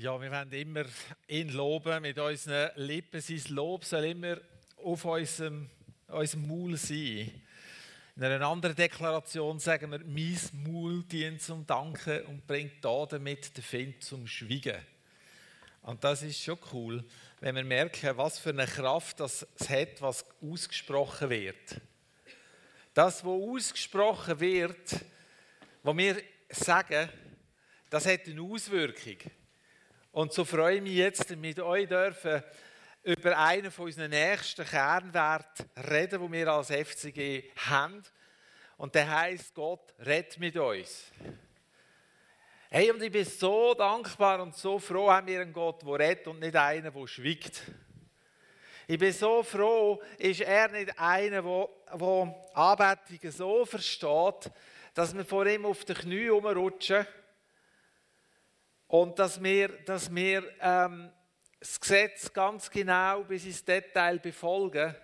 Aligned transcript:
Ja, 0.00 0.20
wir 0.20 0.30
wollen 0.30 0.52
immer 0.52 0.84
ihn 1.26 1.48
loben 1.48 2.02
mit 2.02 2.16
unseren 2.20 2.70
Lippen. 2.76 3.20
Sein 3.20 3.42
Lob 3.48 3.84
soll 3.84 4.04
immer 4.04 4.38
auf 4.76 5.04
unserem, 5.04 5.68
unserem 6.06 6.46
Maul 6.46 6.76
sein. 6.76 7.32
In 8.14 8.22
einer 8.22 8.46
anderen 8.46 8.76
Deklaration 8.76 9.58
sagen 9.58 9.90
wir, 9.90 9.98
mein 10.04 10.38
Maul 10.52 11.02
dient 11.02 11.42
zum 11.42 11.66
Danken 11.66 12.22
und 12.26 12.46
bringt 12.46 12.74
da 12.80 13.06
damit 13.06 13.56
den 13.56 13.64
Find 13.64 14.04
zum 14.04 14.28
Schweigen. 14.28 14.76
Und 15.82 16.04
das 16.04 16.22
ist 16.22 16.44
schon 16.44 16.60
cool, 16.72 17.04
wenn 17.40 17.56
wir 17.56 17.64
merken, 17.64 18.16
was 18.16 18.38
für 18.38 18.50
eine 18.50 18.66
Kraft 18.66 19.18
das 19.18 19.44
hat, 19.68 20.00
was 20.00 20.24
ausgesprochen 20.40 21.28
wird. 21.28 21.80
Das, 22.94 23.24
was 23.24 23.32
ausgesprochen 23.32 24.38
wird, 24.38 24.94
was 25.82 25.96
wir 25.96 26.22
sagen, 26.50 27.08
das 27.90 28.06
hat 28.06 28.28
eine 28.28 28.42
Auswirkung. 28.42 29.32
Und 30.18 30.32
so 30.32 30.44
freue 30.44 30.78
ich 30.78 30.82
mich 30.82 30.94
jetzt, 30.94 31.30
mit 31.36 31.60
euch 31.60 31.86
dürfen 31.86 32.42
über 33.04 33.38
einen 33.38 33.70
von 33.70 33.84
unseren 33.84 34.10
nächsten 34.10 34.66
Kernwerten 34.66 35.70
reden, 35.88 36.20
die 36.20 36.32
wir 36.32 36.48
als 36.48 36.72
FCG 36.72 37.44
haben. 37.54 38.02
Und 38.78 38.96
der 38.96 39.08
heißt 39.08 39.54
Gott 39.54 39.94
redet 40.04 40.36
mit 40.40 40.56
uns. 40.56 41.04
Hey, 42.68 42.90
und 42.90 43.00
ich 43.00 43.12
bin 43.12 43.24
so 43.24 43.74
dankbar 43.74 44.42
und 44.42 44.56
so 44.56 44.80
froh, 44.80 45.08
haben 45.08 45.28
wir 45.28 45.40
einen 45.40 45.52
Gott, 45.52 45.82
der 45.82 46.08
redet 46.08 46.26
und 46.26 46.40
nicht 46.40 46.56
einen, 46.56 46.92
der 46.92 47.06
schwiegt. 47.06 47.62
Ich 48.88 48.98
bin 48.98 49.12
so 49.12 49.44
froh, 49.44 50.02
ist 50.18 50.40
er 50.40 50.66
nicht 50.66 50.98
einer, 50.98 51.42
der, 51.42 51.68
der 51.96 52.34
Anbetungen 52.54 53.30
so 53.32 53.64
versteht, 53.64 54.50
dass 54.94 55.16
wir 55.16 55.24
vor 55.24 55.46
ihm 55.46 55.64
auf 55.64 55.84
den 55.84 55.94
Knie 55.94 56.26
rumrutschen 56.26 57.06
und 58.88 59.18
dass 59.18 59.42
wir, 59.42 59.68
dass 59.84 60.12
wir 60.12 60.42
ähm, 60.60 61.12
das 61.60 61.78
Gesetz 61.78 62.32
ganz 62.32 62.70
genau 62.70 63.22
bis 63.22 63.44
ins 63.44 63.64
Detail 63.64 64.18
befolgen, 64.18 64.94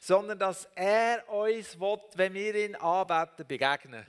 sondern 0.00 0.38
dass 0.38 0.68
er 0.74 1.28
uns 1.28 1.78
will, 1.78 2.00
wenn 2.16 2.34
wir 2.34 2.54
ihn 2.54 2.74
anbeten, 2.74 3.46
begegnen. 3.46 4.04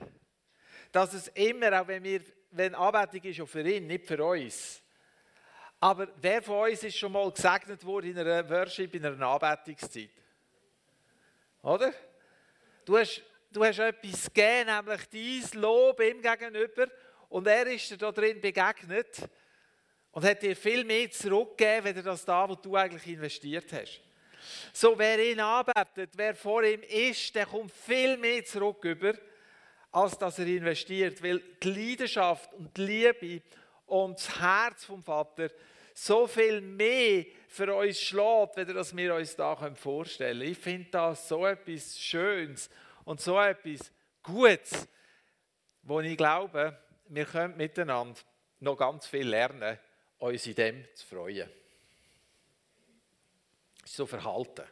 Dass 0.90 1.12
es 1.12 1.28
immer, 1.28 1.80
auch 1.80 1.86
wenn 1.86 2.02
wir, 2.02 2.22
wenn 2.50 2.74
Anbetung 2.74 3.30
ist, 3.30 3.40
auch 3.40 3.48
für 3.48 3.66
ihn, 3.66 3.86
nicht 3.86 4.06
für 4.06 4.22
uns. 4.24 4.82
Aber 5.80 6.08
wer 6.16 6.42
von 6.42 6.68
uns 6.68 6.82
ist 6.82 6.98
schon 6.98 7.12
mal 7.12 7.30
gesegnet 7.30 7.84
worden 7.84 8.10
in 8.10 8.18
einer 8.18 8.48
Worship, 8.50 8.94
in 8.94 9.06
einer 9.06 9.26
Anbetungszeit? 9.26 10.10
Oder? 11.62 11.92
Du 12.84 12.98
hast, 12.98 13.22
du 13.52 13.64
hast 13.64 13.78
etwas 13.78 14.24
gegeben, 14.24 14.70
nämlich 14.74 15.08
dein 15.08 15.60
Lob 15.60 16.00
ihm 16.00 16.20
gegenüber 16.20 16.88
und 17.28 17.46
er 17.46 17.66
ist 17.66 17.90
dir 17.90 17.96
da 17.96 18.12
drin 18.12 18.40
begegnet 18.40 19.28
und 20.12 20.24
hat 20.24 20.42
dir 20.42 20.56
viel 20.56 20.84
mehr 20.84 21.10
zurückgegeben, 21.10 21.96
wenn 21.96 22.04
das 22.04 22.24
da, 22.24 22.48
was 22.48 22.60
du 22.60 22.74
eigentlich 22.76 23.06
investiert 23.06 23.72
hast. 23.72 24.00
So, 24.72 24.98
wer 24.98 25.18
ihn 25.30 25.40
arbeitet, 25.40 26.10
wer 26.14 26.34
vor 26.34 26.62
ihm 26.62 26.82
ist, 26.82 27.34
der 27.34 27.46
kommt 27.46 27.72
viel 27.72 28.16
mehr 28.16 28.44
zurück 28.44 28.84
über, 28.84 29.14
als 29.90 30.16
dass 30.16 30.38
er 30.38 30.46
investiert. 30.46 31.22
Weil 31.22 31.42
die 31.62 31.70
Leidenschaft 31.70 32.52
und 32.54 32.76
die 32.76 32.82
Liebe 32.82 33.42
und 33.86 34.18
das 34.18 34.40
Herz 34.40 34.84
vom 34.84 35.02
Vater 35.02 35.50
so 35.92 36.26
viel 36.26 36.60
mehr 36.60 37.26
für 37.48 37.74
uns 37.74 38.00
schlägt, 38.00 38.56
wenn 38.56 38.74
das 38.74 38.96
wir 38.96 39.14
uns 39.14 39.34
da 39.34 39.56
vorstellen 39.74 40.38
können. 40.38 40.52
Ich 40.52 40.58
finde 40.58 40.88
das 40.90 41.28
so 41.28 41.44
etwas 41.44 41.98
Schönes 41.98 42.70
und 43.04 43.20
so 43.20 43.38
etwas 43.40 43.92
Gutes, 44.22 44.86
wo 45.82 46.00
ich 46.00 46.16
glaube, 46.16 46.78
wir 47.08 47.24
können 47.24 47.56
miteinander 47.56 48.20
noch 48.60 48.76
ganz 48.76 49.06
viel 49.06 49.28
lernen, 49.28 49.78
uns 50.18 50.46
in 50.46 50.54
dem 50.54 50.84
zu 50.94 51.06
freuen. 51.06 51.48
So 53.84 54.06
verhalten. 54.06 54.66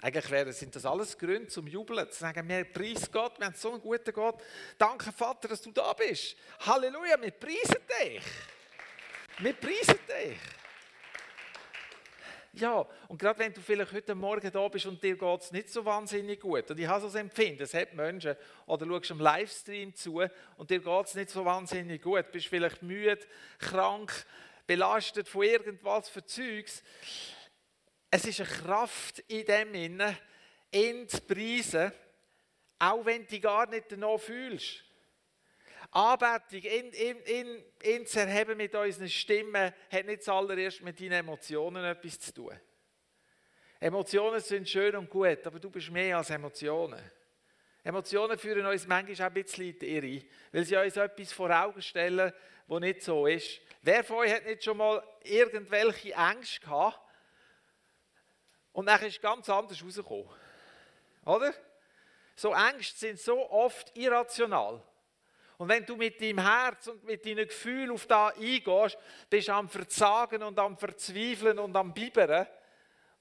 Eigentlich 0.00 0.30
wäre, 0.30 0.52
sind 0.52 0.76
das 0.76 0.86
alles 0.86 1.18
Gründe 1.18 1.48
zum 1.48 1.66
Jubeln, 1.66 2.08
zu 2.08 2.20
sagen, 2.20 2.48
wir 2.48 2.64
preisen 2.64 3.08
Gott, 3.10 3.38
wir 3.38 3.46
haben 3.46 3.56
so 3.56 3.72
einen 3.72 3.80
guten 3.80 4.12
Gott. 4.12 4.40
Danke, 4.76 5.10
Vater, 5.10 5.48
dass 5.48 5.60
du 5.60 5.72
da 5.72 5.92
bist. 5.92 6.36
Halleluja, 6.60 7.20
wir 7.20 7.32
preisen 7.32 7.82
dich. 8.00 8.22
Wir 9.38 9.54
preisen 9.54 9.98
dich. 10.06 10.38
Ja, 12.58 12.84
und 13.06 13.20
gerade 13.20 13.38
wenn 13.38 13.52
du 13.52 13.60
vielleicht 13.60 13.92
heute 13.92 14.16
Morgen 14.16 14.50
da 14.50 14.66
bist 14.66 14.86
und 14.86 15.00
dir 15.00 15.16
geht 15.16 15.40
es 15.40 15.52
nicht 15.52 15.70
so 15.70 15.84
wahnsinnig 15.84 16.40
gut, 16.40 16.68
und 16.68 16.80
ich 16.80 16.88
habe 16.88 17.00
so 17.00 17.06
das 17.06 17.14
Empfinden, 17.14 17.62
es 17.62 17.72
hat 17.72 17.94
Menschen, 17.94 18.34
oder 18.66 18.84
du 18.84 18.94
schaust 18.94 19.10
im 19.12 19.20
Livestream 19.20 19.94
zu 19.94 20.22
und 20.56 20.68
dir 20.68 20.80
geht 20.80 21.06
es 21.06 21.14
nicht 21.14 21.30
so 21.30 21.44
wahnsinnig 21.44 22.02
gut, 22.02 22.32
bist 22.32 22.48
vielleicht 22.48 22.82
müde, 22.82 23.24
krank, 23.58 24.26
belastet 24.66 25.28
von 25.28 25.44
irgendwas 25.44 26.08
für 26.08 26.24
Zeugs. 26.24 26.82
Es 28.10 28.24
ist 28.24 28.40
eine 28.40 28.48
Kraft 28.48 29.20
in 29.28 29.46
dem 29.46 29.74
Innen, 29.74 30.16
ihn 30.72 31.08
zu 31.08 31.20
preisen, 31.20 31.92
auch 32.80 33.04
wenn 33.04 33.22
du 33.22 33.28
dich 33.28 33.42
gar 33.42 33.68
nicht 33.68 33.92
danach 33.92 34.18
fühlst. 34.18 34.82
Anbetung, 35.90 36.60
in, 36.60 36.92
in, 36.92 37.20
in, 37.22 37.64
in 37.80 38.06
zu 38.06 38.20
erheben 38.20 38.56
mit 38.56 38.74
unseren 38.74 39.08
Stimmen, 39.08 39.72
hat 39.90 40.06
nicht 40.06 40.22
zuallererst 40.22 40.82
mit 40.82 41.00
deinen 41.00 41.12
Emotionen 41.12 41.84
etwas 41.84 42.20
zu 42.20 42.34
tun. 42.34 42.60
Emotionen 43.80 44.40
sind 44.40 44.68
schön 44.68 44.96
und 44.96 45.08
gut, 45.08 45.46
aber 45.46 45.58
du 45.58 45.70
bist 45.70 45.90
mehr 45.90 46.18
als 46.18 46.30
Emotionen. 46.30 47.00
Emotionen 47.84 48.36
führen 48.36 48.66
uns 48.66 48.86
manchmal 48.86 49.14
auch 49.14 49.30
ein 49.30 49.42
bisschen 49.42 49.66
in 49.66 49.78
die 49.78 49.96
Irre, 49.96 50.24
weil 50.52 50.64
sie 50.64 50.76
uns 50.76 50.96
etwas 50.96 51.32
vor 51.32 51.50
Augen 51.50 51.80
stellen, 51.80 52.32
was 52.66 52.80
nicht 52.80 53.02
so 53.02 53.26
ist. 53.26 53.60
Wer 53.80 54.04
von 54.04 54.18
euch 54.18 54.32
hat 54.32 54.44
nicht 54.44 54.64
schon 54.64 54.76
mal 54.76 55.02
irgendwelche 55.22 56.12
Ängste 56.12 56.60
gehabt 56.60 57.00
und 58.72 58.86
dann 58.86 59.02
ist 59.02 59.22
ganz 59.22 59.48
anders 59.48 59.82
rausgekommen? 59.82 60.28
Oder? 61.24 61.54
So 62.34 62.52
Ängste 62.52 62.98
sind 62.98 63.20
so 63.20 63.50
oft 63.50 63.96
irrational. 63.96 64.82
Und 65.58 65.68
wenn 65.68 65.84
du 65.84 65.96
mit 65.96 66.20
deinem 66.20 66.38
Herz 66.38 66.86
und 66.86 67.04
mit 67.04 67.26
deinen 67.26 67.46
Gefühlen 67.46 67.90
auf 67.90 68.06
da 68.06 68.28
eingehst, 68.28 68.96
bist 69.28 69.48
du 69.48 69.52
am 69.52 69.68
Verzagen 69.68 70.42
und 70.44 70.56
am 70.58 70.78
Verzweifeln 70.78 71.58
und 71.58 71.76
am 71.76 71.92
Bibern. 71.92 72.46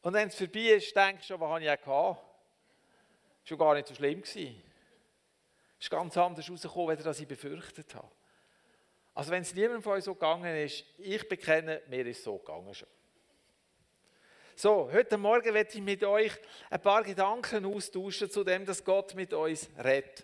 Und 0.01 0.13
wenn 0.13 0.27
es 0.27 0.35
vorbei 0.35 0.75
ist, 0.75 0.95
denkst 0.95 1.27
du, 1.27 1.39
was 1.39 1.49
habe 1.49 1.63
ich 1.63 1.69
auch 1.69 1.81
gehabt? 1.81 2.21
Das 3.41 3.51
war 3.51 3.57
gar 3.57 3.73
nicht 3.73 3.87
so 3.87 3.95
schlimm. 3.95 4.19
Es 4.19 4.35
ist 4.35 5.89
ganz 5.89 6.15
anders 6.15 6.49
rausgekommen, 6.49 7.05
als 7.05 7.19
ich 7.19 7.27
befürchtet 7.27 7.95
habe. 7.95 8.11
Also 9.15 9.31
wenn 9.31 9.41
es 9.41 9.55
niemandem 9.55 9.81
von 9.81 9.93
euch 9.93 10.03
so 10.03 10.13
gegangen 10.13 10.55
ist, 10.57 10.85
ich 10.99 11.27
bekenne, 11.27 11.81
mir 11.87 12.05
ist 12.05 12.19
es 12.19 12.23
so 12.23 12.37
gegangen 12.37 12.71
schon. 12.75 12.87
So, 14.55 14.91
heute 14.91 15.17
Morgen 15.17 15.53
werde 15.55 15.71
ich 15.71 15.81
mit 15.81 16.03
euch 16.03 16.33
ein 16.69 16.81
paar 16.81 17.03
Gedanken 17.03 17.65
austauschen 17.65 18.29
zu 18.29 18.43
dem, 18.43 18.63
dass 18.63 18.83
Gott 18.83 19.15
mit 19.15 19.33
uns 19.33 19.69
redet. 19.83 20.23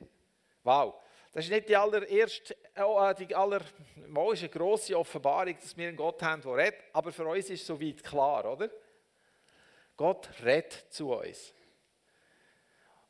Wow. 0.64 1.03
Das 1.34 1.46
ist 1.46 1.52
nicht 1.52 1.68
die 1.68 1.76
allererste, 1.76 2.56
äh, 2.76 3.16
die 3.16 3.36
aller, 3.36 3.62
mal 4.08 4.34
ist 4.34 4.42
eine 4.42 4.50
grosse 4.50 4.98
Offenbarung, 4.98 5.56
dass 5.60 5.76
wir 5.76 5.88
einen 5.88 5.98
Gott 5.98 6.22
haben, 6.22 6.44
der 6.44 6.56
redet, 6.56 6.80
aber 6.94 7.12
für 7.12 7.26
uns 7.26 7.50
ist 7.50 7.66
soweit 7.66 8.04
klar, 8.04 8.54
oder? 8.54 8.70
Gott 9.98 10.30
redet 10.44 10.86
zu 10.92 11.12
uns. 11.12 11.52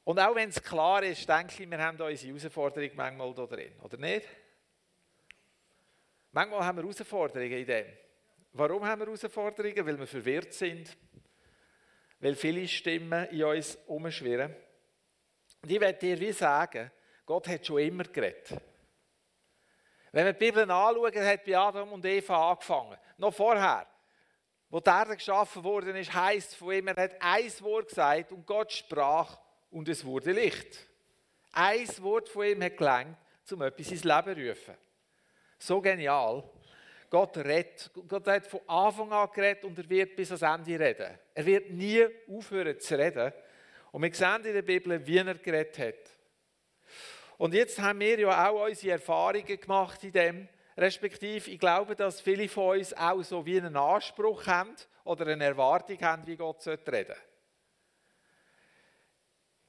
Und 0.06 0.20
auch 0.20 0.36
wenn 0.36 0.50
es 0.50 0.64
klar 0.64 1.04
ist, 1.04 1.28
denke 1.28 1.64
ich, 1.64 1.70
wir 1.70 1.78
haben 1.78 1.98
da 1.98 2.06
unsere 2.06 2.30
Herausforderung 2.30 2.92
manchmal 2.96 3.34
da 3.34 3.46
drin, 3.46 3.74
oder 3.82 3.98
nicht? 3.98 4.28
Manchmal 6.32 6.64
haben 6.64 6.78
wir 6.78 6.84
Herausforderungen 6.84 7.52
in 7.52 7.66
dem. 7.66 7.86
Warum 8.54 8.86
haben 8.86 9.02
wir 9.02 9.08
Herausforderungen? 9.08 9.86
Weil 9.86 10.00
wir 10.00 10.08
verwirrt 10.08 10.54
sind, 10.54 10.98
weil 12.20 12.36
viele 12.36 12.68
Stimmen 12.70 13.28
in 13.30 13.44
uns 13.44 13.78
umschwirren. 13.86 14.56
Und 15.62 15.72
ich 15.72 15.80
werde 15.80 16.00
dir 16.00 16.20
wie 16.20 16.32
sagen, 16.32 16.90
Gott 17.26 17.48
hat 17.48 17.66
schon 17.66 17.80
immer 17.80 18.04
geredet. 18.04 18.50
Wenn 20.12 20.26
wir 20.26 20.34
die 20.34 20.46
Bibel 20.46 20.70
anschauen, 20.70 21.26
hat 21.26 21.44
bei 21.44 21.58
Adam 21.58 21.92
und 21.92 22.06
Eva 22.06 22.52
angefangen. 22.52 22.98
Noch 23.18 23.34
vorher, 23.34 23.88
wo 24.70 24.80
die 24.80 24.90
Erde 24.90 25.16
geschaffen 25.16 25.64
worden 25.64 25.96
ist, 25.96 26.14
heisst 26.14 26.56
von 26.56 26.74
ihm, 26.74 26.88
er 26.88 26.96
hat 26.96 27.16
ein 27.20 27.52
Wort 27.62 27.90
gesagt 27.90 28.32
und 28.32 28.46
Gott 28.46 28.72
sprach 28.72 29.40
und 29.72 29.90
es 29.90 30.06
wurde 30.06 30.32
Licht. 30.32 30.88
Ein 31.52 31.88
Wort 32.02 32.30
von 32.30 32.46
ihm 32.46 32.62
hat 32.64 32.78
gelangt, 32.78 33.18
um 33.52 33.62
etwas 33.62 33.92
ins 33.92 34.04
Leben 34.04 34.36
zu 34.36 34.50
rufen. 34.50 34.76
So 35.58 35.82
genial. 35.82 36.44
Gott 37.10 37.38
redet. 37.38 37.92
Gott 38.08 38.28
hat 38.28 38.48
von 38.48 38.62
Anfang 38.68 39.12
an 39.12 39.30
geredet 39.32 39.64
und 39.66 39.78
er 39.78 39.88
wird 39.88 40.16
bis 40.16 40.32
ans 40.32 40.42
Ende 40.68 40.84
reden. 40.84 41.18
Er 41.34 41.46
wird 41.46 41.70
nie 41.70 42.06
aufhören 42.28 42.80
zu 42.80 42.98
reden. 42.98 43.32
Und 43.92 44.02
wir 44.02 44.14
sehen 44.14 44.44
in 44.46 44.54
der 44.54 44.64
Bibel, 44.64 45.06
wie 45.06 45.18
er 45.18 45.36
geredet 45.36 45.78
hat. 45.78 46.13
Und 47.38 47.54
jetzt 47.54 47.80
haben 47.80 48.00
wir 48.00 48.20
ja 48.20 48.50
auch 48.50 48.66
unsere 48.66 48.94
Erfahrungen 48.94 49.46
gemacht 49.46 50.04
in 50.04 50.12
dem, 50.12 50.50
respektive 50.78 51.52
ich 51.52 51.60
glaube, 51.60 51.96
dass 51.96 52.22
viele 52.22 52.48
von 52.48 52.78
uns 52.78 52.94
auch 52.94 53.22
so 53.24 53.46
wie 53.46 53.58
einen 53.58 53.76
Anspruch 53.76 54.46
haben 54.48 54.76
oder 55.04 55.28
eine 55.28 55.44
Erwartung 55.44 56.00
haben, 56.02 56.26
wie 56.28 56.36
Gott 56.36 56.66
reden 56.68 56.82
sollte. 56.86 57.16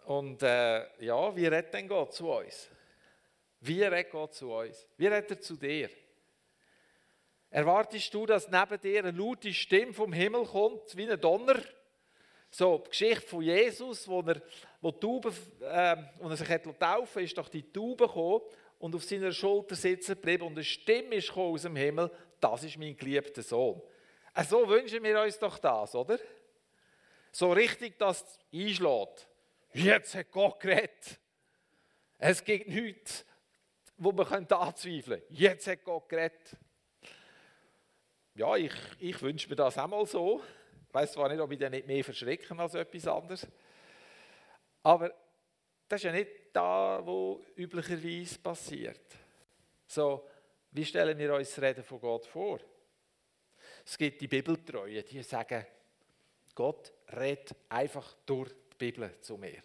Und 0.05 0.43
äh, 0.43 1.05
ja, 1.05 1.35
wie 1.35 1.47
redet 1.47 1.73
denn 1.73 1.89
Gott 1.89 2.13
zu 2.13 2.31
uns? 2.31 2.69
Wie 3.61 3.83
redet 3.83 4.13
Gott 4.13 4.35
zu 4.35 4.53
uns? 4.53 4.87
Wie 4.99 5.07
redet 5.07 5.31
er 5.31 5.41
zu 5.41 5.57
dir? 5.57 5.89
Erwartest 7.49 8.13
du, 8.13 8.27
dass 8.27 8.51
neben 8.51 8.81
dir 8.81 8.99
eine 8.99 9.13
laute 9.13 9.55
Stimme 9.55 9.93
vom 9.95 10.13
Himmel 10.13 10.45
kommt, 10.45 10.97
wie 10.97 11.09
ein 11.09 11.21
Donner? 11.21 11.63
So, 12.51 12.79
die 12.79 12.91
Geschichte 12.91 13.27
von 13.27 13.43
Jesus, 13.43 14.07
wo 14.07 14.21
er, 14.23 14.43
wo 14.85 14.91
die 14.91 15.01
Taube, 15.01 15.33
äh, 15.63 15.97
wo 16.21 16.29
er 16.29 16.37
sich 16.37 16.49
hat 16.49 16.79
taufen 16.79 17.25
ist 17.25 17.39
doch 17.39 17.49
die 17.49 17.73
Taube 17.73 18.07
gekommen 18.07 18.43
und 18.79 18.95
auf 18.95 19.03
seiner 19.03 19.33
Schulter 19.33 19.75
sitzen 19.75 20.15
geblieben 20.15 20.45
und 20.45 20.53
eine 20.53 20.63
Stimme 20.63 21.15
ist 21.15 21.35
aus 21.35 21.63
dem 21.63 21.75
Himmel, 21.75 22.11
das 22.39 22.65
ist 22.65 22.77
mein 22.77 22.95
geliebter 22.95 23.43
Sohn. 23.43 23.81
Äh, 24.35 24.45
so 24.45 24.69
wünschen 24.69 25.03
wir 25.03 25.23
uns 25.23 25.39
doch 25.39 25.57
das, 25.59 25.95
oder? 25.95 26.19
So 27.33 27.51
richtig, 27.53 27.99
dass 27.99 28.21
es 28.21 28.39
einschlägt. 28.53 29.27
Jetzt 29.73 30.15
hat 30.17 30.31
Gott 30.31 30.61
geredet. 30.61 31.19
Es 32.19 32.45
gibt 32.45 32.69
nichts, 32.69 33.25
wo 33.97 34.13
man 34.13 34.27
anzweifeln 34.27 35.21
könnte. 35.21 35.25
Jetzt 35.31 35.67
hat 35.67 35.83
Gott 35.83 36.11
geredet. 36.11 36.59
Ja, 38.35 38.55
ich, 38.57 38.75
ich 38.99 39.23
wünsche 39.23 39.49
mir 39.49 39.57
das 39.57 39.79
auch 39.79 39.89
mal 39.89 40.05
so. 40.05 40.43
Ich 40.89 40.95
weiß 40.95 41.13
zwar 41.13 41.31
nicht, 41.31 41.41
ob 41.41 41.51
ich 41.51 41.59
dann 41.59 41.73
nicht 41.73 41.87
mehr 41.87 42.05
verschrecken 42.05 42.61
als 42.61 42.75
etwas 42.75 43.07
anderes. 43.07 43.49
Aber 44.85 45.13
das 45.89 46.01
ist 46.01 46.05
ja 46.05 46.13
nicht 46.13 46.31
da, 46.53 47.01
wo 47.05 47.43
üblicherweise 47.57 48.39
passiert. 48.39 49.17
So, 49.87 50.29
wie 50.71 50.85
stellen 50.85 51.19
wir 51.19 51.35
uns 51.35 51.49
das 51.49 51.63
Reden 51.63 51.83
von 51.83 52.01
Gott 52.01 52.27
vor? 52.27 52.61
Es 53.85 53.97
gibt 53.99 54.21
die 54.21 54.29
Bibeltreuen, 54.29 55.05
die 55.05 55.23
sagen, 55.23 55.67
Gott 56.55 56.93
redet 57.17 57.57
einfach 57.69 58.15
durch 58.27 58.51
die 58.73 58.77
Bibel 58.77 59.21
zu 59.21 59.37
mir. 59.37 59.63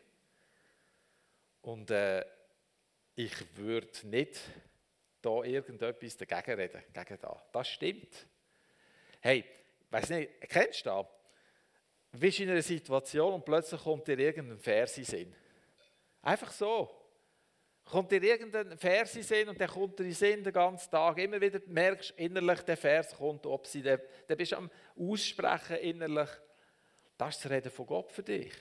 Und 1.62 1.92
äh, 1.92 2.26
ich 3.16 3.58
würde 3.58 4.08
nicht 4.08 4.40
da 5.22 5.44
irgendetwas 5.44 6.16
dagegen 6.16 6.60
reden, 6.60 6.84
gegen 6.94 7.20
das. 7.20 7.38
Das 7.52 7.68
stimmt. 7.68 8.28
Hey, 9.20 9.44
weiß 9.90 10.10
nicht, 10.12 10.42
kennst 10.42 10.86
du 10.86 10.90
das? 10.90 11.06
Du 12.12 12.20
bist 12.20 12.40
in 12.40 12.50
einer 12.50 12.62
Situation 12.62 13.34
und 13.34 13.46
plötzlich 13.46 13.82
kommt 13.82 14.08
dir 14.08 14.18
irgendein 14.18 14.60
Vers 14.60 14.98
in 14.98 15.04
Sinn. 15.04 15.36
Einfach 16.22 16.52
so. 16.52 16.90
Kommt 17.86 18.12
dir 18.12 18.22
irgendein 18.22 18.78
Vers 18.78 19.16
in 19.16 19.24
Sinn 19.24 19.50
und 19.50 19.60
der 19.60 19.68
kommt 19.68 19.98
dir 19.98 20.06
in 20.06 20.14
Sinn 20.14 20.44
den 20.44 20.54
ganzen 20.54 20.92
Tag. 20.92 21.18
Immer 21.18 21.42
wieder 21.42 21.60
merkst 21.68 22.14
innerlich, 22.18 22.62
der 22.62 22.78
Vers 22.78 23.16
kommt, 23.16 23.46
ob 23.46 23.66
sie, 23.66 23.82
der, 23.82 23.98
der 24.28 24.36
bist 24.36 24.54
am 24.54 24.70
Aussprechen 24.96 25.78
innerlich. 25.78 26.30
Das 27.18 27.36
ist 27.36 27.46
das 27.46 27.52
Reden 27.52 27.72
von 27.72 27.86
Gott 27.86 28.12
für 28.12 28.24
dich. 28.24 28.54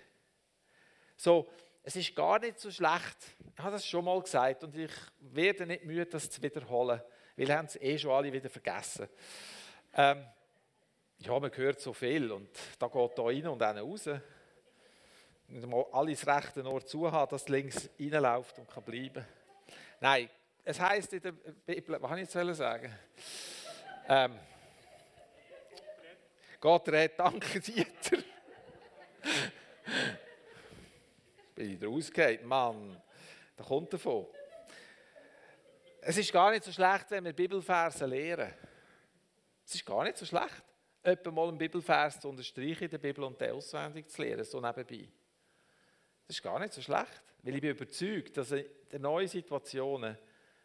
So, 1.17 1.49
es 1.83 1.97
ist 1.97 2.15
gar 2.15 2.39
nicht 2.39 2.59
so 2.59 2.71
schlecht. 2.71 3.37
Ich 3.55 3.62
habe 3.62 3.73
das 3.73 3.87
schon 3.87 4.05
mal 4.05 4.21
gesagt 4.21 4.65
und 4.65 4.77
ich 4.77 4.93
werde 5.21 5.67
nicht 5.67 5.85
müde, 5.85 6.06
das 6.06 6.31
zu 6.31 6.43
wiederholen, 6.43 7.00
weil 7.37 7.53
haben 7.53 7.67
es 7.67 7.77
eh 7.77 7.99
schon 7.99 8.11
alle 8.11 8.33
wieder 8.33 8.50
vergessen. 8.50 9.09
Ähm, 9.95 10.25
ja, 11.19 11.38
man 11.38 11.56
hört 11.56 11.81
so 11.81 11.93
viel 11.93 12.31
und 12.31 12.49
da 12.79 12.87
geht 12.87 13.19
da 13.19 13.23
rein 13.23 13.47
und 13.49 13.59
dann 13.59 13.79
raus. 13.79 14.09
Nicht 15.49 15.67
mal 15.67 15.87
alles 15.93 16.26
rechte 16.26 16.65
Ohr 16.65 16.85
zu 16.85 17.11
haben, 17.11 17.31
dass 17.31 17.49
links 17.49 17.88
reinläuft 17.99 18.59
und 18.59 18.69
kann 18.69 18.85
bleiben. 18.85 19.25
Nein, 20.00 20.29
es 20.65 20.79
heißt 20.79 21.15
in 21.15 21.23
der 21.23 21.32
Bibel, 21.32 22.00
was 22.00 22.09
kann 22.11 22.19
ich 22.19 22.32
jetzt 22.32 22.56
sagen? 22.59 22.94
Ähm, 24.09 24.38
Gott 26.61 26.88
redet, 26.88 27.19
danke 27.19 27.61
Dieter. 27.61 28.19
bin 31.55 31.75
ich 31.75 31.85
rausgefallen. 31.85 32.47
Mann, 32.47 33.03
da 33.56 33.64
kommt 33.64 33.93
davon. 33.93 34.26
Es 36.00 36.17
ist 36.17 36.32
gar 36.32 36.50
nicht 36.50 36.64
so 36.64 36.73
schlecht, 36.73 37.11
wenn 37.11 37.25
wir 37.25 37.32
Bibelverse 37.32 38.06
lehren. 38.06 38.53
Es 39.64 39.75
ist 39.75 39.85
gar 39.85 40.05
nicht 40.05 40.17
so 40.17 40.25
schlecht, 40.25 40.64
etwa 41.03 41.31
mal 41.31 41.49
einen 41.49 41.59
Bibelvers 41.59 42.21
zu 42.21 42.29
unterstreichen 42.29 42.85
in 42.85 42.91
der 42.91 42.99
Bibel 42.99 43.25
und 43.25 43.41
den 43.41 43.53
auswendig 43.53 44.09
zu 44.09 44.23
lehren, 44.23 44.45
so 44.45 44.61
nebenbei. 44.61 45.09
Das 46.27 46.37
ist 46.37 46.43
gar 46.43 46.59
nicht 46.59 46.73
so 46.73 46.83
schlecht, 46.83 47.23
weil 47.43 47.55
ich 47.55 47.61
bin 47.61 47.71
überzeugt, 47.71 48.37
dass 48.37 48.53
in 48.53 48.67
den 48.93 49.03
neuen 49.03 49.29
Situationen 49.29 50.17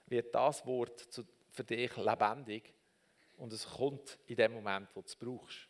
wird 0.08 0.34
das 0.36 0.66
Wort 0.66 1.08
für 1.52 1.64
dich 1.64 1.96
lebendig 1.96 2.74
und 3.38 3.54
es 3.54 3.66
kommt 3.66 4.20
in 4.28 4.36
dem 4.36 4.54
Moment, 4.54 4.90
wo 4.94 5.02
du 5.02 5.08
es 5.08 5.16
brauchst. 5.16 5.68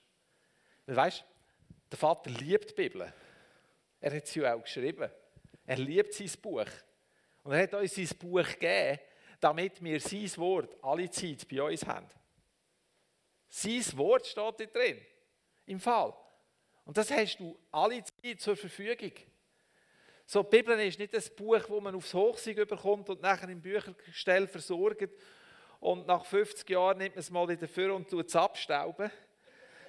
Weil 0.85 0.95
weißt, 0.95 1.25
der 1.91 1.97
Vater 1.97 2.29
liebt 2.31 2.71
die 2.71 2.73
Bibel. 2.73 3.13
Er 3.99 4.15
hat 4.15 4.27
sie 4.27 4.45
auch 4.45 4.61
geschrieben. 4.61 5.09
Er 5.65 5.77
liebt 5.77 6.13
sein 6.13 6.31
Buch. 6.41 6.65
Und 7.43 7.53
er 7.53 7.63
hat 7.63 7.73
uns 7.73 7.95
sein 7.95 8.09
Buch 8.19 8.43
gegeben, 8.43 8.99
damit 9.39 9.83
wir 9.83 9.99
sein 9.99 10.31
Wort 10.37 10.75
alle 10.81 11.09
Zeit 11.09 11.47
bei 11.47 11.61
uns 11.61 11.85
haben. 11.85 12.07
Sein 13.55 13.83
Wort 13.97 14.25
steht 14.25 14.59
da 14.59 14.65
drin. 14.65 14.99
Im 15.67 15.79
Fall. 15.79 16.11
Und 16.85 16.97
das 16.97 17.11
hast 17.11 17.37
du 17.37 17.55
alle 17.71 18.03
Zeit 18.03 18.41
zur 18.41 18.57
Verfügung. 18.57 19.11
So, 20.25 20.41
die 20.41 20.57
Bibel 20.57 20.79
ist 20.79 20.97
nicht 20.97 21.13
ein 21.13 21.35
Buch, 21.35 21.61
wo 21.67 21.79
man 21.79 21.93
aufs 21.93 22.15
Hochsieg 22.15 22.57
überkommt 22.57 23.09
und 23.09 23.21
nachher 23.21 23.49
im 23.49 23.61
Büchergestell 23.61 24.47
versorgt 24.47 25.09
und 25.79 26.07
nach 26.07 26.25
50 26.25 26.67
Jahren 26.67 26.97
nimmt 26.97 27.15
man 27.15 27.19
es 27.19 27.29
mal 27.29 27.47
wieder 27.47 27.67
vor 27.67 27.93
und 27.93 28.09
tut 28.09 28.27
es 28.27 28.35
abstauben 28.35 29.11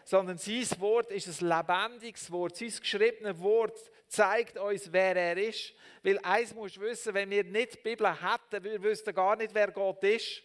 sondern 0.04 0.36
sein 0.36 0.66
Wort 0.80 1.10
ist 1.10 1.40
ein 1.40 1.48
lebendiges 1.48 2.30
Wort. 2.30 2.56
Sein 2.56 2.68
geschriebenes 2.78 3.40
Wort 3.40 3.78
zeigt 4.06 4.58
uns, 4.58 4.92
wer 4.92 5.16
er 5.16 5.38
ist. 5.38 5.72
Weil 6.02 6.18
eins 6.18 6.54
musst 6.54 6.76
du 6.76 6.82
wissen, 6.82 7.14
wenn 7.14 7.30
wir 7.30 7.42
nicht 7.42 7.74
die 7.74 7.78
Bibel 7.78 8.12
hätten, 8.12 8.62
wir 8.62 8.82
wüssten 8.82 9.14
gar 9.14 9.34
nicht, 9.36 9.54
wer 9.54 9.70
Gott 9.70 10.04
ist. 10.04 10.42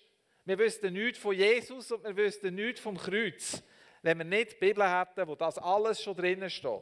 Wir 0.50 0.57
wüssten 0.57 0.94
nichts 0.94 1.19
von 1.19 1.36
Jesus 1.36 1.92
und 1.92 2.04
wir 2.04 2.18
wüssten 2.18 2.56
nichts 2.56 2.81
vom 2.81 2.98
Kreuz. 2.98 3.62
Wenn 4.01 4.18
wir 4.18 4.25
nicht 4.25 4.54
die 4.54 4.56
Bibel 4.56 4.84
hätten, 4.84 5.28
wo 5.28 5.36
das 5.36 5.60
alles 5.60 6.01
schon 6.01 6.16
drinnen 6.16 6.50
steht. 6.50 6.81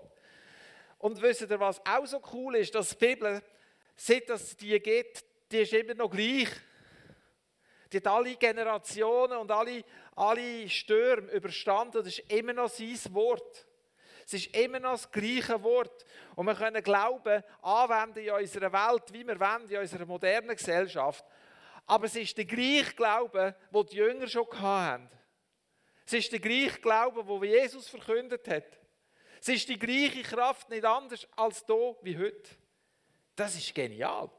Und 0.99 1.21
wisst 1.21 1.41
ihr, 1.41 1.59
was 1.59 1.85
auch 1.85 2.05
so 2.05 2.21
cool 2.31 2.55
ist, 2.55 2.73
dass 2.73 2.97
die 2.97 3.07
Bibel, 3.07 3.43
seit 3.97 4.29
es 4.29 4.55
die 4.55 4.79
gibt, 4.79 5.25
die 5.51 5.57
ist 5.57 5.73
immer 5.73 5.95
noch 5.95 6.09
gleich. 6.09 6.47
Die 7.91 7.97
hat 7.97 8.07
alle 8.07 8.37
Generationen 8.37 9.37
und 9.37 9.51
alle, 9.51 9.83
alle 10.15 10.69
Stürme 10.69 11.29
überstanden. 11.33 11.97
Das 11.97 12.07
ist 12.07 12.31
immer 12.31 12.53
noch 12.53 12.69
sein 12.69 12.97
Wort. 13.09 13.67
Es 14.25 14.33
ist 14.33 14.55
immer 14.55 14.79
noch 14.79 14.91
das 14.91 15.11
gleiche 15.11 15.61
Wort. 15.61 16.05
Und 16.35 16.45
wir 16.45 16.55
können 16.55 16.81
Glauben 16.81 17.43
anwenden 17.61 18.19
in 18.19 18.31
unserer 18.31 18.71
Welt, 18.71 19.11
wie 19.11 19.27
wir 19.27 19.37
wollen, 19.37 19.69
in 19.69 19.77
unserer 19.77 20.05
modernen 20.05 20.55
Gesellschaft. 20.55 21.25
Aber 21.87 22.05
es 22.05 22.15
ist 22.15 22.37
der 22.37 22.45
gleiche 22.45 22.93
Glaube, 22.93 23.55
den 23.71 23.85
die 23.87 23.95
Jünger 23.95 24.27
schon 24.27 24.47
hatten. 24.61 25.09
Es 26.05 26.13
ist 26.13 26.31
der 26.31 26.39
gleiche 26.39 26.79
Glaube, 26.79 27.23
den 27.25 27.49
Jesus 27.49 27.87
verkündet 27.87 28.47
hat. 28.47 28.79
Es 29.39 29.47
ist 29.47 29.69
die 29.69 29.79
gleiche 29.79 30.23
Kraft, 30.23 30.69
nicht 30.69 30.85
anders 30.85 31.27
als 31.35 31.65
da 31.65 31.95
wie 32.01 32.17
heute. 32.17 32.49
Das 33.35 33.55
ist 33.55 33.73
genial. 33.73 34.29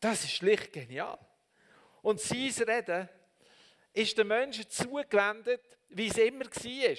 Das 0.00 0.22
ist 0.22 0.32
schlicht 0.32 0.72
genial. 0.72 1.18
Und 2.02 2.20
sein 2.20 2.52
Reden 2.68 3.08
ist 3.92 4.16
den 4.16 4.28
Menschen 4.28 4.68
zugewendet, 4.68 5.62
wie 5.88 6.06
es 6.06 6.18
immer 6.18 6.44
war. 6.44 6.96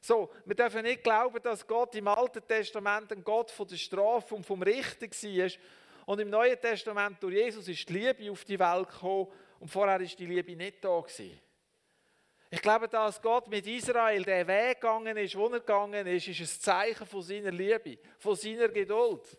So, 0.00 0.32
wir 0.44 0.54
dürfen 0.54 0.82
nicht 0.82 1.02
glauben, 1.02 1.42
dass 1.42 1.66
Gott 1.66 1.94
im 1.94 2.08
Alten 2.08 2.46
Testament 2.46 3.12
ein 3.12 3.24
Gott 3.24 3.50
von 3.50 3.66
der 3.66 3.76
Strafe 3.76 4.34
und 4.34 4.46
vom 4.46 4.62
Richten 4.62 5.10
war. 5.10 5.50
Und 6.10 6.18
im 6.18 6.28
Neuen 6.28 6.60
Testament 6.60 7.22
durch 7.22 7.36
Jesus 7.36 7.68
ist 7.68 7.88
die 7.88 7.92
Liebe 7.92 8.32
auf 8.32 8.44
die 8.44 8.58
Welt 8.58 8.88
gekommen 8.90 9.28
und 9.60 9.68
vorher 9.68 10.00
ist 10.00 10.18
die 10.18 10.26
Liebe 10.26 10.56
nicht 10.56 10.84
da 10.84 10.98
gewesen. 10.98 11.40
Ich 12.50 12.60
glaube, 12.60 12.88
dass 12.88 13.22
Gott 13.22 13.46
mit 13.46 13.64
Israel 13.64 14.24
den 14.24 14.48
Weg 14.48 14.80
gegangen 14.80 15.16
ist, 15.16 15.36
wo 15.36 15.46
er 15.46 15.60
gegangen 15.60 16.04
ist, 16.08 16.26
ist 16.26 16.40
ein 16.40 16.46
Zeichen 16.46 17.06
von 17.06 17.22
seiner 17.22 17.52
Liebe, 17.52 17.98
von 18.18 18.34
seiner 18.34 18.70
Geduld. 18.70 19.38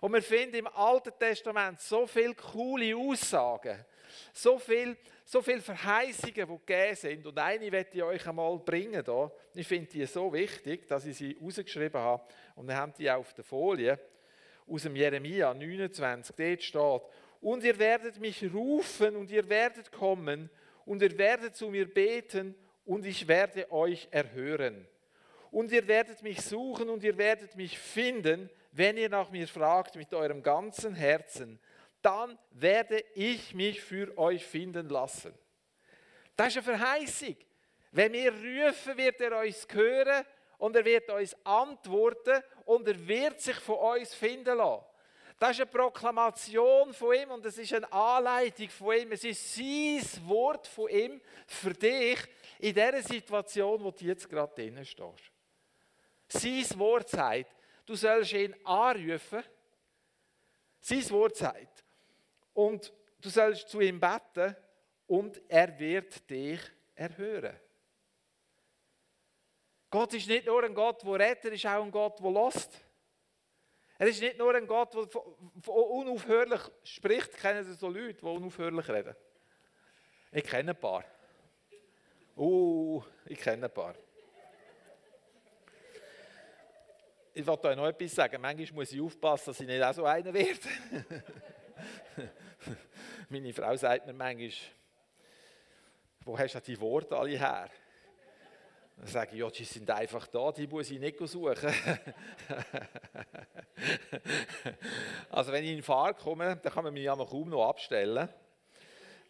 Und 0.00 0.12
wir 0.12 0.22
finden 0.22 0.56
im 0.56 0.66
Alten 0.66 1.12
Testament 1.20 1.80
so 1.80 2.04
viele 2.04 2.34
coole 2.34 2.96
Aussagen, 2.96 3.84
so 4.32 4.58
viele 4.58 4.96
so 5.24 5.40
viel 5.40 5.60
Verheißungen, 5.60 6.34
die 6.34 6.66
gegeben 6.66 6.96
sind. 6.96 7.26
Und 7.26 7.38
eine 7.38 7.70
werde 7.70 7.90
ich 7.92 8.02
euch 8.02 8.26
einmal 8.26 8.58
bringen. 8.58 9.04
Hier. 9.04 9.32
Ich 9.54 9.68
finde 9.68 9.88
die 9.90 10.06
so 10.06 10.32
wichtig, 10.32 10.88
dass 10.88 11.06
ich 11.06 11.16
sie 11.16 11.38
rausgeschrieben 11.40 12.00
habe. 12.00 12.24
Und 12.56 12.66
wir 12.66 12.76
haben 12.76 12.92
die 12.98 13.08
auf 13.08 13.32
der 13.34 13.44
Folie. 13.44 14.00
Aus 14.68 14.82
dem 14.82 14.96
Jeremia 14.96 15.54
29. 15.54 16.34
Dort 16.36 16.62
steht, 16.62 17.26
und 17.40 17.62
ihr 17.62 17.78
werdet 17.78 18.18
mich 18.18 18.42
rufen 18.52 19.14
und 19.16 19.30
ihr 19.30 19.48
werdet 19.48 19.92
kommen 19.92 20.50
und 20.84 21.02
ihr 21.02 21.16
werdet 21.18 21.54
zu 21.54 21.68
mir 21.68 21.92
beten 21.92 22.54
und 22.84 23.06
ich 23.06 23.28
werde 23.28 23.70
euch 23.70 24.08
erhören. 24.10 24.86
Und 25.50 25.70
ihr 25.72 25.86
werdet 25.86 26.22
mich 26.22 26.40
suchen 26.40 26.88
und 26.88 27.04
ihr 27.04 27.16
werdet 27.16 27.56
mich 27.56 27.78
finden, 27.78 28.50
wenn 28.72 28.96
ihr 28.96 29.08
nach 29.08 29.30
mir 29.30 29.48
fragt 29.48 29.96
mit 29.96 30.12
eurem 30.12 30.42
ganzen 30.42 30.94
Herzen, 30.94 31.58
dann 32.02 32.38
werde 32.50 33.02
ich 33.14 33.54
mich 33.54 33.80
für 33.80 34.16
euch 34.18 34.44
finden 34.44 34.88
lassen. 34.88 35.32
Das 36.36 36.48
ist 36.48 36.68
eine 36.68 36.78
Verheißung. 36.78 37.36
Wenn 37.92 38.12
wir 38.12 38.32
rufen, 38.32 38.96
wird 38.96 39.20
er 39.20 39.40
uns 39.40 39.66
hören 39.72 40.24
und 40.58 40.76
er 40.76 40.84
wird 40.84 41.08
uns 41.10 41.36
antworten 41.44 42.42
und 42.64 42.86
er 42.88 43.06
wird 43.06 43.40
sich 43.40 43.56
von 43.56 43.76
uns 43.76 44.14
finden 44.14 44.56
lassen. 44.56 44.84
Das 45.38 45.50
ist 45.50 45.60
eine 45.60 45.70
Proklamation 45.70 46.94
von 46.94 47.14
ihm 47.14 47.30
und 47.30 47.44
es 47.44 47.58
ist 47.58 47.72
eine 47.74 47.92
Anleitung 47.92 48.70
von 48.70 48.96
ihm. 48.96 49.12
Es 49.12 49.22
ist 49.22 49.54
sein 49.54 50.28
Wort 50.28 50.66
von 50.66 50.88
ihm 50.88 51.20
für 51.46 51.74
dich 51.74 52.18
in 52.58 52.74
der 52.74 53.02
Situation, 53.02 53.84
wo 53.84 53.90
du 53.90 54.06
jetzt 54.06 54.28
gerade 54.28 54.54
drinnen 54.54 54.84
stehst. 54.84 55.30
Sein 56.28 56.78
Wort 56.78 57.10
sagt, 57.10 57.54
du 57.84 57.94
sollst 57.94 58.32
ihn 58.32 58.56
anrufen. 58.64 59.42
Sein 60.80 61.10
Wort 61.10 61.36
sagt. 61.36 61.84
Und 62.54 62.90
du 63.20 63.28
sollst 63.28 63.68
zu 63.68 63.80
ihm 63.80 64.00
beten 64.00 64.56
und 65.06 65.42
er 65.48 65.78
wird 65.78 66.28
dich 66.30 66.60
erhören. 66.94 67.54
Gott 69.90 70.14
ist 70.14 70.28
nicht 70.28 70.46
nur 70.46 70.62
ein 70.64 70.74
Gott, 70.74 71.02
der 71.02 71.12
redet, 71.14 71.44
er 71.44 71.52
ist 71.52 71.66
auch 71.66 71.82
ein 71.82 71.90
Gott, 71.90 72.18
der 72.20 72.30
lässt. 72.30 72.84
Er 73.98 74.08
ist 74.08 74.20
nicht 74.20 74.36
nur 74.36 74.54
ein 74.54 74.66
Gott, 74.66 74.94
der 74.94 75.72
unaufhörlich 75.72 76.60
spricht. 76.84 77.32
Kennen 77.38 77.64
Sie 77.64 77.74
so 77.74 77.88
Leute, 77.88 78.14
die 78.14 78.26
unaufhörlich 78.26 78.88
reden? 78.88 79.14
Ich 80.32 80.44
kenne 80.44 80.72
ein 80.72 80.80
paar. 80.80 81.04
Uh, 82.36 83.02
ich 83.24 83.38
kenne 83.38 83.66
ein 83.66 83.72
paar. 83.72 83.94
Ich 87.32 87.46
wollte 87.46 87.68
euch 87.68 87.76
noch 87.76 87.86
etwas 87.86 88.14
sagen. 88.14 88.40
Manchmal 88.40 88.72
muss 88.72 88.92
ich 88.92 89.00
aufpassen, 89.00 89.46
dass 89.46 89.60
ich 89.60 89.66
nicht 89.66 89.82
auch 89.82 89.94
so 89.94 90.04
einer 90.04 90.32
werde. 90.32 90.68
Meine 93.28 93.52
Frau 93.52 93.76
sagt 93.76 94.06
mir 94.06 94.12
manchmal, 94.12 94.50
wo 96.20 96.38
hast 96.38 96.54
du 96.54 96.60
die 96.60 96.80
Worte 96.80 97.16
alle 97.16 97.38
her? 97.38 97.70
Dann 98.96 99.06
sage 99.06 99.32
ich, 99.32 99.40
ja, 99.40 99.50
die 99.50 99.64
sind 99.64 99.90
einfach 99.90 100.26
da, 100.26 100.50
die 100.52 100.66
muss 100.66 100.90
ich 100.90 100.98
nicht 100.98 101.18
suchen. 101.18 101.54
also 105.30 105.52
wenn 105.52 105.64
ich 105.64 105.72
in 105.72 105.82
Fahrt 105.82 106.18
komme, 106.18 106.56
dann 106.56 106.72
kann 106.72 106.84
man 106.84 106.94
mich 106.94 107.04
ja 107.04 107.14
kaum 107.14 107.50
noch 107.50 107.68
abstellen. 107.68 108.28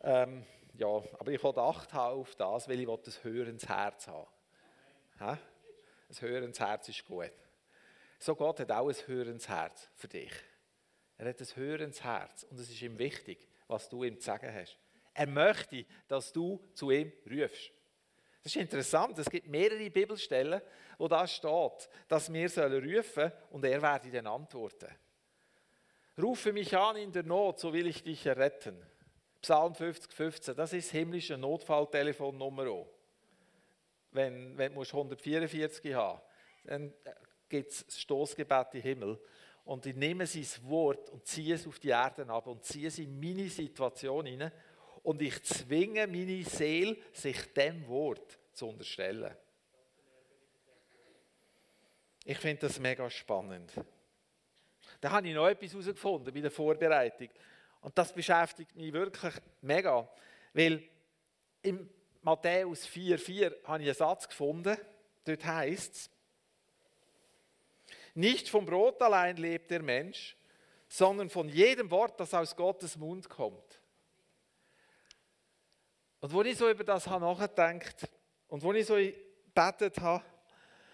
Ähm, 0.03 0.47
ja, 0.75 0.87
aber 0.87 1.33
ich 1.33 1.43
will 1.43 1.59
Acht 1.59 1.93
auf 1.95 2.35
das, 2.37 2.69
weil 2.69 2.81
ich 2.81 2.89
ein 2.89 2.99
hörendes 3.23 3.69
Herz 3.69 4.07
haben. 4.07 4.29
Ein 5.19 5.39
hörendes 6.21 6.61
Herz 6.61 6.89
ist 6.89 7.05
gut. 7.05 7.33
So 8.19 8.35
Gott 8.35 8.61
hat 8.61 8.71
auch 8.71 8.89
ein 8.89 8.95
hörendes 9.07 9.49
Herz 9.49 9.89
für 9.95 10.09
dich. 10.09 10.33
Er 11.19 11.29
hat 11.29 11.41
ein 11.41 11.57
hörendes 11.57 12.05
Herz 12.05 12.45
und 12.45 12.61
es 12.61 12.71
ist 12.71 12.83
ihm 12.83 12.99
wichtig, 12.99 13.49
was 13.67 13.89
du 13.89 14.05
ihm 14.05 14.19
zu 14.19 14.27
sagen 14.27 14.53
hast. 14.55 14.79
Er 15.15 15.27
möchte, 15.27 15.87
dass 16.09 16.33
du 16.33 16.63
zu 16.75 16.91
ihm 16.91 17.13
rufst. 17.29 17.73
Das 18.47 18.55
ist 18.55 18.63
interessant, 18.63 19.19
es 19.19 19.29
gibt 19.29 19.49
mehrere 19.49 19.91
Bibelstellen, 19.91 20.63
wo 20.99 21.09
da 21.09 21.27
steht, 21.27 21.89
dass 22.07 22.33
wir 22.33 22.49
sollen 22.49 22.97
rufen 22.97 23.33
und 23.51 23.65
er 23.65 23.83
werde 23.83 24.09
dann 24.09 24.29
antworten. 24.29 24.87
Rufe 26.17 26.53
mich 26.53 26.77
an 26.77 26.95
in 26.95 27.11
der 27.11 27.25
Not, 27.25 27.59
so 27.59 27.73
will 27.73 27.89
ich 27.89 28.05
dich 28.05 28.25
erretten. 28.25 28.81
Psalm 29.43 29.75
50, 29.75 30.13
15, 30.13 30.55
das 30.55 30.73
ist 30.75 30.93
himmlische 30.93 31.37
Notfalltelefonnummer. 31.37 32.87
Wenn, 34.13 34.57
wenn 34.57 34.75
du 34.77 34.83
144 34.83 35.93
haben 35.93 36.21
dann 36.67 36.95
gibt 37.49 37.73
es 37.73 37.85
das 37.85 38.01
Stoßgebet 38.01 38.75
im 38.75 38.81
Himmel. 38.81 39.21
Und 39.65 39.87
ich 39.87 39.97
nehme 39.97 40.25
sein 40.25 40.47
Wort 40.71 41.11
und 41.11 41.27
ziehe 41.27 41.57
es 41.57 41.67
auf 41.67 41.81
die 41.81 41.89
Erde 41.89 42.25
ab 42.29 42.47
und 42.47 42.65
ziehe 42.65 42.87
es 42.87 43.01
in 43.01 43.19
meine 43.19 43.49
Situation 43.49 44.25
hinein 44.27 44.53
und 45.07 45.23
ich 45.23 45.41
zwinge 45.45 46.09
meine 46.09 46.43
Seele, 46.43 46.97
sich 47.13 47.41
dem 47.53 47.87
Wort 47.87 48.41
zu 48.53 48.67
unterstellen. 48.67 49.33
Ich 52.25 52.39
finde 52.39 52.63
das 52.67 52.81
mega 52.81 53.09
spannend. 53.09 53.73
Da 55.01 55.13
habe 55.13 55.29
ich 55.29 55.35
noch 55.35 55.47
etwas 55.47 55.71
herausgefunden 55.71 56.35
bei 56.35 56.41
der 56.41 56.51
Vorbereitung. 56.51 57.29
Und 57.83 57.97
das 57.97 58.13
beschäftigt 58.13 58.75
mich 58.75 58.93
wirklich 58.93 59.33
mega. 59.61 60.09
Weil 60.53 60.83
in 61.63 61.89
Matthäus 62.23 62.89
4,4 62.89 63.63
habe 63.63 63.83
ich 63.85 63.89
einen 63.89 63.95
Satz 63.95 64.29
gefunden. 64.29 64.77
Dort 65.25 65.45
heißt 65.45 65.95
es, 65.95 66.11
nicht 68.15 68.49
vom 68.49 68.67
Brot 68.67 69.01
allein 69.01 69.37
lebt 69.37 69.71
der 69.71 69.85
Mensch, 69.85 70.37
sondern 70.89 71.31
von 71.31 71.49
jedem 71.49 71.93
Wort, 71.93 72.19
das 72.19 72.35
aus 72.35 72.57
Gottes 72.57 72.97
Mund 72.97 73.29
kommt. 73.29 73.66
Und 76.27 76.33
wo 76.33 76.43
ich 76.43 76.59
so 76.59 76.69
über 76.69 76.83
das 76.83 77.07
habe 77.07 77.25
nachgedacht 77.25 78.09
und 78.49 78.61
wo 78.61 78.73
ich 78.73 78.85
so 78.85 78.97
gebetet 78.97 80.01
habe 80.01 80.25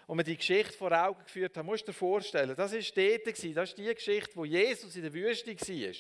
und 0.07 0.19
mir 0.19 0.25
die 0.25 0.37
Geschichte 0.37 0.75
vor 0.75 0.93
Augen 0.93 1.25
geführt 1.25 1.57
habe, 1.57 1.65
musst 1.65 1.85
du 1.85 1.87
dir 1.87 1.97
vorstellen, 1.97 2.55
das 2.55 2.71
war 2.75 2.79
dort, 2.79 3.27
das 3.57 3.69
ist 3.71 3.79
die 3.79 3.95
Geschichte, 3.95 4.37
wo 4.37 4.45
Jesus 4.45 4.95
in 4.95 5.05
der 5.05 5.15
Wüste 5.15 5.55
war, 5.57 5.95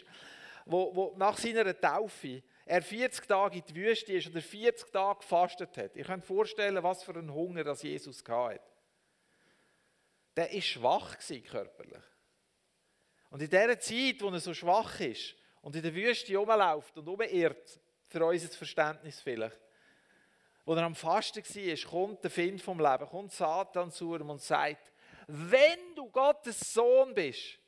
wo, 0.66 0.94
wo 0.94 1.14
nach 1.16 1.38
seiner 1.38 1.80
Taufe 1.80 2.42
er 2.66 2.82
40 2.82 3.26
Tage 3.26 3.56
in 3.56 3.64
die 3.64 3.74
Wüste 3.74 4.12
ist 4.12 4.28
oder 4.28 4.42
40 4.42 4.92
Tage 4.92 5.20
gefastet 5.20 5.78
hat. 5.78 5.96
Ihr 5.96 6.04
könnt 6.04 6.26
vorstellen, 6.26 6.82
was 6.82 7.02
für 7.02 7.14
einen 7.14 7.32
Hunger 7.32 7.64
das 7.64 7.82
Jesus 7.82 8.22
hatte. 8.28 8.60
Der 10.36 10.52
war 10.52 10.60
schwach 10.60 11.16
körperlich. 11.48 12.04
Und 13.30 13.40
in 13.40 13.48
dieser 13.48 13.80
Zeit, 13.80 14.20
wo 14.20 14.28
er 14.28 14.40
so 14.40 14.52
schwach 14.52 15.00
ist 15.00 15.34
und 15.62 15.74
in 15.74 15.82
der 15.82 15.94
Wüste 15.94 16.36
rumläuft 16.36 16.98
und 16.98 17.08
umirrt, 17.08 17.80
für 18.12 18.24
unser 18.24 18.48
Verständnis 18.48 19.20
vielleicht. 19.20 19.58
Wo 20.64 20.74
er 20.74 20.84
am 20.84 20.94
Fasten 20.94 21.42
war, 21.42 21.90
kommt 21.90 22.22
der 22.22 22.30
Find 22.30 22.62
vom 22.62 22.78
Leben, 22.78 23.08
kommt 23.08 23.32
Satan 23.32 23.90
zu 23.90 24.14
ihm 24.14 24.30
und 24.30 24.40
sagt, 24.40 24.92
wenn 25.26 25.94
du 25.96 26.08
Gottes 26.10 26.60
Sohn 26.72 27.14
bist, 27.14 27.58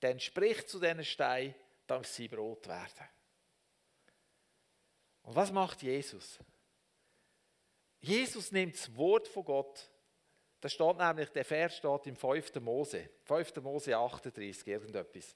dann 0.00 0.20
sprich 0.20 0.66
zu 0.66 0.78
diesen 0.78 1.04
Steinen, 1.04 1.54
dass 1.86 2.14
sie 2.14 2.28
Brot 2.28 2.68
werden. 2.68 3.08
Und 5.22 5.34
was 5.34 5.50
macht 5.50 5.82
Jesus? 5.82 6.38
Jesus 8.00 8.52
nimmt 8.52 8.74
das 8.74 8.94
Wort 8.94 9.26
von 9.26 9.44
Gott. 9.44 9.90
Da 10.60 10.68
steht 10.68 10.96
nämlich, 10.98 11.30
der 11.30 11.44
Vers 11.44 11.76
steht 11.76 12.06
im 12.06 12.16
5. 12.16 12.54
Mose, 12.56 13.10
5. 13.24 13.56
Mose 13.56 13.96
38, 13.96 14.66
irgendetwas. 14.66 15.34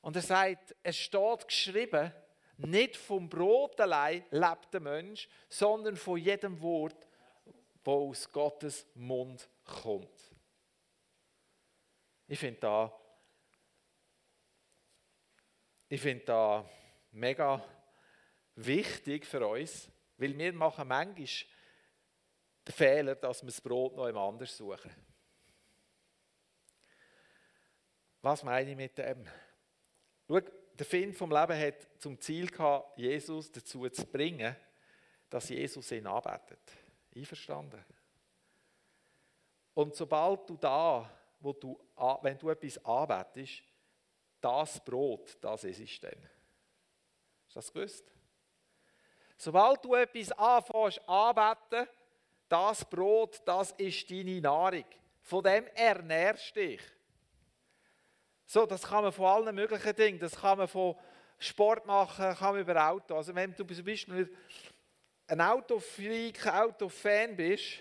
Und 0.00 0.16
er 0.16 0.22
sagt, 0.22 0.74
es 0.82 0.96
steht 0.96 1.48
geschrieben, 1.48 2.12
nicht 2.58 2.96
vom 2.96 3.28
Brot 3.28 3.80
allein 3.80 4.24
lebt 4.30 4.72
der 4.72 4.80
Mensch, 4.80 5.28
sondern 5.48 5.96
von 5.96 6.18
jedem 6.18 6.60
Wort, 6.60 7.06
das 7.82 7.94
aus 7.94 8.32
Gottes 8.32 8.86
Mund 8.94 9.48
kommt. 9.64 10.34
Ich 12.26 12.38
finde 12.38 12.60
da, 12.60 13.00
ich 15.88 16.00
finde 16.00 16.24
da 16.24 16.68
mega 17.10 17.62
wichtig 18.54 19.26
für 19.26 19.46
uns, 19.46 19.90
weil 20.16 20.36
wir 20.38 20.52
machen 20.52 20.88
manchmal 20.88 21.26
den 22.66 22.72
Fehler, 22.74 23.14
dass 23.16 23.42
wir 23.42 23.48
das 23.48 23.60
Brot 23.60 23.94
noch 23.96 24.06
jemand 24.06 24.34
anders 24.34 24.56
suchen. 24.56 24.90
Was 28.22 28.42
meine 28.42 28.70
ich 28.70 28.76
mit 28.76 28.96
dem? 28.96 29.28
Schau, 30.26 30.40
der 30.78 30.86
Find 30.86 31.14
vom 31.16 31.30
Leben 31.30 31.58
hat 31.58 31.86
zum 31.98 32.20
Ziel 32.20 32.48
gehabt, 32.48 32.98
Jesus 32.98 33.50
dazu 33.50 33.88
zu 33.88 34.06
bringen, 34.06 34.56
dass 35.30 35.48
Jesus 35.48 35.90
ihn 35.92 36.06
arbeitet. 36.06 36.60
Einverstanden? 37.14 37.84
Und 39.74 39.94
sobald 39.94 40.48
du 40.48 40.56
da, 40.56 41.08
wo 41.40 41.52
du, 41.52 41.78
wenn 42.22 42.38
du 42.38 42.50
etwas 42.50 42.84
arbeitest, 42.84 43.62
das 44.40 44.84
Brot, 44.84 45.36
das 45.40 45.64
ist 45.64 45.80
es 45.80 46.00
dann. 46.00 46.28
Hast 47.46 47.54
du 47.54 47.54
das 47.54 47.72
gewusst? 47.72 48.12
Sobald 49.36 49.84
du 49.84 49.94
etwas 49.94 50.32
anfängst 50.32 51.08
arbeiten, 51.08 51.88
das 52.48 52.84
Brot, 52.84 53.42
das 53.44 53.72
ist 53.72 54.10
deine 54.10 54.40
Nahrung. 54.40 54.84
Von 55.22 55.42
dem 55.42 55.66
ernährst 55.68 56.54
du 56.54 56.60
dich. 56.60 56.82
So, 58.46 58.66
das 58.66 58.82
kann 58.82 59.04
man 59.04 59.12
von 59.12 59.26
allen 59.26 59.54
möglichen 59.54 59.94
Dingen. 59.94 60.18
Das 60.18 60.36
kann 60.36 60.58
man 60.58 60.68
von 60.68 60.96
Sport 61.38 61.86
machen, 61.86 62.34
kann 62.36 62.54
man 62.54 62.60
über 62.60 62.88
Auto. 62.88 63.16
Also 63.16 63.34
wenn 63.34 63.54
du 63.54 63.64
zum 63.64 63.84
Beispiel 63.84 64.34
ein 65.26 65.40
Autofreak, 65.40 66.46
Autofan 66.46 67.36
bist, 67.36 67.78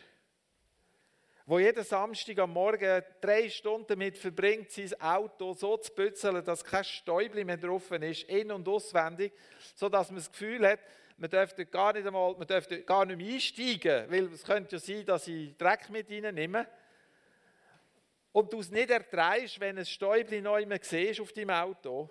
wo 1.46 1.60
jeden 1.60 1.84
Samstag 1.84 2.40
am 2.40 2.54
Morgen 2.54 3.04
drei 3.20 3.50
Stunden 3.50 3.88
damit 3.88 4.18
verbringt, 4.18 4.72
sein 4.72 5.00
Auto 5.02 5.54
so 5.54 5.76
zu 5.76 5.94
bützeln, 5.94 6.44
dass 6.44 6.64
kein 6.64 6.86
Stäubchen 6.86 7.46
mehr 7.46 7.58
drauf 7.58 7.92
ist, 7.92 8.24
in- 8.24 8.52
und 8.52 8.68
auswendig, 8.68 9.34
sodass 9.76 10.10
man 10.10 10.18
das 10.18 10.32
Gefühl 10.32 10.66
hat, 10.66 10.80
man 11.18 11.30
dürfte 11.30 11.66
gar 11.66 11.94
nicht 11.94 12.08
einmal, 12.08 12.34
man 12.36 12.48
dürfte 12.48 12.82
gar 12.84 13.06
nicht 13.06 13.18
mehr 13.18 13.34
einsteigen, 13.34 14.10
weil 14.10 14.26
es 14.34 14.44
könnte 14.44 14.78
ja 14.78 14.80
sein, 14.80 15.06
dass 15.06 15.28
ich 15.28 15.56
Dreck 15.58 15.90
mit 15.90 16.10
nehme 16.10 16.66
und 18.34 18.52
du 18.52 18.60
es 18.60 18.70
nicht 18.70 18.90
erträgst, 18.90 19.60
wenn 19.62 19.80
ein 19.80 19.86
Stäubchen 19.86 20.44
neu 20.44 20.66
mehr 20.66 20.80
siehst 20.82 21.22
auf 21.22 21.32
deinem 21.32 21.52
Auto, 21.52 22.10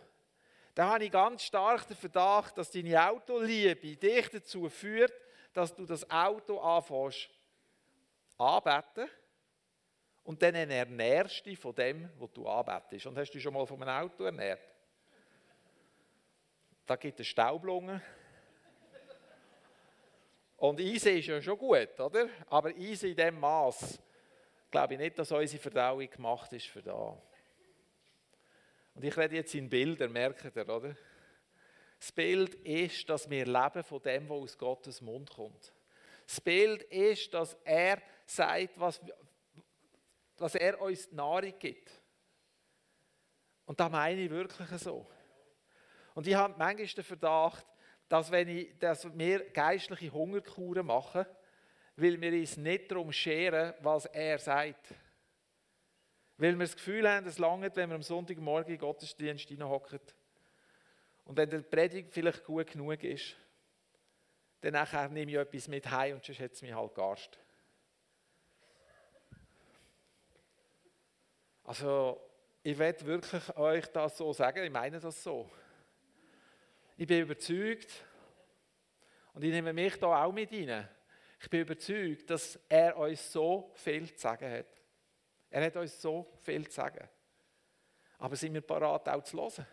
dann 0.75 0.89
habe 0.89 1.05
ich 1.05 1.13
ganz 1.13 1.43
stark 1.43 1.87
den 1.87 1.97
Verdacht, 1.97 2.57
dass 2.57 2.71
deine 2.71 3.11
Autoliebe 3.11 3.95
dich 3.95 4.31
dazu 4.31 4.71
führt, 4.71 5.13
dass 5.53 5.75
du 5.75 5.85
das 5.85 6.09
Auto 6.11 6.59
anfängst 6.59 7.29
anbeten 8.39 9.07
und 10.25 10.41
dann 10.43 10.55
ernährst 10.55 11.45
du 11.45 11.51
dich 11.51 11.59
von 11.59 11.75
dem, 11.75 12.09
was 12.19 12.33
du 12.33 12.49
anbetest. 12.49 13.07
Und 13.07 13.19
hast 13.19 13.33
du 13.33 13.39
schon 13.39 13.53
mal 13.53 13.67
von 13.67 13.83
einem 13.83 14.07
Auto 14.07 14.25
ernährt? 14.25 14.73
da 16.87 16.97
gibt 16.97 17.21
es 17.21 17.27
Staublungen. 17.27 18.03
Und 20.57 20.79
Eisen 20.79 21.17
ist 21.17 21.27
ja 21.27 21.41
schon 21.41 21.59
gut, 21.59 21.99
oder? 21.99 22.29
Aber 22.47 22.69
Eisen 22.69 23.11
in 23.11 23.17
dem 23.17 23.41
Maß, 23.41 23.99
glaube 24.73 24.95
ich 24.95 25.01
nicht, 25.01 25.19
dass 25.19 25.31
unsere 25.31 25.63
Verdauung 25.63 26.11
gemacht 26.11 26.53
ist 26.53 26.67
für 26.67 26.83
da. 26.83 27.23
Und 28.95 29.05
ich 29.05 29.17
rede 29.17 29.37
jetzt 29.37 29.55
in 29.55 29.71
Bildern, 29.71 30.13
merkt 30.13 30.45
ihr, 30.45 30.69
oder? 30.69 30.97
Das 32.01 32.11
Bild 32.11 32.55
ist, 32.57 33.09
dass 33.09 33.31
wir 33.31 33.47
leben 33.47 33.85
von 33.85 34.03
dem, 34.03 34.29
was 34.29 34.39
aus 34.39 34.59
Gottes 34.59 35.01
Mund 35.01 35.31
kommt. 35.31 35.73
Das 36.27 36.41
Bild 36.41 36.83
ist, 36.85 37.33
dass 37.33 37.57
er 37.65 38.03
sagt, 38.27 38.81
was, 38.81 39.01
dass 40.37 40.55
er 40.57 40.81
uns 40.81 41.13
Nahrung 41.13 41.55
gibt. 41.59 41.91
Und 43.67 43.79
das 43.79 43.91
meine 43.91 44.23
ich 44.23 44.31
wirklich 44.31 44.69
so. 44.81 45.07
Und 46.15 46.27
ich 46.27 46.35
habe 46.35 46.55
manchmal 46.59 46.87
den 46.87 47.05
Verdacht, 47.05 47.67
dass, 48.09 48.31
wenn 48.31 48.49
ich, 48.49 48.79
dass 48.79 49.07
wir 49.17 49.51
geistliche 49.51 50.13
Hungerkuren 50.13 50.87
machen, 50.87 51.25
weil 51.97 52.21
wir 52.21 52.33
uns 52.33 52.57
nicht 52.57 52.91
darum 52.91 53.13
scheren, 53.13 53.75
was 53.81 54.07
er 54.07 54.39
sagt. 54.39 54.95
Weil 56.39 56.59
wir 56.59 56.65
das 56.65 56.77
Gefühl 56.77 57.09
haben, 57.09 57.27
es 57.27 57.39
langt, 57.39 57.77
wenn 57.77 57.91
wir 57.91 57.97
am 57.97 58.03
Sonntagmorgen 58.03 58.73
in 58.73 58.79
Gottesdienst 58.79 59.49
hineinhocken. 59.49 60.01
Und 61.25 61.37
wenn 61.37 61.51
die 61.51 61.59
Predigt 61.59 62.13
vielleicht 62.13 62.45
gut 62.45 62.67
genug 62.69 63.03
ist, 63.05 63.37
dann 64.61 65.13
nehme 65.13 65.31
ich 65.31 65.39
etwas 65.39 65.69
mit 65.69 65.91
heim 65.91 66.17
und 66.17 66.25
sonst 66.25 66.41
hat 66.41 66.53
es 66.53 66.63
mich 66.63 66.73
halt 66.73 66.95
garst. 66.95 67.39
Also, 71.65 72.21
ich 72.63 72.79
werde 72.79 73.07
wirklich 73.07 73.57
euch 73.57 73.87
das 73.87 74.17
so 74.17 74.33
sagen, 74.33 74.65
ich 74.65 74.71
meine 74.71 74.99
das 74.99 75.23
so. 75.23 75.51
Ich 76.97 77.07
bin 77.07 77.23
überzeugt, 77.23 78.05
und 79.35 79.43
ich 79.45 79.51
nehme 79.51 79.73
mich 79.73 79.97
da 79.99 80.25
auch 80.25 80.33
mit 80.33 80.53
rein, 80.53 80.89
ich 81.43 81.51
bin 81.51 81.63
überzeugt, 81.63 82.31
dass 82.31 82.59
er 82.69 82.97
uns 82.97 83.33
so 83.33 83.73
viel 83.75 84.15
zu 84.15 84.21
sagen 84.21 84.49
hat. 84.49 84.67
Er 85.51 85.67
hat 85.67 85.77
uns 85.77 86.01
so 86.01 86.33
viel 86.41 86.69
zu 86.69 86.77
sagen. 86.77 87.09
Aber 88.19 88.37
sind 88.37 88.55
wir 88.55 88.61
parat 88.61 89.09
auch 89.09 89.25
zu 89.25 89.37
hören? 89.37 89.67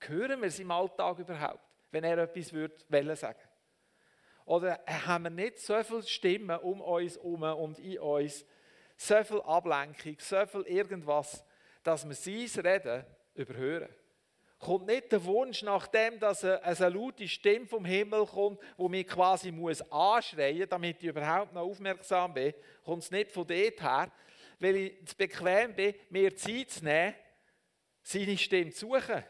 Hören 0.00 0.40
wir 0.40 0.48
es 0.48 0.58
im 0.58 0.70
Alltag 0.70 1.18
überhaupt, 1.18 1.60
wenn 1.90 2.04
er 2.04 2.16
etwas 2.16 2.50
würde 2.54 3.16
sagen 3.16 3.42
Oder 4.46 4.80
haben 4.86 5.24
wir 5.24 5.30
nicht 5.30 5.58
so 5.58 5.82
viele 5.82 6.02
Stimmen 6.02 6.58
um 6.60 6.80
uns 6.80 7.16
herum 7.16 7.42
und 7.42 7.78
in 7.78 7.98
uns, 7.98 8.46
so 8.96 9.22
viel 9.22 9.42
Ablenkung, 9.42 10.16
so 10.18 10.46
viel 10.46 10.62
irgendwas, 10.62 11.44
dass 11.82 12.08
wir 12.08 12.14
sein 12.14 12.66
Reden 12.66 13.04
überhören. 13.34 13.94
Kommt 14.60 14.88
nicht 14.88 15.10
der 15.10 15.24
Wunsch 15.24 15.62
nach 15.62 15.86
dem, 15.86 16.20
dass 16.20 16.44
eine, 16.44 16.90
laute 16.90 17.26
Stimme 17.26 17.66
vom 17.66 17.86
Himmel 17.86 18.26
kommt, 18.26 18.60
wo 18.76 18.90
mich 18.90 19.06
quasi 19.06 19.50
muss 19.50 19.80
anschreien, 19.90 20.68
damit 20.68 21.02
ich 21.02 21.08
überhaupt 21.08 21.54
noch 21.54 21.62
aufmerksam 21.62 22.34
bin, 22.34 22.52
kommt 22.84 23.02
es 23.02 23.10
nicht 23.10 23.32
von 23.32 23.46
dort 23.46 23.80
her, 23.80 24.12
weil 24.58 24.76
ich 24.76 25.06
zu 25.06 25.16
bequem 25.16 25.74
bin, 25.74 25.94
mir 26.10 26.36
Zeit 26.36 26.70
zu 26.72 26.84
nehmen, 26.84 27.14
seine 28.02 28.36
Stimme 28.36 28.70
zu 28.70 28.86
suchen. 28.86 29.24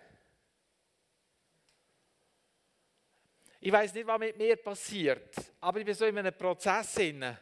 Ich 3.61 3.71
weiß 3.71 3.95
nicht, 3.95 4.09
was 4.09 4.19
mit 4.19 4.37
mir 4.37 4.57
passiert, 4.57 5.33
aber 5.61 5.79
ich 5.79 5.85
bin 5.85 5.95
so 5.95 6.07
in 6.07 6.19
einem 6.19 6.37
Prozess 6.37 6.97
inne. 6.97 7.39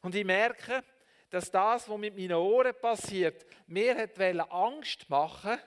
Und 0.00 0.14
ich 0.14 0.24
merke, 0.24 0.82
dass 1.28 1.50
das, 1.50 1.86
was 1.86 1.98
mit 1.98 2.16
meinen 2.16 2.32
Ohren 2.32 2.74
passiert, 2.80 3.44
mir 3.66 3.94
hat 3.94 4.18
Angst 4.50 5.10
machen 5.10 5.58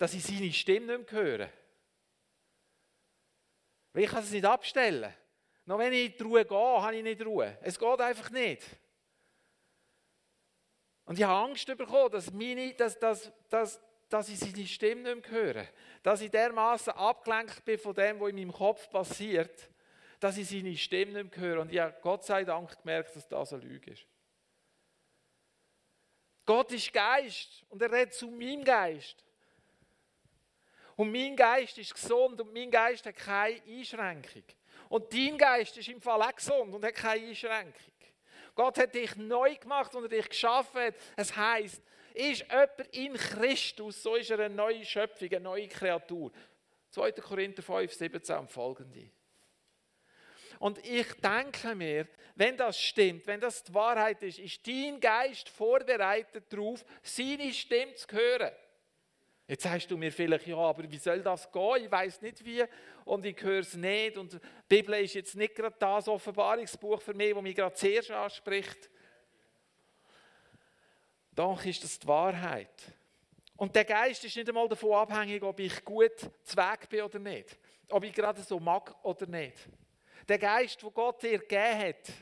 dass 0.00 0.14
ich 0.14 0.24
seine 0.24 0.50
Stimme 0.50 0.96
nicht 0.96 1.12
mehr 1.12 1.22
höre. 1.22 1.50
Weil 3.92 4.04
ich 4.04 4.10
kann 4.10 4.24
es 4.24 4.30
nicht 4.30 4.46
abstellen. 4.46 5.14
Noch 5.66 5.78
wenn 5.78 5.92
ich 5.92 6.12
in 6.12 6.16
die 6.16 6.22
Ruhe 6.22 6.44
gehe, 6.46 6.56
habe 6.56 6.96
ich 6.96 7.02
nicht 7.02 7.22
Ruhe. 7.22 7.58
Es 7.60 7.78
geht 7.78 8.00
einfach 8.00 8.30
nicht. 8.30 8.64
Und 11.04 11.18
ich 11.18 11.24
habe 11.24 11.50
Angst 11.50 11.66
bekommen, 11.66 12.10
dass, 12.12 12.32
meine, 12.32 12.72
dass, 12.72 12.98
dass, 12.98 13.30
dass, 13.50 13.78
dass 14.08 14.30
ich 14.30 14.38
seine 14.38 14.66
Stimme 14.66 15.16
nicht 15.16 15.30
mehr 15.30 15.38
höre. 15.38 15.68
Dass 16.02 16.22
ich 16.22 16.30
dermaßen 16.30 16.94
abgelenkt 16.94 17.62
bin 17.66 17.78
von 17.78 17.92
dem, 17.92 18.20
was 18.20 18.30
in 18.30 18.36
meinem 18.36 18.52
Kopf 18.52 18.88
passiert, 18.88 19.68
dass 20.18 20.38
ich 20.38 20.48
seine 20.48 20.78
Stimme 20.78 21.24
nicht 21.24 21.36
mehr 21.36 21.46
höre. 21.46 21.60
Und 21.60 21.70
ich 21.70 21.78
habe 21.78 21.94
Gott 22.00 22.24
sei 22.24 22.44
Dank 22.44 22.74
gemerkt, 22.80 23.14
dass 23.14 23.28
das 23.28 23.52
eine 23.52 23.64
Lüge 23.64 23.90
ist. 23.90 24.06
Gott 26.46 26.72
ist 26.72 26.90
Geist 26.90 27.66
und 27.68 27.82
er 27.82 27.92
redet 27.92 28.14
zu 28.14 28.30
meinem 28.30 28.64
Geist. 28.64 29.26
Und 31.00 31.12
mein 31.12 31.34
Geist 31.34 31.78
ist 31.78 31.94
gesund 31.94 32.38
und 32.42 32.52
mein 32.52 32.70
Geist 32.70 33.06
hat 33.06 33.16
keine 33.16 33.58
Einschränkung. 33.66 34.44
Und 34.90 35.10
dein 35.10 35.38
Geist 35.38 35.78
ist 35.78 35.88
im 35.88 35.98
Fall 35.98 36.20
auch 36.20 36.36
gesund 36.36 36.74
und 36.74 36.84
hat 36.84 36.94
keine 36.94 37.26
Einschränkung. 37.26 37.94
Gott 38.54 38.76
hat 38.76 38.94
dich 38.94 39.16
neu 39.16 39.54
gemacht 39.54 39.94
und 39.94 40.02
er 40.02 40.08
dich 40.10 40.28
geschaffen 40.28 40.78
hat. 40.78 40.94
Es 41.16 41.34
heisst, 41.34 41.80
ist 42.12 42.42
jemand 42.42 42.94
in 42.94 43.14
Christus, 43.14 44.02
so 44.02 44.14
ist 44.14 44.28
er 44.28 44.40
eine 44.40 44.54
neue 44.54 44.84
Schöpfung, 44.84 45.30
eine 45.30 45.40
neue 45.40 45.68
Kreatur. 45.68 46.32
2. 46.90 47.12
Korinther 47.12 47.62
5, 47.62 47.94
17 47.94 48.36
und 48.36 48.50
folgende. 48.50 49.10
Und 50.58 50.86
ich 50.86 51.10
denke 51.14 51.74
mir, 51.74 52.08
wenn 52.34 52.58
das 52.58 52.78
stimmt, 52.78 53.26
wenn 53.26 53.40
das 53.40 53.64
die 53.64 53.72
Wahrheit 53.72 54.22
ist, 54.22 54.38
ist 54.38 54.66
dein 54.66 55.00
Geist 55.00 55.48
vorbereitet 55.48 56.52
darauf, 56.52 56.84
seine 57.02 57.54
Stimme 57.54 57.94
zu 57.94 58.06
hören. 58.14 58.52
Jetzt 59.50 59.64
sagst 59.64 59.90
du 59.90 59.96
mir 59.96 60.12
vielleicht, 60.12 60.46
ja, 60.46 60.56
aber 60.58 60.88
wie 60.88 60.98
soll 60.98 61.22
das 61.22 61.50
gehen? 61.50 61.84
Ich 61.84 61.90
weiß 61.90 62.22
nicht 62.22 62.44
wie 62.44 62.62
und 63.04 63.26
ich 63.26 63.42
höre 63.42 63.58
es 63.58 63.74
nicht. 63.74 64.16
Und 64.16 64.34
die 64.34 64.38
Bibel 64.68 64.94
ist 64.94 65.14
jetzt 65.14 65.34
nicht 65.34 65.56
gerade 65.56 65.74
das 65.76 66.06
Offenbarungsbuch 66.06 67.02
für 67.02 67.14
mich, 67.14 67.34
das 67.34 67.42
mich 67.42 67.56
gerade 67.56 67.74
zuerst 67.74 68.12
anspricht. 68.12 68.88
Doch 71.34 71.64
ist 71.64 71.82
das 71.82 71.98
die 71.98 72.06
Wahrheit. 72.06 72.94
Und 73.56 73.74
der 73.74 73.84
Geist 73.84 74.24
ist 74.24 74.36
nicht 74.36 74.48
einmal 74.48 74.68
davon 74.68 74.92
abhängig, 74.92 75.42
ob 75.42 75.58
ich 75.58 75.84
gut 75.84 76.30
Weg 76.54 76.88
bin 76.88 77.02
oder 77.02 77.18
nicht. 77.18 77.58
Ob 77.88 78.04
ich 78.04 78.12
gerade 78.12 78.42
so 78.42 78.60
mag 78.60 78.94
oder 79.04 79.26
nicht. 79.26 79.56
Der 80.28 80.38
Geist, 80.38 80.80
den 80.80 80.94
Gott 80.94 81.24
dir 81.24 81.40
gegeben 81.40 81.88
hat, 81.88 82.12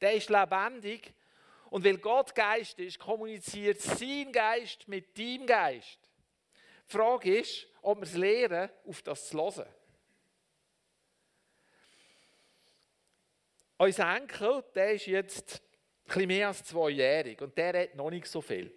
der 0.00 0.14
ist 0.14 0.30
lebendig. 0.30 1.12
Und 1.68 1.84
weil 1.84 1.98
Gott 1.98 2.34
Geist 2.34 2.78
ist, 2.78 2.98
kommuniziert 2.98 3.82
sein 3.82 4.32
Geist 4.32 4.88
mit 4.88 5.18
deinem 5.18 5.44
Geist. 5.44 5.99
Die 6.90 6.96
Frage 6.96 7.38
ist, 7.38 7.66
ob 7.82 7.98
wir 7.98 8.04
es 8.04 8.14
lernen, 8.14 8.70
auf 8.86 9.02
das 9.02 9.28
zu 9.28 9.38
hören. 9.38 9.66
Unser 13.78 14.16
Enkel, 14.16 14.64
der 14.74 14.92
ist 14.92 15.06
jetzt 15.06 15.62
ein 16.08 16.26
mehr 16.26 16.48
als 16.48 16.64
zweijährig 16.64 17.40
und 17.40 17.56
der 17.56 17.82
hat 17.82 17.94
noch 17.94 18.10
nicht 18.10 18.26
so 18.26 18.40
viel. 18.40 18.74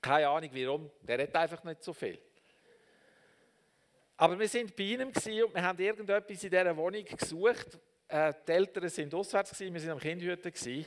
Keine 0.00 0.28
Ahnung 0.28 0.50
warum, 0.52 0.90
der 1.02 1.22
hat 1.22 1.36
einfach 1.36 1.62
nicht 1.64 1.82
so 1.82 1.92
viel. 1.92 2.18
Aber 4.16 4.38
wir 4.38 4.48
sind 4.48 4.74
bei 4.74 4.84
ihm 4.84 5.08
und 5.08 5.26
wir 5.26 5.62
haben 5.62 5.78
irgendetwas 5.78 6.42
in 6.42 6.50
dieser 6.50 6.76
Wohnung 6.76 7.04
gesucht. 7.04 7.78
Äh, 8.08 8.32
die 8.46 8.52
Eltern 8.52 8.88
sind 8.88 9.14
auswärts, 9.14 9.58
wir 9.60 9.74
waren 9.74 9.90
am 9.90 9.98
Kindhüten. 9.98 10.86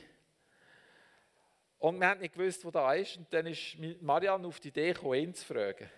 Und 1.78 2.00
wir 2.00 2.08
haben 2.08 2.20
nicht 2.20 2.34
gewusst, 2.34 2.64
wo 2.64 2.70
da 2.70 2.92
ist. 2.94 3.16
Und 3.16 3.32
dann 3.32 3.46
ist 3.46 3.76
Marianne 4.00 4.46
auf 4.46 4.58
die 4.60 4.68
Idee 4.68 4.92
gekommen, 4.92 5.14
ihn 5.14 5.34
zu 5.34 5.44
fragen. 5.44 5.88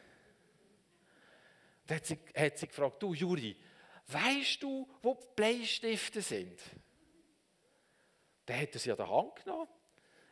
Dann 1.86 1.96
hat 1.96 2.06
sie, 2.06 2.18
hat 2.36 2.58
sie 2.58 2.68
gefragt, 2.68 3.02
du 3.02 3.14
Juri, 3.14 3.56
weißt 4.06 4.62
du, 4.62 4.88
wo 5.02 5.14
die 5.14 5.26
Bleistifte 5.34 6.22
sind? 6.22 6.60
Dann 8.46 8.60
hat 8.60 8.74
er 8.74 8.80
sie 8.80 8.90
an 8.90 8.96
der 8.96 9.08
Hand 9.08 9.36
genommen, 9.36 9.68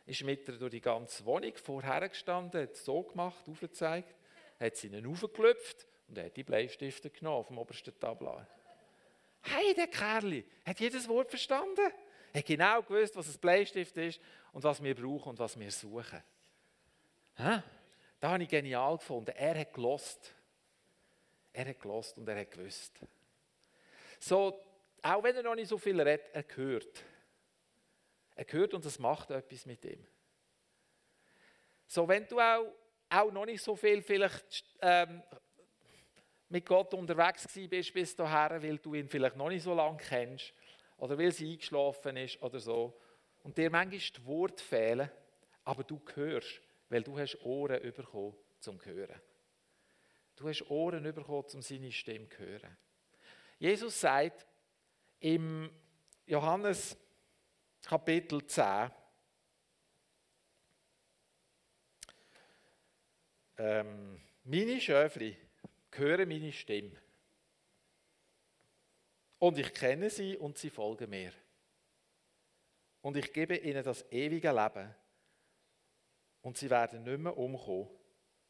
ist 0.05 0.23
mit 0.23 0.47
ihr 0.47 0.57
durch 0.57 0.71
die 0.71 0.81
ganze 0.81 1.23
Wohnung 1.25 1.53
vorher 1.55 2.07
gestanden, 2.09 2.61
hat 2.61 2.75
so 2.75 3.03
gemacht, 3.03 3.47
aufgezeigt, 3.47 4.15
hat 4.59 4.75
sie 4.75 4.87
ihnen 4.87 5.05
aufgeklopft 5.05 5.87
und 6.07 6.17
hat 6.17 6.35
die 6.35 6.43
Bleistifte 6.43 7.09
genommen 7.09 7.45
vom 7.45 7.57
obersten 7.57 7.97
Tablar. 7.99 8.47
Hey, 9.41 9.73
der 9.73 9.87
Kerl 9.87 10.43
hat 10.65 10.79
jedes 10.79 11.07
Wort 11.07 11.29
verstanden. 11.29 11.91
Er 12.33 12.39
hat 12.39 12.45
genau 12.45 12.81
gewusst, 12.81 13.15
was 13.15 13.27
ein 13.27 13.39
Bleistift 13.39 13.95
ist 13.97 14.19
und 14.51 14.63
was 14.63 14.83
wir 14.83 14.95
brauchen 14.95 15.29
und 15.29 15.39
was 15.39 15.59
wir 15.59 15.71
suchen. 15.71 16.21
Hä? 17.35 17.61
Da 18.19 18.31
habe 18.31 18.43
ich 18.43 18.49
genial 18.49 18.97
gefunden. 18.97 19.31
Er 19.35 19.57
hat 19.57 19.73
gelost. 19.73 20.35
Er 21.53 21.69
hat 21.69 21.79
gelost 21.79 22.17
und 22.17 22.27
er 22.27 22.39
hat 22.39 22.51
gewusst. 22.51 22.99
So, 24.19 24.65
auch 25.01 25.23
wenn 25.23 25.35
er 25.35 25.43
noch 25.43 25.55
nicht 25.55 25.69
so 25.69 25.77
viel 25.77 25.99
redet, 25.99 26.29
er 26.33 26.45
hört. 26.55 27.03
Er 28.35 28.45
hört 28.47 28.73
und 28.73 28.85
das 28.85 28.99
macht 28.99 29.31
etwas 29.31 29.65
mit 29.65 29.83
ihm. 29.85 30.05
So, 31.87 32.07
wenn 32.07 32.27
du 32.27 32.39
auch, 32.39 32.71
auch 33.09 33.31
noch 33.31 33.45
nicht 33.45 33.63
so 33.63 33.75
viel 33.75 34.01
vielleicht 34.01 34.63
ähm, 34.81 35.23
mit 36.49 36.65
Gott 36.65 36.93
unterwegs 36.93 37.47
bist 37.69 37.93
bis 37.93 38.15
dahin, 38.15 38.61
weil 38.61 38.77
du 38.77 38.93
ihn 38.93 39.07
vielleicht 39.07 39.35
noch 39.35 39.49
nicht 39.49 39.63
so 39.63 39.73
lange 39.73 39.97
kennst 39.97 40.53
oder 40.97 41.17
weil 41.17 41.31
sie 41.31 41.51
eingeschlafen 41.51 42.17
ist 42.17 42.41
oder 42.41 42.59
so 42.59 42.99
und 43.43 43.57
dir 43.57 43.69
manchmal 43.69 43.99
die 43.99 44.25
Worte 44.25 44.63
fehlen, 44.63 45.09
aber 45.63 45.83
du 45.83 46.01
hörst, 46.13 46.61
weil 46.89 47.03
du 47.03 47.17
hast 47.17 47.41
Ohren 47.43 47.81
bekommen 47.81 48.35
zum 48.59 48.83
Hören. 48.83 49.19
Du 50.39 50.47
hast 50.47 50.69
Ohren 50.69 51.03
bekommen, 51.03 51.43
um 51.53 51.61
seine 51.61 51.91
Stimme 51.91 52.29
zu 52.29 52.37
hören. 52.37 52.77
Jesus 53.57 53.99
sagt 53.99 54.47
im 55.19 55.69
Johannes 56.25 56.95
Kapitel 57.81 58.47
10, 58.47 58.89
ähm, 63.57 64.21
meine 64.45 64.79
Schöfli 64.79 65.35
hören 65.91 66.29
meine 66.29 66.53
Stimme. 66.53 66.95
Und 69.39 69.57
ich 69.57 69.73
kenne 69.73 70.09
sie 70.09 70.37
und 70.37 70.57
sie 70.57 70.69
folgen 70.69 71.09
mir. 71.09 71.33
Und 73.01 73.17
ich 73.17 73.33
gebe 73.33 73.57
ihnen 73.57 73.83
das 73.83 74.09
ewige 74.09 74.53
Leben. 74.53 74.95
Und 76.41 76.57
sie 76.57 76.69
werden 76.69 77.03
nicht 77.03 77.19
mehr 77.19 77.37
umkommen. 77.37 77.89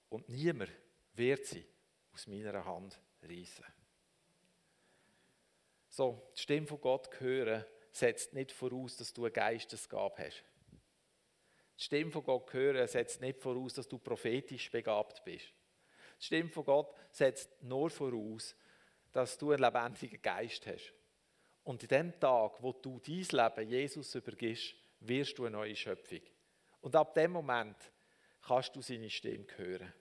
Und 0.10 0.30
niemand 0.30 0.70
wird 1.16 1.48
sie 1.48 1.66
aus 2.20 2.28
meiner 2.28 2.66
Hand 2.66 3.00
reißen. 3.24 3.66
So, 5.88 6.30
die 6.36 6.42
Stimme 6.42 6.68
von 6.68 6.82
Gott 6.82 7.10
hören 7.20 7.64
setzt 7.92 8.34
nicht 8.34 8.52
voraus, 8.52 8.98
dass 8.98 9.14
du 9.14 9.24
eine 9.24 9.32
Geistesgabe 9.32 10.26
hast. 10.26 10.44
Die 11.78 11.84
Stimme 11.84 12.12
von 12.12 12.24
Gott 12.24 12.52
hören 12.52 12.88
setzt 12.88 13.22
nicht 13.22 13.40
voraus, 13.40 13.74
dass 13.74 13.88
du 13.88 13.98
prophetisch 13.98 14.70
begabt 14.70 15.24
bist. 15.24 15.48
Die 16.20 16.26
Stimme 16.26 16.50
von 16.50 16.66
Gott 16.66 16.94
setzt 17.12 17.64
nur 17.64 17.90
voraus, 17.90 18.54
dass 19.14 19.38
du 19.38 19.52
einen 19.52 19.64
lebendigen 19.64 20.22
Geist 20.22 20.68
hast. 20.68 20.94
Und 21.64 21.82
in 21.84 21.90
dem 21.90 22.20
Tag, 22.20 22.62
wo 22.62 22.74
du 22.74 23.00
dein 23.00 23.24
Leben 23.24 23.70
Jesus 23.70 24.14
übergibst, 24.14 24.76
wirst 25.00 25.38
du 25.38 25.46
eine 25.46 25.56
neue 25.56 25.76
Schöpfung. 25.76 26.22
Und 26.82 26.96
ab 26.98 27.14
dem 27.14 27.32
Moment 27.32 27.78
kannst 28.42 28.76
du 28.76 28.82
seine 28.82 29.10
Stimme 29.10 29.48
hören. 29.56 29.94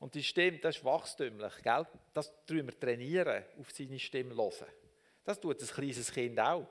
Und 0.00 0.14
die 0.14 0.22
Stimme, 0.22 0.58
das 0.58 0.76
ist 0.76 0.84
wachstümlich, 0.84 1.54
gell? 1.62 1.86
das 2.12 2.32
tun 2.44 2.66
wir 2.66 2.78
trainieren, 2.78 3.44
auf 3.58 3.70
seine 3.70 3.98
Stimme 3.98 4.34
hören. 4.36 4.66
Das 5.24 5.40
tut 5.40 5.60
ein 5.60 5.66
kleines 5.66 6.12
Kind 6.12 6.38
auch. 6.38 6.66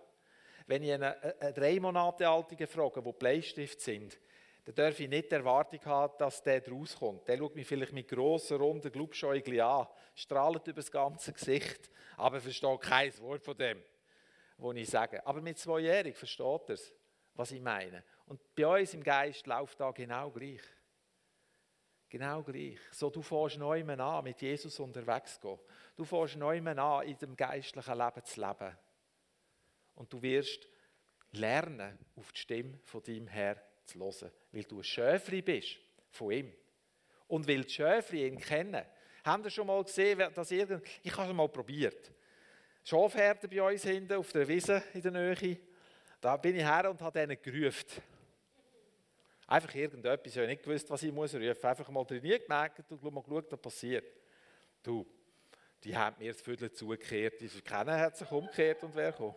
Wenn 0.67 0.83
ich 0.83 0.93
einen, 0.93 1.03
einen 1.03 1.53
drei 1.53 1.79
Monate 1.79 2.27
alten 2.27 2.67
frage, 2.67 3.03
wo 3.03 3.11
Bleistift 3.11 3.81
sind, 3.81 4.17
dann 4.65 4.75
darf 4.75 4.99
ich 4.99 5.07
nicht 5.07 5.29
die 5.29 5.35
Erwartung 5.35 5.79
haben, 5.85 6.13
dass 6.17 6.41
der 6.41 6.67
rauskommt. 6.67 7.27
Der 7.27 7.37
schaut 7.37 7.55
mich 7.55 7.67
vielleicht 7.67 7.93
mit 7.93 8.07
grossen, 8.07 8.57
runden 8.57 8.91
Glubschäugeln 8.91 9.61
an, 9.61 9.87
strahlt 10.15 10.67
über 10.67 10.81
das 10.81 10.91
ganze 10.91 11.33
Gesicht, 11.33 11.91
aber 12.17 12.41
versteht 12.41 12.81
kein 12.81 13.15
Wort 13.19 13.43
von 13.43 13.55
dem, 13.55 13.83
was 14.57 14.75
ich 14.75 14.89
sage. 14.89 15.25
Aber 15.25 15.39
mit 15.41 15.59
zweijährig 15.59 16.17
versteht 16.17 16.69
er 16.69 16.73
es, 16.73 16.93
was 17.35 17.51
ich 17.51 17.61
meine. 17.61 18.03
Und 18.25 18.41
bei 18.55 18.65
uns 18.65 18.93
im 18.95 19.03
Geist 19.03 19.45
läuft 19.45 19.79
da 19.79 19.91
genau 19.91 20.31
gleich. 20.31 20.61
Genau 22.15 22.43
gleich. 22.43 22.79
So, 22.91 23.09
du 23.09 23.21
fährst 23.21 23.57
neu 23.57 23.83
an, 23.83 24.23
mit 24.23 24.41
Jesus 24.41 24.79
unterwegs 24.79 25.37
zu 25.37 25.49
gehen. 25.49 25.59
Du 25.97 26.05
fährst 26.05 26.37
neu 26.37 26.61
an, 26.61 27.05
in 27.05 27.17
dem 27.17 27.35
geistlichen 27.35 27.97
Leben 27.97 28.23
zu 28.23 28.39
leben. 28.39 28.77
Und 29.95 30.13
du 30.13 30.21
wirst 30.21 30.65
lernen, 31.33 31.99
auf 32.15 32.31
die 32.31 32.39
Stimme 32.39 32.79
von 32.85 33.03
deinem 33.03 33.27
Herrn 33.27 33.59
zu 33.83 33.99
hören. 33.99 34.31
Weil 34.53 34.63
du 34.63 34.77
ein 34.77 34.83
Schöfli 34.85 35.41
bist 35.41 35.75
von 36.09 36.31
ihm. 36.31 36.53
Und 37.27 37.49
weil 37.49 37.65
die 37.65 37.73
Schöfli 37.73 38.25
ihn 38.25 38.39
kennen. 38.39 38.85
Haben 39.25 39.43
ihr 39.43 39.49
schon 39.49 39.67
mal 39.67 39.83
gesehen, 39.83 40.33
dass 40.33 40.51
irgend... 40.51 40.87
Ich 41.03 41.17
habe 41.17 41.31
es 41.31 41.35
mal 41.35 41.49
probiert. 41.49 42.13
Schafherden 42.85 43.49
bei 43.49 43.61
uns 43.61 43.83
hinten 43.83 44.13
auf 44.13 44.31
der 44.31 44.47
Wiese 44.47 44.81
in 44.93 45.01
der 45.01 45.11
Nähe. 45.11 45.59
Da 46.21 46.37
bin 46.37 46.55
ich 46.55 46.63
her 46.63 46.89
und 46.89 47.01
habe 47.01 47.19
denen 47.19 47.41
gerufen. 47.41 48.01
Einfach 49.47 49.75
irgendetwas. 49.75 50.33
Ich 50.33 50.37
habe 50.37 50.47
nicht 50.47 50.63
gewusst, 50.63 50.89
was 50.89 51.03
ich 51.03 51.11
muss 51.11 51.35
rufen. 51.35 51.65
Einfach 51.65 51.89
mal 51.89 52.03
trainiert 52.03 52.43
gemerkt 52.43 52.91
und 52.91 53.03
mal 53.03 53.21
geschaut, 53.21 53.51
was 53.51 53.61
passiert. 53.61 54.05
Du, 54.81 55.05
die 55.83 55.95
haben 55.95 56.15
mir 56.17 56.31
das 56.31 56.41
Viertel 56.41 56.71
zugekehrt. 56.71 57.39
Die 57.39 57.47
kennen 57.61 57.99
hat 57.99 58.17
sich 58.17 58.29
umgekehrt 58.31 58.83
und 58.83 58.95
wer 58.95 59.13
kommt. 59.13 59.35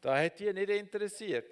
Da 0.00 0.22
hat 0.22 0.38
die 0.38 0.52
nicht 0.52 0.68
interessiert. 0.68 1.46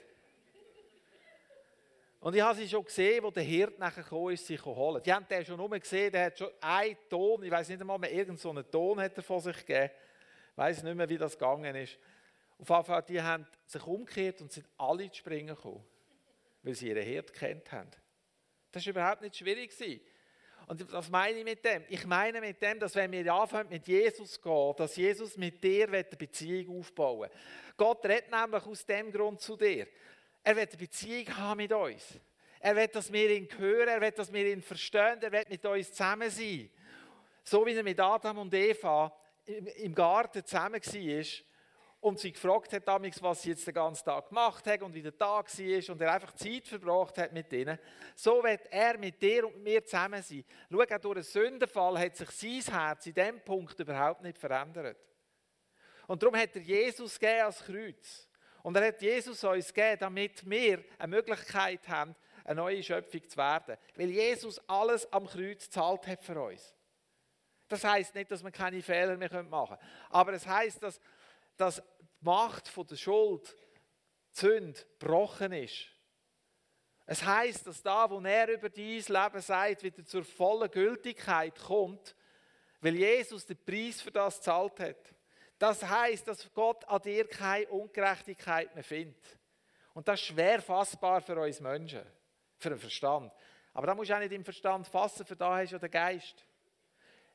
Und 2.21 2.37
ich 2.37 2.43
habe 2.43 2.57
sie 2.57 2.69
schon 2.69 2.85
gesehen, 2.85 3.25
wo 3.25 3.31
der 3.31 3.43
Hirt 3.43 3.79
nachher 3.79 4.03
gekommen 4.03 4.35
ist, 4.35 4.47
sich 4.47 4.63
holen. 4.65 5.03
Die 5.03 5.13
haben 5.13 5.27
den 5.27 5.45
schon 5.45 5.57
nur 5.57 5.71
gesehen, 5.71 6.13
der 6.13 6.27
hat 6.27 6.39
schon 6.39 6.51
einen 6.61 6.97
Ton, 7.09 7.43
ich 7.43 7.51
weiß 7.51 7.69
nicht 7.71 7.81
einmal 7.81 7.99
mehr, 7.99 8.13
irgendeinen 8.13 8.71
Ton 8.71 9.01
hat 9.01 9.17
er 9.17 9.23
von 9.23 9.41
sich 9.41 9.57
gegeben. 9.57 9.91
Ich 10.53 10.59
weiß 10.59 10.83
nicht 10.83 10.95
mehr, 10.95 11.09
wie 11.09 11.17
das 11.17 11.33
gegangen 11.33 11.75
ist. 11.75 11.97
Auf 12.59 12.69
jeden 12.69 12.85
Fall, 12.85 13.03
die 13.09 13.23
haben 13.23 13.47
sich 13.67 13.87
umgekehrt 13.87 14.43
und 14.43 14.53
sind 14.53 14.67
alle 14.77 15.11
zu 15.11 15.17
springen 15.17 15.57
gekommen 15.57 15.83
weil 16.63 16.75
sie 16.75 16.89
ihren 16.89 17.03
Herd 17.03 17.33
kennt 17.33 17.71
haben. 17.73 17.91
Das 18.71 18.85
war 18.87 18.91
überhaupt 18.91 19.23
nicht 19.23 19.37
schwierig. 19.37 19.73
Und 20.67 20.93
was 20.93 21.11
meine 21.11 21.39
ich 21.39 21.45
mit 21.45 21.65
dem? 21.65 21.85
Ich 21.89 22.07
meine 22.07 22.41
mit 22.41 22.63
dem, 22.63 22.79
dass 22.79 22.95
wenn 22.95 23.11
wir 23.11 23.35
anfangen 23.35 23.71
mit 23.71 23.89
Jesus 23.89 24.33
zu 24.33 24.41
gehen, 24.41 24.75
dass 24.77 24.97
Jesus 24.97 25.37
mit 25.37 25.63
dir 25.63 25.89
eine 25.89 26.05
Beziehung 26.05 26.79
aufbauen 26.79 27.23
will. 27.23 27.31
Gott 27.77 28.05
redet 28.07 28.31
nämlich 28.31 28.65
aus 28.65 28.87
dem 28.87 29.11
Grund 29.11 29.41
zu 29.41 29.57
dir. 29.57 29.89
Er 30.45 30.55
will 30.55 30.63
eine 30.63 30.77
Beziehung 30.77 31.37
haben 31.37 31.57
mit 31.57 31.73
uns. 31.73 32.21
Er 32.61 32.77
will, 32.77 32.89
dass 32.89 33.13
wir 33.13 33.31
ihn 33.31 33.49
hören, 33.59 33.89
er 33.89 34.01
will, 34.01 34.11
dass 34.13 34.33
wir 34.33 34.47
ihn 34.47 34.63
verstehen, 34.63 35.21
er 35.21 35.33
will 35.33 35.45
mit 35.49 35.65
uns 35.65 35.91
zusammen 35.91 36.31
sein. 36.31 36.71
So 37.43 37.67
wie 37.67 37.75
er 37.75 37.83
mit 37.83 37.99
Adam 37.99 38.39
und 38.39 38.55
Eva 38.55 39.13
im 39.47 39.95
Garten 39.95 40.45
zusammen 40.45 40.81
war, 40.81 41.25
und 42.01 42.19
sie 42.19 42.33
gefragt 42.33 42.73
hat, 42.73 42.87
was 42.87 43.43
sie 43.43 43.51
jetzt 43.51 43.67
den 43.67 43.75
ganzen 43.75 44.05
Tag 44.05 44.29
gemacht 44.29 44.67
hat 44.67 44.83
und 44.83 44.95
wie 44.95 45.03
der 45.03 45.17
Tag 45.17 45.47
war 45.47 45.93
und 45.95 46.01
er 46.01 46.13
einfach 46.15 46.33
Zeit 46.33 46.67
verbracht 46.67 47.19
hat 47.19 47.33
mit 47.33 47.53
ihnen. 47.53 47.79
So 48.17 48.43
wird 48.43 48.67
er 48.71 48.97
mit 48.99 49.21
dir 49.21 49.47
und 49.47 49.63
mir 49.63 49.85
zusammen 49.85 50.23
sein. 50.23 50.45
Schau, 50.71 50.81
auch 50.81 50.99
durch 50.99 51.17
einen 51.17 51.25
Sündenfall 51.25 51.99
hat 51.99 52.17
sich 52.17 52.31
sein 52.31 52.75
Herz 52.75 53.07
in 53.07 53.15
diesem 53.15 53.41
Punkt 53.41 53.79
überhaupt 53.79 54.23
nicht 54.23 54.39
verändert. 54.39 54.97
Und 56.07 56.23
darum 56.23 56.37
hat 56.37 56.57
er 56.57 56.63
Jesus 56.63 57.21
gegeben 57.21 57.45
als 57.45 57.63
Kreuz. 57.65 58.29
Und 58.63 58.77
er 58.77 58.89
hat 58.89 59.01
Jesus 59.01 59.45
uns 59.45 59.73
gegeben, 59.73 59.99
damit 60.01 60.49
wir 60.49 60.83
eine 60.99 61.17
Möglichkeit 61.17 61.87
haben, 61.89 62.17
eine 62.45 62.57
neue 62.57 62.83
Schöpfung 62.83 63.29
zu 63.29 63.37
werden. 63.37 63.77
Weil 63.95 64.11
Jesus 64.11 64.59
alles 64.69 65.11
am 65.13 65.27
Kreuz 65.27 65.69
zahlt 65.69 66.07
hat 66.07 66.25
für 66.25 66.41
uns. 66.41 66.75
Das 67.69 67.85
heißt 67.85 68.15
nicht, 68.17 68.31
dass 68.31 68.43
wir 68.43 68.51
keine 68.51 68.83
Fehler 68.83 69.17
mehr 69.17 69.31
machen 69.45 69.77
können. 69.77 69.89
Aber 70.11 70.33
es 70.33 70.47
heißt, 70.47 70.83
dass 70.83 71.01
dass 71.57 71.77
die 71.77 72.25
Macht 72.25 72.71
der 72.91 72.97
Schuld, 72.97 73.57
die 74.35 74.41
Sünde, 74.41 74.81
gebrochen 74.99 75.53
ist. 75.53 75.87
Es 77.07 77.25
heißt, 77.25 77.67
dass 77.67 77.83
da, 77.83 78.09
wo 78.09 78.21
er 78.21 78.49
über 78.49 78.71
dein 78.71 78.85
Leben 78.85 79.41
sagt, 79.41 79.83
wieder 79.83 80.05
zur 80.05 80.25
vollen 80.25 80.71
Gültigkeit 80.71 81.59
kommt, 81.59 82.15
weil 82.81 82.95
Jesus 82.95 83.45
den 83.47 83.59
Preis 83.65 84.01
für 84.01 84.13
das 84.13 84.41
zahlt 84.41 84.79
hat. 84.79 85.15
Das 85.59 85.83
heißt, 85.83 86.27
dass 86.29 86.53
Gott 86.55 86.85
an 86.87 87.03
dir 87.03 87.27
keine 87.29 87.69
Ungerechtigkeit 87.69 88.75
mehr 88.75 88.85
findet. 88.85 89.39
Und 89.93 90.09
das 90.09 90.21
ist 90.21 90.27
schwer 90.27 90.63
fassbar 90.63 91.21
für 91.21 91.39
uns 91.39 91.61
Menschen, 91.61 92.03
für 92.57 92.71
den 92.71 92.79
Verstand. 92.79 93.33
Aber 93.73 93.87
da 93.87 93.95
musst 93.95 94.11
du 94.11 94.15
auch 94.15 94.21
nicht 94.21 94.33
im 94.33 94.45
Verstand 94.45 94.87
fassen, 94.87 95.27
für 95.27 95.37
da 95.37 95.57
hast 95.57 95.71
du 95.71 95.75
ja 95.75 95.79
den 95.79 95.91
Geist. 95.91 96.47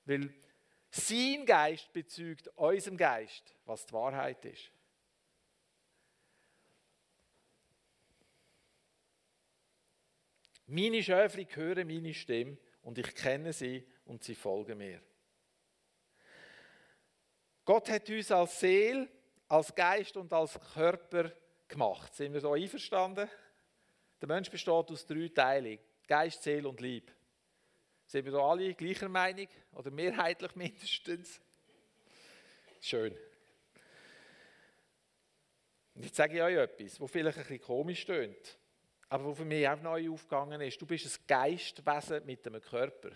Weil 0.05 0.33
sein 0.95 1.45
Geist 1.45 1.91
bezeugt 1.91 2.47
unserem 2.55 2.97
Geist, 2.97 3.53
was 3.65 3.85
die 3.85 3.93
Wahrheit 3.93 4.43
ist. 4.45 4.71
Meine 10.67 11.03
Schöfli 11.03 11.45
hören 11.53 11.87
meine 11.87 12.13
Stimme 12.13 12.57
und 12.81 12.97
ich 12.97 13.13
kenne 13.13 13.53
sie 13.53 13.85
und 14.05 14.23
sie 14.23 14.35
folgen 14.35 14.77
mir. 14.77 15.01
Gott 17.65 17.89
hat 17.89 18.09
uns 18.09 18.31
als 18.31 18.59
Seele, 18.59 19.07
als 19.47 19.75
Geist 19.75 20.17
und 20.17 20.31
als 20.33 20.59
Körper 20.73 21.31
gemacht. 21.67 22.15
Sind 22.15 22.33
wir 22.33 22.41
so 22.41 22.53
einverstanden? 22.53 23.29
Der 24.21 24.27
Mensch 24.27 24.49
besteht 24.49 24.91
aus 24.91 25.05
drei 25.05 25.27
Teilen: 25.27 25.79
Geist, 26.07 26.41
Seele 26.41 26.69
und 26.69 26.79
Liebe. 26.79 27.14
Sind 28.05 28.25
wir 28.25 28.31
da 28.31 28.39
alle 28.39 28.73
gleicher 28.73 29.09
Meinung? 29.09 29.47
Oder 29.73 29.91
mehrheitlich 29.91 30.55
mindestens? 30.55 31.41
Schön. 32.81 33.17
Jetzt 35.95 36.15
sage 36.15 36.35
ich 36.35 36.41
euch 36.41 36.57
etwas, 36.57 36.99
was 36.99 37.09
vielleicht 37.09 37.37
ein 37.37 37.43
bisschen 37.43 37.61
komisch 37.61 38.05
tönt, 38.05 38.59
aber 39.07 39.29
was 39.29 39.37
für 39.37 39.45
mich 39.45 39.67
auch 39.67 39.81
neu 39.81 40.11
aufgegangen 40.11 40.59
ist. 40.61 40.81
Du 40.81 40.85
bist 40.85 41.05
ein 41.05 41.23
Geistwesen 41.25 42.25
mit 42.25 42.45
einem 42.45 42.61
Körper. 42.61 43.11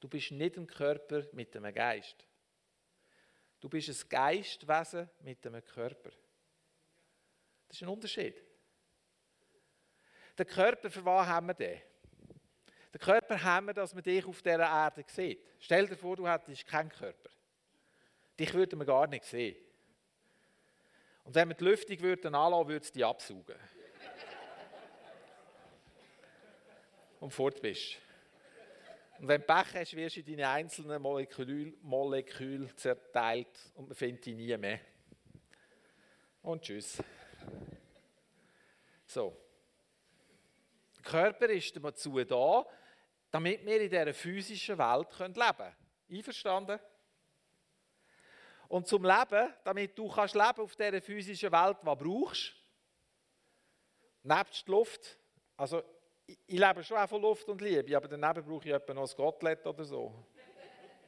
Du 0.00 0.08
bist 0.08 0.32
nicht 0.32 0.56
ein 0.56 0.66
Körper 0.66 1.24
mit 1.32 1.54
einem 1.56 1.74
Geist. 1.74 2.26
Du 3.60 3.68
bist 3.68 3.88
ein 3.88 4.08
Geistwesen 4.08 5.10
mit 5.20 5.46
einem 5.46 5.64
Körper. 5.64 6.10
Das 7.68 7.76
ist 7.76 7.82
ein 7.82 7.88
Unterschied. 7.88 8.42
Der 10.36 10.46
Körper, 10.46 10.90
für 10.90 11.04
was 11.04 11.26
haben 11.26 11.46
wir 11.46 11.54
den? 11.54 11.80
Den 12.94 13.00
Körper 13.00 13.42
haben 13.42 13.66
wir, 13.66 13.74
dass 13.74 13.92
man 13.92 14.04
dich 14.04 14.24
auf 14.24 14.40
dieser 14.40 14.60
Erde 14.60 15.04
sieht. 15.08 15.44
Stell 15.58 15.88
dir 15.88 15.96
vor, 15.96 16.14
du 16.14 16.28
hättest 16.28 16.64
keinen 16.64 16.90
Körper. 16.90 17.28
Dich 18.38 18.54
würde 18.54 18.76
man 18.76 18.86
gar 18.86 19.08
nicht 19.08 19.24
sehen. 19.24 19.56
Und 21.24 21.34
wenn 21.34 21.48
man 21.48 21.56
die 21.56 21.64
Lüftung 21.64 22.00
würde 22.00 22.28
anlassen, 22.28 22.68
würde 22.68 22.84
es 22.84 22.92
dich 22.92 23.04
absaugen. 23.04 23.56
und 27.20 27.32
fort 27.32 27.60
bist. 27.60 27.96
Und 29.18 29.26
wenn 29.26 29.40
du 29.40 29.46
Pech 29.46 29.74
hast, 29.74 29.96
wirst 29.96 30.16
du 30.16 30.20
in 30.20 30.26
deine 30.26 30.48
einzelnen 30.48 31.02
Moleküle, 31.02 31.74
Moleküle 31.82 32.76
zerteilt 32.76 33.72
und 33.74 33.88
man 33.88 33.96
findet 33.96 34.24
die 34.26 34.34
nie 34.34 34.56
mehr. 34.56 34.78
Und 36.42 36.62
tschüss. 36.62 37.02
So. 39.04 39.36
Der 40.98 41.04
Körper 41.04 41.48
ist 41.48 41.76
dazu 41.82 42.22
da, 42.22 42.64
damit 43.34 43.66
wir 43.66 43.80
in 43.80 43.90
dieser 43.90 44.14
physischen 44.14 44.78
Welt 44.78 45.08
leben 45.18 45.36
können. 45.36 45.74
Einverstanden? 46.08 46.78
Und 48.68 48.86
zum 48.86 49.02
Leben, 49.04 49.52
damit 49.64 49.98
du 49.98 50.08
kannst 50.08 50.36
leben 50.36 50.60
auf 50.60 50.76
dieser 50.76 51.02
physischen 51.02 51.50
Welt, 51.50 51.78
was 51.82 51.98
brauchst? 51.98 52.54
Nebst 54.22 54.68
Luft. 54.68 55.18
Also, 55.56 55.82
ich, 56.24 56.38
ich 56.46 56.58
lebe 56.60 56.84
schon 56.84 56.96
auch 56.96 57.08
von 57.08 57.22
Luft 57.22 57.48
und 57.48 57.60
Liebe, 57.60 57.96
aber 57.96 58.06
daneben 58.06 58.48
brauche 58.48 58.68
ich 58.68 58.72
etwa 58.72 58.94
noch 58.94 59.10
ein 59.10 59.16
Gottlet 59.16 59.66
oder 59.66 59.84
so. 59.84 60.14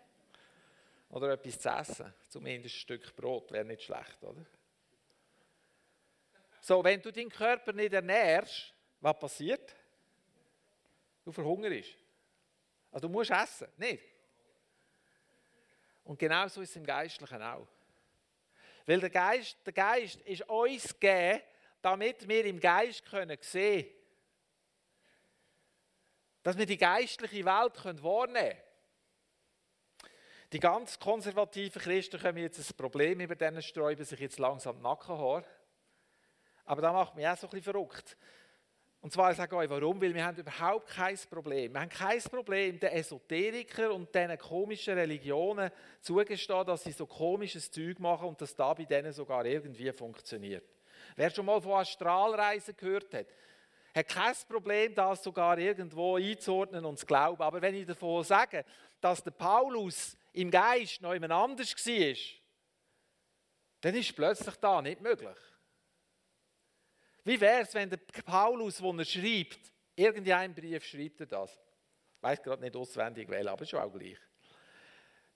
Oder 1.10 1.34
etwas 1.34 1.60
zu 1.60 1.68
essen. 1.68 2.12
Zumindest 2.26 2.74
ein 2.74 2.78
Stück 2.80 3.14
Brot 3.14 3.52
wäre 3.52 3.64
nicht 3.64 3.84
schlecht, 3.84 4.20
oder? 4.24 4.44
So, 6.60 6.82
wenn 6.82 7.00
du 7.00 7.12
deinen 7.12 7.30
Körper 7.30 7.72
nicht 7.72 7.92
ernährst, 7.92 8.74
was 9.00 9.16
passiert? 9.16 9.76
Du 11.24 11.30
verhungerst. 11.30 12.05
Also 12.96 13.08
du 13.08 13.12
musst 13.12 13.30
essen, 13.30 13.68
nicht? 13.76 14.02
Und 16.04 16.18
genau 16.18 16.48
so 16.48 16.62
ist 16.62 16.70
es 16.70 16.76
im 16.76 16.86
Geistlichen 16.86 17.42
auch. 17.42 17.68
Weil 18.86 19.00
der 19.00 19.10
Geist, 19.10 19.58
der 19.66 19.74
Geist 19.74 20.18
ist 20.22 20.48
uns 20.48 20.98
gegeben, 20.98 21.42
damit 21.82 22.26
wir 22.26 22.46
im 22.46 22.58
Geist 22.58 23.04
können 23.04 23.36
sehen 23.42 23.82
können. 23.82 23.94
Dass 26.42 26.56
wir 26.56 26.64
die 26.64 26.78
geistliche 26.78 27.44
Welt 27.44 27.74
können 27.74 28.02
wahrnehmen 28.02 28.48
können. 28.48 28.62
Die 30.52 30.60
ganz 30.60 30.98
konservativen 30.98 31.82
Christen 31.82 32.22
haben 32.22 32.38
jetzt 32.38 32.58
ein 32.58 32.76
Problem, 32.78 33.20
über 33.20 33.36
denen 33.36 33.60
sträuben 33.60 34.06
sich 34.06 34.20
jetzt 34.20 34.38
langsam 34.38 34.76
die 34.76 34.82
Nackenhaare. 34.82 35.44
Aber 36.64 36.80
da 36.80 36.94
macht 36.94 37.14
mich 37.14 37.28
auch 37.28 37.36
so 37.36 37.46
ein 37.46 37.50
bisschen 37.50 37.74
verrückt. 37.74 38.16
Und 39.06 39.12
zwar 39.12 39.32
sage 39.34 39.54
ich 39.54 39.60
euch, 39.60 39.70
warum? 39.70 40.02
Weil 40.02 40.12
wir 40.12 40.24
haben 40.24 40.36
überhaupt 40.36 40.88
kein 40.88 41.16
Problem. 41.30 41.72
Wir 41.72 41.80
haben 41.80 41.88
kein 41.88 42.20
Problem, 42.22 42.80
den 42.80 42.90
Esoteriker 42.90 43.94
und 43.94 44.12
diesen 44.12 44.36
komischen 44.36 44.94
Religionen 44.94 45.70
zugestehen, 46.00 46.66
dass 46.66 46.82
sie 46.82 46.90
so 46.90 47.06
komisches 47.06 47.70
Zeug 47.70 48.00
machen 48.00 48.26
und 48.26 48.40
dass 48.40 48.56
da 48.56 48.74
bei 48.74 48.84
denen 48.84 49.12
sogar 49.12 49.46
irgendwie 49.46 49.92
funktioniert. 49.92 50.64
Wer 51.14 51.30
schon 51.30 51.46
mal 51.46 51.60
von 51.60 51.74
Astralreisen 51.74 52.76
gehört 52.76 53.14
hat, 53.14 53.26
hat 53.94 54.08
kein 54.08 54.34
Problem, 54.48 54.92
das 54.92 55.22
sogar 55.22 55.56
irgendwo 55.56 56.16
einzuordnen 56.16 56.84
und 56.84 56.98
zu 56.98 57.06
glauben. 57.06 57.40
Aber 57.40 57.62
wenn 57.62 57.76
ich 57.76 57.86
davon 57.86 58.24
sage, 58.24 58.64
dass 59.00 59.22
der 59.22 59.30
Paulus 59.30 60.16
im 60.32 60.50
Geist 60.50 61.00
noch 61.00 61.14
jemand 61.14 61.32
anders 61.32 61.76
war, 61.76 62.16
dann 63.82 63.94
ist 63.94 64.16
plötzlich 64.16 64.56
da 64.56 64.82
nicht 64.82 65.00
möglich. 65.00 65.38
Wie 67.26 67.40
wäre 67.40 67.62
es, 67.62 67.74
wenn 67.74 67.90
der 67.90 67.96
Paulus, 68.24 68.80
wo 68.80 68.92
er 68.92 69.04
schreibt, 69.04 69.72
irgendein 69.96 70.54
Brief 70.54 70.84
schreibt 70.84 71.18
er 71.22 71.26
das? 71.26 71.50
Ich 72.18 72.22
weiß 72.22 72.40
gerade 72.40 72.62
nicht 72.62 72.76
auswendig 72.76 73.28
wählen, 73.28 73.48
aber 73.48 73.66
schon 73.66 73.80
auch 73.80 73.92
gleich. 73.92 74.16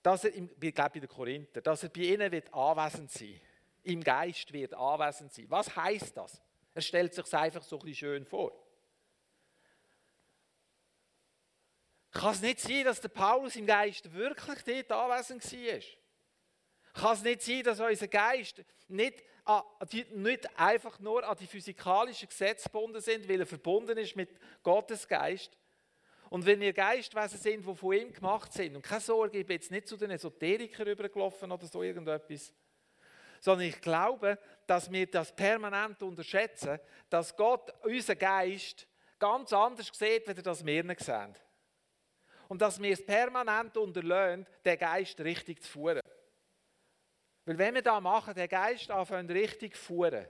Dass 0.00 0.22
er, 0.22 0.33
ich 0.33 0.72
glaube 0.72 0.90
bei 0.90 1.00
den 1.00 1.09
Korinther, 1.09 1.61
dass 1.61 1.83
er 1.83 1.88
bei 1.88 2.03
ihnen 2.03 2.31
wird 2.31 2.55
anwesend 2.55 3.11
sein 3.11 3.40
Im 3.83 4.05
Geist 4.05 4.53
wird 4.53 4.72
anwesend 4.72 5.33
sein. 5.33 5.46
Was 5.48 5.74
heißt 5.74 6.16
das? 6.16 6.40
Er 6.74 6.81
stellt 6.81 7.12
sich 7.12 7.35
einfach 7.35 7.64
so 7.64 7.76
ein 7.76 7.85
bisschen 7.85 7.96
schön 7.96 8.24
vor. 8.24 8.53
Kann 12.12 12.35
es 12.35 12.40
nicht 12.40 12.61
sein, 12.61 12.85
dass 12.85 13.00
der 13.00 13.09
Paulus 13.09 13.57
im 13.57 13.66
Geist 13.66 14.12
wirklich 14.12 14.87
dort 14.87 14.92
anwesend 14.92 15.42
war? 15.44 15.81
Kann 17.03 17.14
es 17.14 17.22
nicht 17.24 17.42
sein, 17.42 17.62
dass 17.64 17.81
unser 17.81 18.07
Geist 18.07 18.62
nicht 18.87 19.24
die 19.92 20.05
nicht 20.14 20.48
einfach 20.59 20.98
nur 21.00 21.26
an 21.26 21.37
die 21.38 21.46
physikalischen 21.46 22.29
Gesetze 22.29 22.68
gebunden 22.68 23.00
sind, 23.00 23.29
weil 23.29 23.40
er 23.40 23.46
verbunden 23.46 23.98
ist 23.98 24.16
mit 24.16 24.31
Gottes 24.62 25.07
Geist. 25.07 25.57
Und 26.29 26.46
wenn 26.46 26.61
wir 26.61 26.72
Geistwesen 26.72 27.38
sind, 27.38 27.66
die 27.66 27.74
von 27.74 27.92
ihm 27.92 28.12
gemacht 28.12 28.53
sind, 28.53 28.76
und 28.76 28.83
keine 28.83 29.00
Sorge, 29.00 29.38
ich 29.38 29.46
bin 29.46 29.57
jetzt 29.57 29.70
nicht 29.70 29.88
zu 29.88 29.96
den 29.96 30.12
Esoterikern 30.12 30.87
rübergelaufen 30.87 31.50
oder 31.50 31.66
so 31.66 31.83
irgendetwas, 31.83 32.53
sondern 33.40 33.66
ich 33.66 33.81
glaube, 33.81 34.38
dass 34.66 34.90
wir 34.92 35.11
das 35.11 35.35
permanent 35.35 36.00
unterschätzen, 36.03 36.79
dass 37.09 37.35
Gott 37.35 37.74
unseren 37.83 38.18
Geist 38.18 38.87
ganz 39.18 39.53
anders 39.53 39.90
sieht, 39.92 40.29
als 40.29 40.42
das 40.42 40.64
wir 40.64 40.85
ihn 40.85 40.94
sehen. 40.98 41.35
Und 42.48 42.62
dass 42.62 42.81
wir 42.81 42.92
es 42.92 43.05
permanent 43.05 43.76
unterlöhnen, 43.76 44.46
den 44.64 44.79
Geist 44.79 45.20
richtig 45.20 45.62
zu 45.62 45.70
führen. 45.70 46.00
Weil 47.44 47.59
wenn 47.59 47.74
wir 47.74 47.83
da 47.83 48.00
machen, 48.00 48.35
der 48.35 48.48
Geist 48.48 48.90
anfängt 48.90 49.31
richtig 49.31 49.74
zu 49.74 49.81
fuhren, 49.81 50.26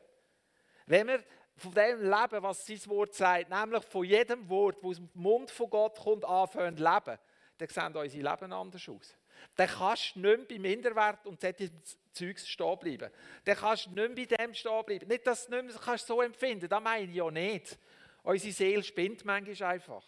wenn 0.86 1.06
wir 1.08 1.24
von 1.56 1.74
dem 1.74 2.00
leben, 2.02 2.42
was 2.42 2.66
sein 2.66 2.80
Wort 2.86 3.14
sagt, 3.14 3.50
nämlich 3.50 3.84
von 3.84 4.04
jedem 4.04 4.48
Wort, 4.48 4.76
das 4.78 4.90
aus 4.90 4.96
dem 4.96 5.10
Mund 5.14 5.50
von 5.50 5.70
Gott 5.70 5.98
kommt, 5.98 6.24
anfangen 6.24 6.76
zu 6.76 6.82
leben, 6.82 7.18
dann 7.58 7.68
sehen 7.68 7.96
unsere 7.96 8.30
Leben 8.30 8.52
anders 8.52 8.88
aus. 8.88 9.16
Dann 9.56 9.68
kannst 9.68 10.16
du 10.16 10.20
nicht 10.20 10.38
mehr 10.38 10.46
beim 10.48 10.62
Minderwert 10.62 11.26
und 11.26 11.40
solche 11.40 11.70
Zeugs 12.12 12.48
stehen 12.48 12.78
bleiben. 12.78 13.10
Dann 13.44 13.56
kannst 13.56 13.86
du 13.86 13.90
nicht 13.90 14.14
mehr 14.14 14.26
bei 14.26 14.36
dem 14.36 14.54
stehen 14.54 14.84
bleiben. 14.84 15.08
Nicht, 15.08 15.26
dass 15.26 15.46
du 15.46 15.62
nicht 15.62 15.86
mehr 15.86 15.98
so 15.98 16.22
empfinden 16.22 16.60
kannst, 16.60 16.72
das 16.72 16.82
meine 16.82 17.04
ich 17.10 17.16
ja 17.16 17.30
nicht. 17.30 17.78
Unsere 18.22 18.52
Seele 18.52 18.82
spinnt 18.82 19.24
manchmal 19.24 19.72
einfach. 19.72 20.04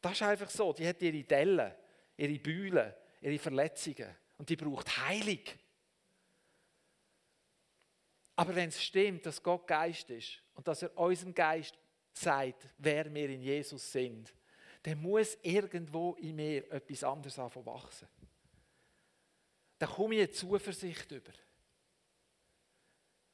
Das 0.00 0.12
ist 0.12 0.22
einfach 0.22 0.50
so. 0.50 0.72
Die 0.72 0.86
hat 0.86 1.00
ihre 1.02 1.22
Dellen, 1.22 1.72
ihre 2.16 2.38
Bühlen, 2.38 2.92
ihre 3.20 3.38
Verletzungen 3.38 4.16
und 4.42 4.48
die 4.48 4.56
braucht 4.56 4.96
Heilung. 4.96 5.38
Aber 8.34 8.56
wenn 8.56 8.70
es 8.70 8.82
stimmt, 8.82 9.24
dass 9.24 9.40
Gott 9.40 9.68
Geist 9.68 10.10
ist 10.10 10.42
und 10.54 10.66
dass 10.66 10.82
er 10.82 10.98
unserem 10.98 11.32
Geist 11.32 11.78
sagt, 12.12 12.66
wer 12.76 13.14
wir 13.14 13.30
in 13.30 13.40
Jesus 13.40 13.92
sind, 13.92 14.34
dann 14.82 15.00
muss 15.00 15.38
irgendwo 15.42 16.14
in 16.14 16.34
mir 16.34 16.68
etwas 16.72 17.04
anderes 17.04 17.38
anfangen 17.38 17.66
wachsen. 17.66 18.08
Dann 19.78 19.88
komme 19.88 20.16
ich 20.16 20.22
eine 20.22 20.30
Zuversicht 20.32 21.12
über. 21.12 21.32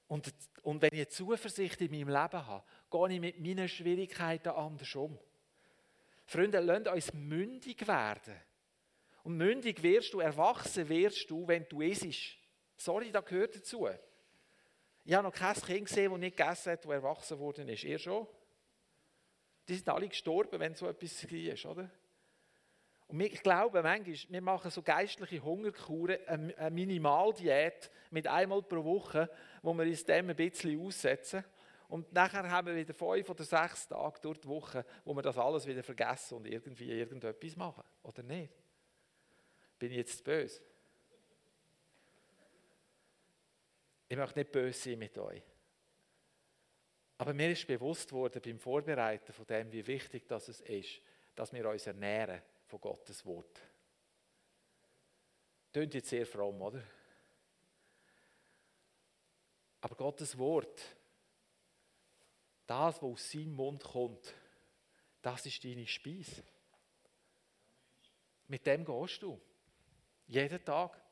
Und, 0.09 0.31
und 0.61 0.83
wenn 0.83 0.93
ich 0.93 0.99
eine 0.99 1.09
Zuversicht 1.09 1.81
in 1.81 1.91
meinem 1.91 2.09
Leben 2.09 2.47
habe, 2.47 2.67
gehe 2.91 3.15
ich 3.15 3.21
mit 3.21 3.41
meinen 3.41 3.67
Schwierigkeiten 3.67 4.51
anders 4.51 4.95
um. 4.95 5.19
Freunde, 6.27 6.61
lasst 6.61 6.87
uns 6.87 7.15
mündig 7.15 7.89
werden. 7.89 8.39
Und 9.29 9.37
mündig 9.37 9.83
wirst 9.83 10.15
du, 10.15 10.21
erwachsen 10.21 10.89
wirst 10.89 11.29
du, 11.29 11.47
wenn 11.47 11.69
du 11.69 11.83
isst. 11.83 12.39
Sorry, 12.79 13.11
das 13.11 13.27
gehört 13.27 13.55
dazu. 13.55 13.87
Ich 15.05 15.13
habe 15.13 15.29
noch 15.29 15.35
kein 15.35 15.55
Kind 15.55 15.87
gesehen, 15.87 16.11
das 16.11 16.19
nicht 16.19 16.39
gegessen 16.39 16.73
hat, 16.73 16.83
das 16.83 16.91
erwachsen 16.91 17.39
worden 17.39 17.69
ist. 17.69 17.85
Ihr 17.85 17.99
schon? 17.99 18.27
Die 19.69 19.75
sind 19.75 19.87
alle 19.91 20.09
gestorben, 20.09 20.59
wenn 20.59 20.75
so 20.75 20.89
etwas 20.89 21.31
war, 21.31 21.71
oder? 21.73 21.91
Und 23.09 23.21
ich 23.21 23.43
glaube, 23.43 23.83
manchmal, 23.83 24.17
wir 24.31 24.41
machen 24.41 24.71
so 24.71 24.81
geistliche 24.81 25.45
Hungerkuren, 25.45 26.27
eine 26.27 26.71
Minimaldiät 26.71 27.91
mit 28.11 28.27
einmal 28.27 28.63
pro 28.63 28.83
Woche, 28.83 29.29
wo 29.61 29.75
wir 29.75 29.85
uns 29.85 30.07
dem 30.07 30.31
ein 30.31 30.37
bisschen 30.37 30.81
aussetzen. 30.81 31.45
Und 31.89 32.11
nachher 32.15 32.51
haben 32.51 32.69
wir 32.69 32.77
wieder 32.77 32.95
fünf 32.95 33.29
oder 33.29 33.45
sechs 33.45 33.89
Tage 33.89 34.21
durch 34.23 34.39
die 34.39 34.49
Woche, 34.49 34.87
wo 35.05 35.13
wir 35.13 35.21
das 35.21 35.37
alles 35.37 35.67
wieder 35.67 35.83
vergessen 35.83 36.39
und 36.39 36.47
irgendwie 36.47 36.93
irgendetwas 36.93 37.57
machen. 37.57 37.85
Oder 38.03 38.23
nicht? 38.23 38.55
Bin 39.79 39.91
ich 39.91 39.99
jetzt 39.99 40.25
böse? 40.25 40.61
Ich 44.09 44.17
möchte 44.17 44.39
nicht 44.39 44.53
böse 44.53 44.91
sein 44.91 44.99
mit 44.99 45.17
euch. 45.19 45.43
Aber 47.19 47.35
mir 47.35 47.51
ist 47.51 47.67
bewusst 47.67 48.13
worden 48.13 48.41
beim 48.43 48.59
Vorbereiten 48.59 49.33
von 49.33 49.47
dem, 49.47 49.71
wie 49.73 49.87
wichtig 49.87 50.27
das 50.29 50.49
ist, 50.49 51.01
dass 51.35 51.53
wir 51.53 51.69
uns 51.69 51.87
ernähren 51.87 52.41
von 52.67 52.81
Gottes 52.81 53.25
Wort. 53.27 53.61
Tönt 55.73 55.95
jetzt 55.95 56.09
sehr 56.09 56.27
fromm, 56.27 56.63
oder? 56.63 56.83
Aber 59.81 59.95
Gottes 59.95 60.37
Wort, 60.39 60.81
das, 62.67 62.97
was 62.97 63.03
aus 63.03 63.31
seinem 63.31 63.55
Mund 63.55 63.83
kommt, 63.85 64.35
das 65.23 65.45
ist 65.47 65.63
deine 65.65 65.87
Speise. 65.87 66.43
Mit 68.47 68.67
dem 68.67 68.85
gehst 68.85 69.23
du. 69.23 69.41
Jeden 70.29 70.63
Tag. 70.63 71.03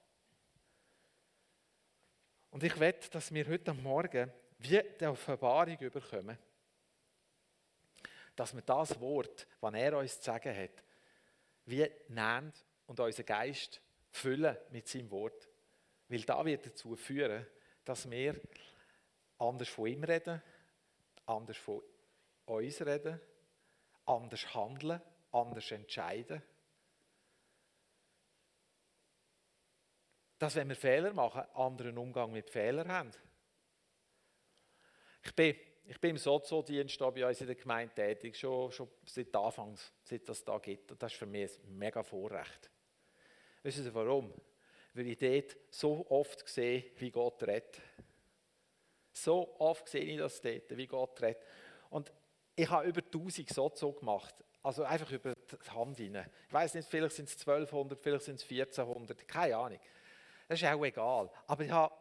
Und 2.51 2.63
ich 2.63 2.79
wette, 2.79 3.09
dass 3.09 3.33
wir 3.33 3.47
heute 3.49 3.73
Morgen 3.73 4.31
wie 4.59 4.83
die 5.01 5.07
Offenbarung 5.07 5.79
überkommen, 5.79 6.39
dass 8.35 8.55
wir 8.55 8.61
das 8.61 9.01
Wort, 9.01 9.47
was 9.61 9.75
er 9.75 9.97
uns 9.97 10.19
zu 10.19 10.25
sagen 10.25 10.55
hat, 10.55 10.85
wie 11.65 11.91
nehmen 12.09 12.53
und 12.87 13.01
unseren 13.01 13.25
Geist 13.25 13.81
füllen 14.11 14.55
mit 14.71 14.87
seinem 14.87 15.11
Wort. 15.11 15.49
Weil 16.09 16.21
da 16.21 16.45
wird 16.45 16.67
dazu 16.67 16.95
führen, 16.95 17.47
dass 17.87 18.11
wir 18.11 18.39
anders 19.39 19.69
von 19.69 19.87
ihm 19.87 20.05
reden, 20.05 20.43
anders 21.25 21.57
von 21.57 21.83
uns 22.45 22.83
reden, 22.83 23.19
anders 24.05 24.55
handeln, 24.55 25.01
anders 25.33 25.71
entscheiden. 25.71 26.43
Dass, 30.39 30.55
wenn 30.55 30.69
wir 30.69 30.77
Fehler 30.77 31.13
machen, 31.13 31.43
anderen 31.55 31.97
Umgang 31.97 32.33
mit 32.33 32.51
Fehlern 32.51 32.91
haben. 32.93 33.11
Ich 35.25 35.35
bin, 35.35 35.57
ich 35.87 36.01
bin 36.01 36.11
im 36.11 36.19
Sozodienst 36.19 36.99
bei 36.99 37.27
uns 37.27 37.41
in 37.41 37.47
der 37.47 37.57
Gemeinde 37.57 37.95
tätig, 37.95 38.37
schon, 38.37 38.71
schon 38.71 38.89
seit 39.05 39.35
Anfangs, 39.35 39.93
seit 40.05 40.29
das 40.29 40.45
da 40.45 40.59
gibt. 40.59 40.93
Und 40.93 41.03
das 41.03 41.13
ist 41.13 41.19
für 41.19 41.27
mich 41.27 41.51
ein 41.65 41.79
mega 41.79 42.03
Vorrecht. 42.03 42.71
Wissen 43.63 43.83
Sie 43.83 43.95
warum? 43.95 44.33
Weil 44.95 45.09
ich 45.09 45.19
dort 45.19 45.57
so 45.71 46.07
oft 46.11 46.49
sehe, 46.49 46.93
wie 46.99 47.11
Gott 47.11 47.43
redet. 47.43 47.81
So 49.13 49.57
oft 49.59 49.89
sehe 49.89 50.05
ich 50.05 50.19
das 50.19 50.41
dort, 50.41 50.77
wie 50.77 50.87
Gott 50.87 51.21
redet. 51.23 51.43
Und 51.91 52.13
ich 52.55 52.69
habe 52.71 52.89
über 52.89 53.03
1000 53.03 53.49
Sozo 53.49 53.93
gemacht. 53.93 54.35
Also 54.63 54.83
einfach 54.83 55.11
über 55.13 55.35
die 55.35 55.71
Hand 55.71 56.01
rein. 56.01 56.31
Ich 56.49 56.53
weiß 56.53 56.75
nicht, 56.75 56.89
vielleicht 56.89 57.15
sind 57.15 57.29
es 57.29 57.39
1200, 57.41 58.01
vielleicht 58.01 58.25
sind 58.25 58.37
es 58.37 58.51
1400, 58.51 59.29
keine 59.29 59.57
Ahnung. 59.57 59.79
Das 60.49 60.61
ist 60.61 60.69
auch 60.69 60.85
egal. 60.85 61.31
Aber 61.47 61.65
ich 61.65 61.71
habe, 61.71 61.95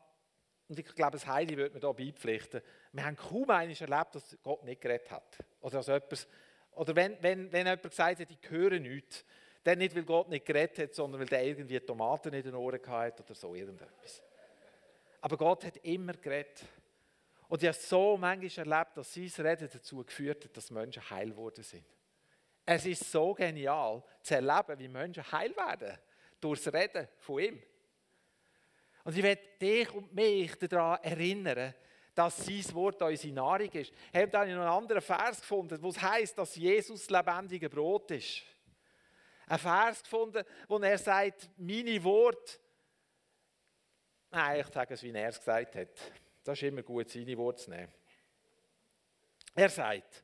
und 0.67 0.79
ich 0.79 0.85
glaube, 0.95 1.13
das 1.13 1.27
Heili 1.27 1.57
würde 1.57 1.73
mir 1.73 1.79
da 1.79 1.91
beipflichten, 1.91 2.61
wir 2.91 3.05
haben 3.05 3.15
kaum 3.15 3.49
eines 3.49 3.81
erlebt, 3.81 4.15
dass 4.15 4.37
Gott 4.43 4.63
nicht 4.63 4.81
geredet 4.81 5.11
hat. 5.11 5.37
Oder, 5.61 5.77
dass 5.77 5.87
etwas, 5.87 6.27
oder 6.71 6.95
wenn, 6.95 7.21
wenn, 7.21 7.51
wenn 7.51 7.65
jemand 7.65 7.83
gesagt 7.83 8.19
hat, 8.19 8.29
ich 8.29 8.49
höre 8.49 8.79
nichts, 8.79 9.25
dann 9.63 9.79
nicht, 9.79 9.95
weil 9.95 10.03
Gott 10.03 10.29
nicht 10.29 10.45
geredet 10.45 10.77
hat, 10.77 10.93
sondern 10.93 11.21
weil 11.21 11.27
der 11.27 11.43
irgendwie 11.43 11.79
Tomaten 11.79 12.33
in 12.33 12.43
den 12.43 12.53
Ohren 12.53 12.79
hatte 12.87 13.23
oder 13.23 13.33
so 13.33 13.55
irgendetwas. 13.55 14.21
Aber 15.21 15.37
Gott 15.37 15.65
hat 15.65 15.77
immer 15.77 16.13
geredet. 16.13 16.63
Und 17.47 17.63
ich 17.63 17.67
habe 17.67 17.77
so 17.77 18.15
manchmal 18.17 18.67
erlebt, 18.67 18.97
dass 18.97 19.13
sein 19.13 19.45
Reden 19.45 19.69
dazu 19.71 20.03
geführt 20.03 20.45
hat, 20.45 20.55
dass 20.55 20.69
Menschen 20.69 21.09
heil 21.09 21.29
geworden 21.29 21.63
sind. 21.63 21.85
Es 22.63 22.85
ist 22.85 23.11
so 23.11 23.33
genial 23.33 24.03
zu 24.21 24.35
erleben, 24.35 24.79
wie 24.79 24.87
Menschen 24.87 25.31
heil 25.31 25.55
werden. 25.55 25.97
Durch 26.39 26.63
das 26.63 26.73
Reden 26.73 27.07
von 27.17 27.39
ihm. 27.39 27.63
Und 29.05 29.15
ich 29.15 29.23
werde 29.23 29.41
dich 29.61 29.93
und 29.93 30.13
mich 30.13 30.55
daran 30.55 31.01
erinnern, 31.03 31.75
dass 32.15 32.43
sein 32.43 32.73
Wort 32.73 33.01
unsere 33.03 33.33
Nahrung 33.33 33.69
ist. 33.71 33.93
Ich 34.11 34.19
habe 34.19 34.29
dann 34.29 34.49
noch 34.49 34.61
einen 34.61 34.67
anderen 34.67 35.01
Vers 35.01 35.41
gefunden, 35.41 35.81
wo 35.81 35.89
es 35.89 36.01
heisst, 36.01 36.37
dass 36.37 36.55
Jesus 36.55 37.09
lebendige 37.09 37.69
Brot 37.69 38.09
ist. 38.11 38.41
Ein 39.47 39.59
Vers 39.59 40.01
gefunden, 40.01 40.43
wo 40.67 40.79
er 40.79 40.97
sagt, 40.97 41.51
meine 41.57 42.03
Worte, 42.03 42.57
nein, 44.31 44.61
ich 44.61 44.73
sage 44.73 44.95
es, 44.95 45.03
wie 45.03 45.11
er 45.11 45.29
es 45.29 45.37
gesagt 45.37 45.75
hat. 45.75 45.89
Das 46.43 46.57
ist 46.57 46.63
immer 46.63 46.81
gut, 46.81 47.07
seine 47.07 47.37
Worte 47.37 47.63
zu 47.63 47.69
nehmen. 47.69 47.93
Er 49.53 49.69
sagt, 49.69 50.23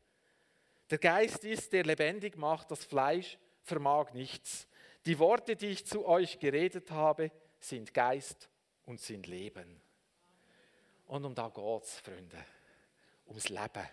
der 0.89 0.97
Geist 0.97 1.43
ist, 1.43 1.71
der 1.71 1.83
lebendig 1.83 2.35
macht, 2.35 2.71
das 2.71 2.83
Fleisch 2.83 3.37
vermag 3.61 4.11
nichts. 4.13 4.67
Die 5.05 5.19
Worte, 5.19 5.55
die 5.55 5.67
ich 5.67 5.85
zu 5.85 6.03
euch 6.03 6.39
geredet 6.39 6.89
habe, 6.89 7.31
sind 7.59 7.93
Geist 7.93 8.49
und 8.85 8.99
sind 8.99 9.27
Leben. 9.27 9.81
Und 11.07 11.25
um 11.25 11.35
da 11.35 11.49
geht 11.49 11.83
es, 11.83 11.99
Freunde. 11.99 12.45
Ums 13.27 13.49
Leben. 13.49 13.87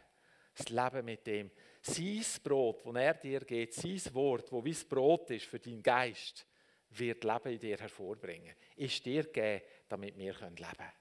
Das 0.56 0.68
Leben 0.68 1.04
mit 1.04 1.26
dem. 1.26 1.50
Sein 1.82 2.24
Brot, 2.42 2.84
das 2.84 2.94
er 2.94 3.14
dir 3.14 3.40
gibt, 3.40 3.74
sein 3.74 4.00
Wort, 4.14 4.50
wo 4.52 4.64
wie 4.64 4.72
das 4.72 4.84
Brot 4.84 5.30
ist 5.30 5.46
für 5.46 5.60
deinen 5.60 5.82
Geist, 5.82 6.46
wird 6.90 7.24
Leben 7.24 7.52
in 7.52 7.58
dir 7.58 7.76
hervorbringen. 7.76 8.54
Ist 8.76 9.04
dir 9.04 9.24
gegeben, 9.24 9.62
damit 9.88 10.16
wir 10.16 10.32
leben 10.32 10.56
können. 10.56 10.92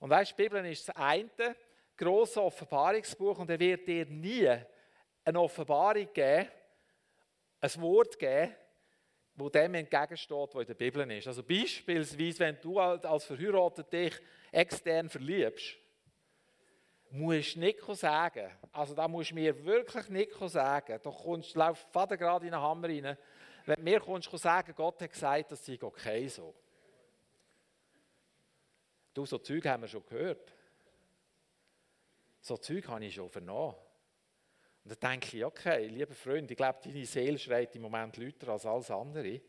Und 0.00 0.10
weißt 0.10 0.32
du, 0.32 0.36
die 0.36 0.42
Bibel 0.42 0.64
ist 0.66 0.88
das 0.88 0.96
eine 0.96 1.56
große 1.96 2.42
Offenbarungsbuch 2.42 3.38
und 3.38 3.50
er 3.50 3.60
wird 3.60 3.86
dir 3.86 4.06
nie 4.06 4.48
eine 5.24 5.40
Offenbarung 5.40 6.12
geben, 6.12 6.48
ein 7.60 7.80
Wort 7.80 8.18
geben, 8.18 8.54
wo 9.36 9.48
dem 9.48 9.74
entgegensteht, 9.74 10.54
was 10.54 10.60
in 10.62 10.66
der 10.66 10.74
Bibel 10.74 11.10
ist. 11.10 11.26
Also 11.26 11.42
beispielsweise, 11.42 12.38
wenn 12.38 12.60
du 12.60 12.78
als 12.78 13.24
Verheiratet 13.24 13.92
dich 13.92 14.14
extern 14.52 15.08
verliebst, 15.08 15.76
musst 17.10 17.56
du 17.56 17.60
nicht 17.60 17.78
sagen, 17.96 18.50
also 18.72 18.94
da 18.94 19.08
musst 19.08 19.30
du 19.30 19.34
mir 19.34 19.64
wirklich 19.64 20.08
nicht 20.08 20.32
sagen, 20.50 21.00
da 21.02 21.10
kommst, 21.10 21.54
läuft 21.54 21.88
Vater 21.90 22.16
gerade 22.16 22.46
in 22.46 22.52
den 22.52 22.60
Hammer 22.60 22.88
rein, 22.88 23.16
wenn 23.66 23.76
du 23.76 23.82
mir 23.82 24.00
kommst 24.00 24.30
sagen, 24.38 24.72
Gott 24.76 25.00
hat 25.00 25.10
gesagt, 25.10 25.52
das 25.52 25.64
sei 25.64 25.78
okay 25.80 26.28
so. 26.28 26.54
Du, 29.14 29.24
so 29.24 29.38
Zeug 29.38 29.64
haben 29.66 29.82
wir 29.82 29.88
schon 29.88 30.04
gehört. 30.04 30.52
So 32.40 32.56
Zeug 32.56 32.86
habe 32.88 33.04
ich 33.04 33.14
schon 33.14 33.30
vernommen. 33.30 33.76
Und 34.84 35.02
dann 35.02 35.12
denke 35.12 35.38
ich, 35.38 35.44
okay, 35.44 35.86
lieber 35.86 36.14
Freund, 36.14 36.50
ich 36.50 36.56
glaube, 36.56 36.78
deine 36.84 37.06
Seele 37.06 37.38
schreit 37.38 37.74
im 37.74 37.82
Moment 37.82 38.18
lauter 38.18 38.48
als 38.48 38.66
alles 38.66 38.90
andere. 38.90 39.40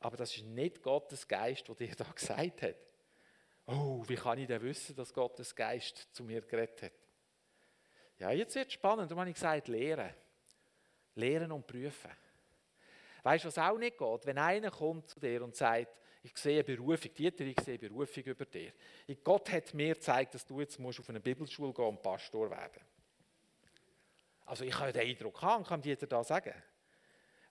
Aber 0.00 0.16
das 0.16 0.36
ist 0.36 0.44
nicht 0.44 0.82
Gottes 0.82 1.26
Geist, 1.26 1.68
der 1.68 1.74
dir 1.76 1.94
da 1.96 2.04
gesagt 2.12 2.62
hat. 2.62 2.76
Oh, 3.66 4.02
wie 4.08 4.16
kann 4.16 4.38
ich 4.38 4.48
denn 4.48 4.60
wissen, 4.62 4.96
dass 4.96 5.14
Gottes 5.14 5.54
Geist 5.54 6.08
zu 6.12 6.24
mir 6.24 6.40
geredet 6.40 6.82
hat? 6.82 6.92
Ja, 8.18 8.32
jetzt 8.32 8.56
wird 8.56 8.66
es 8.66 8.72
spannend. 8.72 9.08
Darum 9.08 9.20
habe 9.20 9.30
ich 9.30 9.36
gesagt, 9.36 9.68
lehren. 9.68 10.12
Lehren 11.14 11.52
und 11.52 11.66
prüfen. 11.66 12.10
Weißt 13.22 13.44
du, 13.44 13.48
was 13.48 13.58
auch 13.58 13.78
nicht 13.78 13.98
geht? 13.98 14.26
Wenn 14.26 14.38
einer 14.38 14.70
kommt 14.70 15.08
zu 15.08 15.20
dir 15.20 15.44
und 15.44 15.54
sagt, 15.54 16.00
ich 16.22 16.36
sehe 16.36 16.64
Berufung, 16.64 17.14
Dieter, 17.14 17.44
ich 17.44 17.60
sehe 17.60 17.78
Berufung 17.78 18.24
über 18.24 18.44
dir. 18.46 18.72
Gott 19.22 19.50
hat 19.52 19.72
mir 19.74 19.94
gezeigt, 19.94 20.34
dass 20.34 20.44
du 20.44 20.60
jetzt 20.60 20.78
musst 20.78 21.00
auf 21.00 21.08
eine 21.08 21.20
Bibelschule 21.20 21.72
gehen 21.72 21.84
und 21.84 22.02
Pastor 22.02 22.50
werden 22.50 22.82
Also 24.50 24.64
ich 24.64 24.76
habe 24.76 24.92
den 24.92 25.02
Eindruck 25.08 25.40
haben, 25.42 25.62
kann 25.62 25.80
Dieter 25.80 26.08
da 26.08 26.24
sagen. 26.24 26.52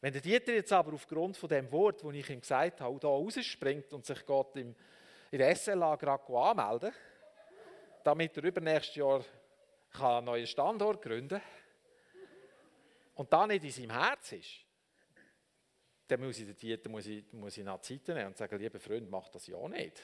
Wenn 0.02 0.12
der 0.12 0.22
Dieter 0.22 0.54
jetzt 0.54 0.74
aber 0.74 0.92
aufgrund 0.92 1.38
von 1.38 1.48
dem 1.48 1.72
Wort, 1.72 2.04
das 2.04 2.14
ich 2.14 2.30
ihm 2.30 2.42
gesagt 2.42 2.82
habe, 2.82 3.00
da 3.00 3.08
rausspringt 3.08 3.94
und 3.94 4.06
sich 4.06 4.26
Gott 4.26 4.58
im, 4.58 4.76
in 5.32 5.38
der 5.38 5.56
SLA 5.56 5.96
gerade 5.96 6.38
anmelden 6.38 6.92
damit 8.04 8.36
er 8.36 8.44
übernächstes 8.44 8.96
Jahr 8.96 9.24
einen 10.00 10.26
neuen 10.26 10.48
Standort 10.48 11.02
gründen 11.02 11.40
kann 11.40 11.42
und 13.16 13.32
da 13.32 13.48
nicht 13.48 13.64
in 13.64 13.72
seinem 13.72 13.92
Herz 13.92 14.34
ist, 14.34 14.66
dann 16.08 16.22
muss 16.22 16.40
ich 16.40 16.48
den 16.48 16.58
Dieter 16.58 16.90
muss 16.90 17.06
ich, 17.06 17.32
muss 17.32 17.58
ich 17.58 17.64
nach 17.64 17.80
Zeit 17.80 18.08
nehmen 18.10 18.28
und 18.28 18.38
sagen, 18.38 18.60
lieber 18.60 18.80
Freund, 18.80 19.10
mach 19.10 19.30
das 19.30 19.48
ja 19.48 19.66
nicht. 19.70 20.02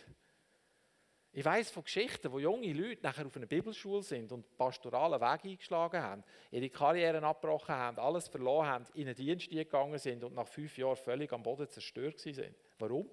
Ich 1.37 1.43
weiß 1.43 1.69
von 1.69 1.83
Geschichten, 1.83 2.31
wo 2.31 2.39
junge 2.39 2.71
Leute 2.71 3.03
nachher 3.03 3.25
auf 3.25 3.35
einer 3.35 3.45
Bibelschule 3.45 4.01
sind 4.01 4.31
und 4.31 4.57
pastoralen 4.57 5.19
Weg 5.19 5.43
eingeschlagen 5.43 6.01
haben, 6.01 6.23
ihre 6.49 6.69
Karrieren 6.69 7.25
abgebrochen 7.25 7.75
haben, 7.75 7.99
alles 7.99 8.29
verloren 8.29 8.67
haben, 8.67 8.85
in 8.93 9.05
den 9.07 9.15
Dienst 9.15 9.49
gegangen 9.49 9.99
sind 9.99 10.23
und 10.23 10.33
nach 10.33 10.47
fünf 10.47 10.77
Jahren 10.77 10.95
völlig 10.95 11.33
am 11.33 11.43
Boden 11.43 11.67
zerstört 11.67 12.19
sind. 12.19 12.55
Warum? 12.79 13.09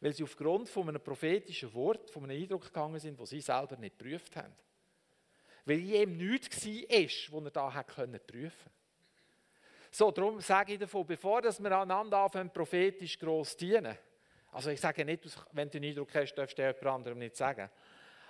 Weil 0.00 0.12
sie 0.12 0.22
aufgrund 0.22 0.68
von 0.68 0.88
einem 0.88 1.02
prophetischen 1.02 1.74
Wort, 1.74 2.12
von 2.12 2.22
einem 2.22 2.40
Eindruck 2.40 2.66
gegangen 2.66 3.00
sind, 3.00 3.18
wo 3.18 3.26
sie 3.26 3.40
selber 3.40 3.76
nicht 3.76 3.98
geprüft 3.98 4.36
haben. 4.36 4.54
Weil 5.64 5.80
ihm 5.80 6.16
nichts 6.16 6.64
war, 6.64 7.40
was 7.40 7.44
er 7.44 7.50
da 7.50 7.82
prüfen 7.82 8.20
konnte. 8.22 8.50
So, 9.90 10.12
darum 10.12 10.40
sage 10.40 10.74
ich 10.74 10.78
davon, 10.78 11.04
bevor 11.04 11.42
wir 11.42 11.80
einander 11.80 12.18
anfangen, 12.18 12.52
prophetisch 12.52 13.18
gross 13.18 13.56
dienen. 13.56 13.98
Also 14.54 14.70
ich 14.70 14.80
sage 14.80 15.04
nicht, 15.04 15.20
wenn 15.50 15.68
du 15.68 15.80
den 15.80 15.90
Eindruck 15.90 16.14
hast, 16.14 16.32
darfst 16.34 16.56
du 16.56 16.62
jemand 16.62 16.86
anderem 16.86 17.18
nicht 17.18 17.36
sagen. 17.36 17.68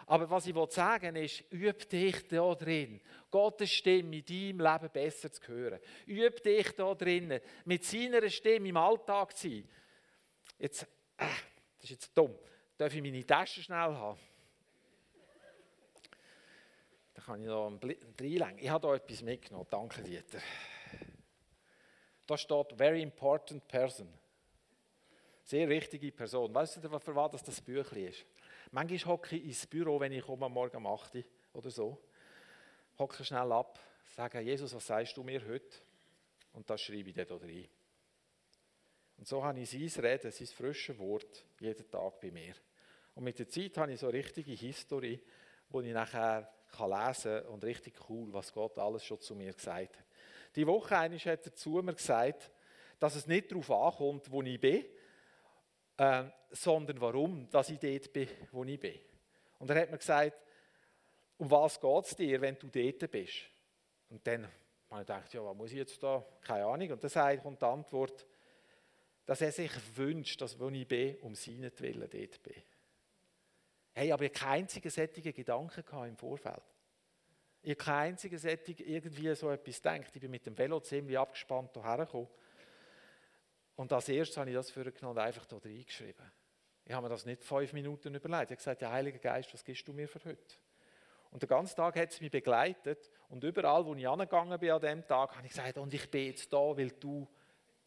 Aber 0.06 0.28
was 0.30 0.46
ich 0.46 0.54
sagen 0.70 1.14
will, 1.14 1.24
ist, 1.24 1.44
üb 1.52 1.86
dich 1.86 2.26
da 2.28 2.54
drin, 2.54 2.98
Gottes 3.30 3.70
Stimme 3.70 4.16
in 4.16 4.24
deinem 4.24 4.60
Leben 4.60 4.90
besser 4.90 5.30
zu 5.30 5.46
hören. 5.48 5.78
Üb 6.06 6.42
dich 6.42 6.74
da 6.76 6.94
drin, 6.94 7.40
mit 7.66 7.84
seiner 7.84 8.28
Stimme 8.30 8.68
im 8.68 8.76
Alltag 8.78 9.36
zu 9.36 9.48
sein. 9.48 9.68
Jetzt, 10.58 10.84
äh, 11.18 11.26
das 11.78 11.84
ist 11.84 11.90
jetzt 11.90 12.16
dumm. 12.16 12.34
Darf 12.78 12.94
ich 12.94 13.02
meine 13.02 13.26
Tasche 13.26 13.62
schnell 13.62 13.76
haben? 13.76 14.18
Da 17.12 17.22
kann 17.22 17.42
ich 17.42 17.48
noch 17.48 17.70
reinlegen. 17.82 18.58
Ich 18.58 18.70
habe 18.70 18.86
da 18.86 18.94
etwas 18.94 19.20
mitgenommen. 19.20 19.66
Danke, 19.70 20.02
Dieter. 20.02 20.40
Da 22.26 22.38
steht 22.38 22.72
Very 22.76 23.02
Important 23.02 23.68
Person. 23.68 24.08
Sehr 25.44 25.68
wichtige 25.68 26.10
Person. 26.10 26.54
Weißt 26.54 26.82
du, 26.82 26.98
für 26.98 27.14
was 27.14 27.42
das 27.42 27.60
Büchlein 27.60 28.06
ist? 28.06 28.24
Manchmal 28.70 29.14
hocke 29.14 29.36
ich 29.36 29.44
ins 29.44 29.66
Büro, 29.66 30.00
wenn 30.00 30.12
ich 30.12 30.24
komme, 30.24 30.48
morgen 30.48 30.78
um 30.78 30.86
8 30.86 31.16
Uhr 31.16 31.24
oder 31.52 31.70
so. 31.70 32.02
Hocke 32.98 33.22
schnell 33.22 33.52
ab, 33.52 33.78
sage, 34.08 34.40
Jesus, 34.40 34.74
was 34.74 34.86
sagst 34.86 35.14
du 35.16 35.22
mir 35.22 35.46
heute? 35.46 35.76
Und 36.54 36.70
das 36.70 36.80
schreibe 36.80 37.10
ich 37.10 37.14
dort 37.14 37.42
rein. 37.42 37.68
Und 39.18 39.28
so 39.28 39.44
habe 39.44 39.60
ich 39.60 39.70
sein 39.70 40.04
Reden, 40.04 40.30
sein 40.30 40.46
frisches 40.46 40.98
Wort 40.98 41.44
jeden 41.60 41.90
Tag 41.90 42.20
bei 42.20 42.30
mir. 42.30 42.54
Und 43.14 43.24
mit 43.24 43.38
der 43.38 43.48
Zeit 43.48 43.76
habe 43.76 43.92
ich 43.92 44.00
so 44.00 44.08
eine 44.08 44.18
richtige 44.18 44.52
Historie, 44.52 45.20
wo 45.68 45.82
ich 45.82 45.92
nachher 45.92 46.50
lesen 46.72 47.42
kann 47.42 47.46
und 47.48 47.64
richtig 47.64 47.94
cool, 48.08 48.32
was 48.32 48.50
Gott 48.50 48.78
alles 48.78 49.04
schon 49.04 49.20
zu 49.20 49.34
mir 49.34 49.52
gesagt 49.52 49.98
hat. 49.98 50.06
Die 50.56 50.66
Woche 50.66 50.98
hat 50.98 51.26
er 51.26 51.54
zu 51.54 51.70
mir 51.82 51.94
gesagt, 51.94 52.50
dass 52.98 53.14
es 53.14 53.26
nicht 53.26 53.52
darauf 53.52 53.70
ankommt, 53.70 54.30
wo 54.30 54.42
ich 54.42 54.58
bin, 54.58 54.84
äh, 55.96 56.24
sondern 56.50 57.00
warum 57.00 57.48
dass 57.50 57.70
ich 57.70 57.78
dort 57.78 58.12
bin, 58.12 58.28
wo 58.52 58.64
ich 58.64 58.78
bin. 58.78 58.98
Und 59.58 59.70
er 59.70 59.82
hat 59.82 59.90
mir 59.90 59.98
gesagt, 59.98 60.36
um 61.36 61.50
was 61.50 61.80
geht 61.80 62.04
es 62.04 62.16
dir, 62.16 62.40
wenn 62.40 62.58
du 62.58 62.68
dort 62.68 63.10
bist? 63.10 63.50
Und 64.10 64.26
dann 64.26 64.48
Und 64.94 65.00
ich 65.00 65.06
dachte, 65.06 65.36
ja, 65.36 65.44
was 65.44 65.56
muss 65.56 65.72
ich 65.72 65.78
jetzt 65.78 66.00
da? 66.02 66.24
Keine 66.42 66.66
Ahnung. 66.66 66.92
Und 66.92 67.02
dann 67.02 67.42
kommt 67.42 67.60
die 67.60 67.66
Antwort, 67.66 68.26
dass 69.26 69.40
er 69.40 69.50
sich 69.50 69.72
wünscht, 69.96 70.40
dass 70.40 70.60
wo 70.60 70.68
ich 70.68 70.86
bin, 70.86 71.16
um 71.16 71.34
seinetwillen 71.34 72.08
dort 72.08 72.42
bin. 72.42 72.62
Hey, 73.92 74.12
aber 74.12 74.24
ich 74.24 74.30
habe 74.30 74.38
keinen 74.38 74.62
einzigen 74.62 74.90
sättigen 74.90 75.32
Gedanken 75.32 75.84
im 76.06 76.16
Vorfeld. 76.16 76.62
Ich 77.62 77.70
habe 77.70 77.76
keinen 77.76 78.12
einzigen 78.12 78.38
sättigen 78.38 78.86
irgendwie 78.86 79.34
so 79.34 79.50
etwas 79.50 79.76
gedacht. 79.76 80.14
Ich 80.14 80.20
bin 80.20 80.30
mit 80.30 80.46
dem 80.46 80.56
Velo 80.56 80.78
ziemlich 80.80 81.18
abgespannt 81.18 81.72
hierher 81.72 81.98
gekommen. 82.04 82.28
Und 83.76 83.92
als 83.92 84.08
erstes 84.08 84.36
habe 84.36 84.50
ich 84.50 84.56
das 84.56 84.70
vorgenommen 84.70 85.18
und 85.18 85.22
einfach 85.22 85.46
da 85.46 85.56
reingeschrieben. 85.56 86.30
Ich 86.84 86.92
habe 86.92 87.04
mir 87.04 87.08
das 87.08 87.24
nicht 87.24 87.42
fünf 87.42 87.72
Minuten 87.72 88.14
überlegt. 88.14 88.44
Ich 88.44 88.50
habe 88.50 88.56
gesagt, 88.56 88.82
ja, 88.82 88.90
Heiliger 88.90 89.18
Geist, 89.18 89.52
was 89.52 89.64
gibst 89.64 89.88
du 89.88 89.92
mir 89.92 90.06
für 90.06 90.22
heute? 90.24 90.56
Und 91.30 91.42
den 91.42 91.48
ganzen 91.48 91.74
Tag 91.74 91.96
hat 91.96 92.10
es 92.10 92.20
mich 92.20 92.30
begleitet. 92.30 93.10
Und 93.28 93.42
überall, 93.42 93.84
wo 93.84 93.94
ich 93.94 94.06
angegangen 94.06 94.58
bin 94.60 94.70
an 94.70 94.80
dem 94.80 95.06
Tag, 95.06 95.34
habe 95.34 95.46
ich 95.46 95.52
gesagt, 95.52 95.78
und 95.78 95.92
ich 95.92 96.08
bin 96.10 96.26
jetzt 96.26 96.52
da, 96.52 96.76
weil 96.76 96.90
du, 96.90 97.26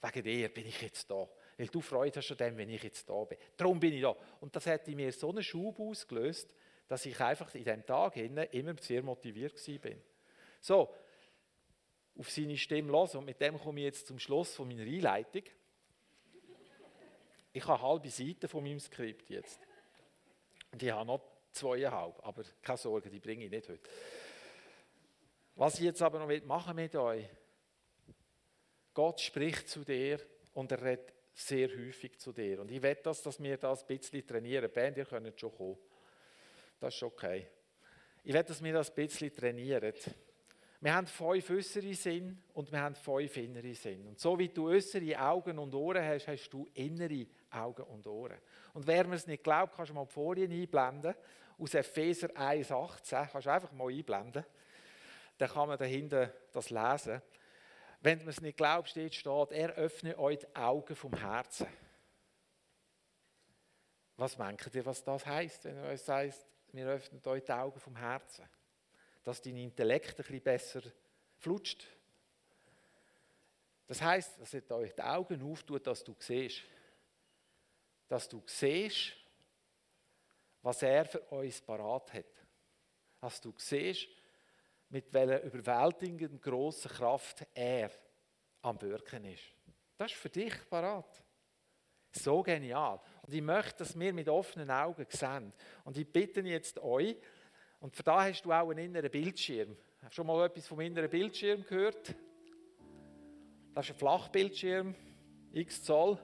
wegen 0.01 0.23
dir 0.23 0.49
bin 0.49 0.67
ich 0.67 0.81
jetzt 0.81 1.09
da. 1.09 1.27
Weil 1.57 1.67
du 1.67 1.79
Freude 1.79 2.19
hast 2.19 2.31
an 2.31 2.37
dem, 2.37 2.57
wenn 2.57 2.69
ich 2.69 2.83
jetzt 2.83 3.09
da 3.09 3.23
bin. 3.23 3.37
Darum 3.55 3.79
bin 3.79 3.93
ich 3.93 4.01
da. 4.01 4.15
Und 4.41 4.55
das 4.55 4.65
hat 4.65 4.87
in 4.87 4.97
mir 4.97 5.11
so 5.13 5.29
einen 5.29 5.43
Schub 5.43 5.79
ausgelöst, 5.79 6.53
dass 6.87 7.05
ich 7.05 7.19
einfach 7.21 7.53
in 7.55 7.63
diesem 7.63 7.85
Tag 7.85 8.17
immer 8.17 8.75
sehr 8.81 9.03
motiviert 9.03 9.63
bin. 9.81 10.01
So, 10.59 10.93
auf 12.17 12.29
seine 12.29 12.57
Stimme 12.57 12.91
los 12.91 13.15
und 13.15 13.25
mit 13.25 13.39
dem 13.39 13.59
komme 13.59 13.81
ich 13.81 13.85
jetzt 13.85 14.07
zum 14.07 14.19
Schluss 14.19 14.55
von 14.55 14.67
meiner 14.67 14.83
Einleitung. 14.83 15.43
Ich 17.57 17.65
habe 17.65 17.81
halbe 17.81 18.11
Seiten 18.11 18.47
von 18.47 18.63
meinem 18.63 18.79
Skript 18.79 19.31
jetzt. 19.31 19.59
Und 20.71 20.83
ich 20.83 20.91
habe 20.91 21.07
noch 21.07 21.21
zweieinhalb, 21.51 22.23
aber 22.23 22.43
keine 22.61 22.77
Sorge, 22.77 23.09
die 23.09 23.19
bringe 23.19 23.45
ich 23.45 23.49
nicht 23.49 23.67
heute. 23.67 23.89
Was 25.55 25.73
ich 25.79 25.85
jetzt 25.85 26.03
aber 26.03 26.19
noch 26.19 26.45
machen 26.45 26.75
mit 26.75 26.95
euch, 26.95 27.25
Gott 28.93 29.19
spricht 29.19 29.69
zu 29.69 29.83
dir 29.83 30.19
und 30.53 30.71
er 30.71 30.83
redet 30.83 31.11
sehr 31.33 31.67
häufig 31.69 32.19
zu 32.19 32.31
dir. 32.31 32.61
Und 32.61 32.69
ich 32.69 32.79
wette, 32.79 33.01
dass, 33.01 33.23
dass 33.23 33.41
wir 33.41 33.57
das 33.57 33.81
ein 33.81 33.87
bisschen 33.87 34.27
trainieren. 34.27 34.71
Band, 34.71 34.97
ihr 34.97 35.05
könnt 35.05 35.39
schon 35.39 35.51
kommen. 35.51 35.77
Das 36.79 36.93
ist 36.93 37.01
okay. 37.01 37.47
Ich 38.23 38.33
wette, 38.33 38.49
dass 38.49 38.63
wir 38.63 38.73
das 38.73 38.91
ein 38.91 38.95
bisschen 38.95 39.33
trainieren. 39.33 39.93
Wir 40.79 40.93
haben 40.93 41.07
fünf 41.07 41.49
äußere 41.49 41.93
Sinn 41.95 42.37
und 42.53 42.71
wir 42.71 42.79
haben 42.79 42.93
fünf 42.93 43.35
innere 43.37 43.73
Sinn. 43.73 44.05
Und 44.05 44.19
so 44.19 44.37
wie 44.37 44.49
du 44.49 44.67
äußere 44.67 45.19
Augen 45.19 45.57
und 45.57 45.73
Ohren 45.73 46.03
hast, 46.05 46.27
hast 46.27 46.49
du 46.51 46.67
innere 46.75 47.25
Augen 47.51 47.83
und 47.83 48.07
Ohren. 48.07 48.37
Und 48.73 48.87
wer 48.87 49.05
mir 49.07 49.15
es 49.15 49.27
nicht 49.27 49.43
glaubt, 49.43 49.75
kannst 49.75 49.89
du 49.89 49.93
mal 49.95 50.05
die 50.05 50.11
Folien 50.11 50.51
einblenden. 50.51 51.15
Aus 51.57 51.73
Epheser 51.73 52.27
1,18 52.29 53.31
kannst 53.31 53.47
du 53.47 53.51
einfach 53.51 53.71
mal 53.71 53.91
einblenden. 53.91 54.45
Dann 55.37 55.49
kann 55.49 55.67
man 55.67 55.77
dahinter 55.77 56.33
das 56.51 56.69
lesen. 56.69 57.21
Wenn 58.01 58.19
man 58.19 58.29
es 58.29 58.41
nicht 58.41 58.57
glaubt, 58.57 58.89
steht, 58.89 59.15
steht, 59.15 59.51
er 59.51 59.73
öffne 59.73 60.17
euch 60.17 60.39
die 60.39 60.55
Augen 60.55 60.95
vom 60.95 61.13
Herzen. 61.13 61.67
Was 64.17 64.35
denkt 64.35 64.73
ihr, 64.73 64.85
was 64.85 65.03
das 65.03 65.25
heißt, 65.25 65.65
wenn 65.65 65.77
er 65.77 65.89
euch 65.89 66.01
sagt, 66.01 66.33
wir 66.71 66.87
öffnen 66.87 67.21
euch 67.25 67.43
die 67.43 67.51
Augen 67.51 67.79
vom 67.79 67.95
Herzen? 67.95 68.47
dass 69.27 69.41
dein 69.41 69.57
Intellekt 69.57 70.11
ein 70.11 70.15
bisschen 70.15 70.41
besser 70.41 70.81
flutscht. 71.35 71.85
Das 73.85 74.01
heißt, 74.01 74.39
dass 74.39 74.53
er 74.53 74.71
euch 74.71 74.95
die 74.95 75.01
Augen 75.01 75.41
auftut, 75.41 75.85
dass 75.85 76.01
du 76.01 76.15
siehst. 76.17 76.61
Dass 78.07 78.27
du 78.29 78.41
siehst, 78.45 79.13
was 80.61 80.81
er 80.81 81.05
für 81.05 81.21
uns 81.21 81.61
parat 81.61 82.13
hat. 82.13 82.45
Dass 83.19 83.41
du 83.41 83.53
siehst, 83.57 84.07
mit 84.89 85.13
welcher 85.13 85.43
überwältigenden 85.43 86.39
grossen 86.39 86.91
Kraft 86.91 87.45
er 87.53 87.91
am 88.61 88.81
Wirken 88.81 89.25
ist. 89.25 89.43
Das 89.97 90.11
ist 90.11 90.19
für 90.19 90.29
dich 90.29 90.53
parat. 90.69 91.23
So 92.11 92.41
genial. 92.41 92.99
Und 93.21 93.33
ich 93.33 93.41
möchte, 93.41 93.79
dass 93.79 93.99
wir 93.99 94.13
mit 94.13 94.29
offenen 94.29 94.71
Augen 94.71 95.05
sehen. 95.09 95.53
Und 95.83 95.97
ich 95.97 96.11
bitte 96.11 96.41
jetzt 96.41 96.79
euch, 96.79 97.17
und 97.79 97.95
für 97.95 98.03
da 98.03 98.23
hast 98.23 98.43
du 98.43 98.51
auch 98.51 98.69
einen 98.71 98.85
inneren 98.85 99.11
Bildschirm. 99.11 99.77
Hast 100.01 100.13
du 100.13 100.15
schon 100.15 100.27
mal 100.27 100.45
etwas 100.45 100.67
vom 100.67 100.79
inneren 100.79 101.09
Bildschirm 101.09 101.63
gehört? 101.63 102.15
Das 103.73 103.85
ist 103.85 103.91
ein 103.91 103.97
Flachbildschirm, 103.97 104.95
x 105.53 105.83
Zoll. 105.83 106.17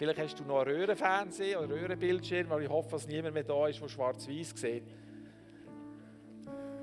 Vielleicht 0.00 0.18
hast 0.18 0.40
du 0.40 0.44
noch 0.44 0.60
einen 0.60 0.76
Röhrenfernseher 0.76 1.58
oder 1.60 1.74
einen 1.74 1.78
Röhrenbildschirm, 1.78 2.50
aber 2.50 2.62
ich 2.62 2.70
hoffe, 2.70 2.92
dass 2.92 3.06
niemand 3.06 3.34
mehr 3.34 3.44
da 3.44 3.66
ist, 3.66 3.82
der 3.82 3.88
schwarz-weiß 3.88 4.54
sieht. 4.56 4.84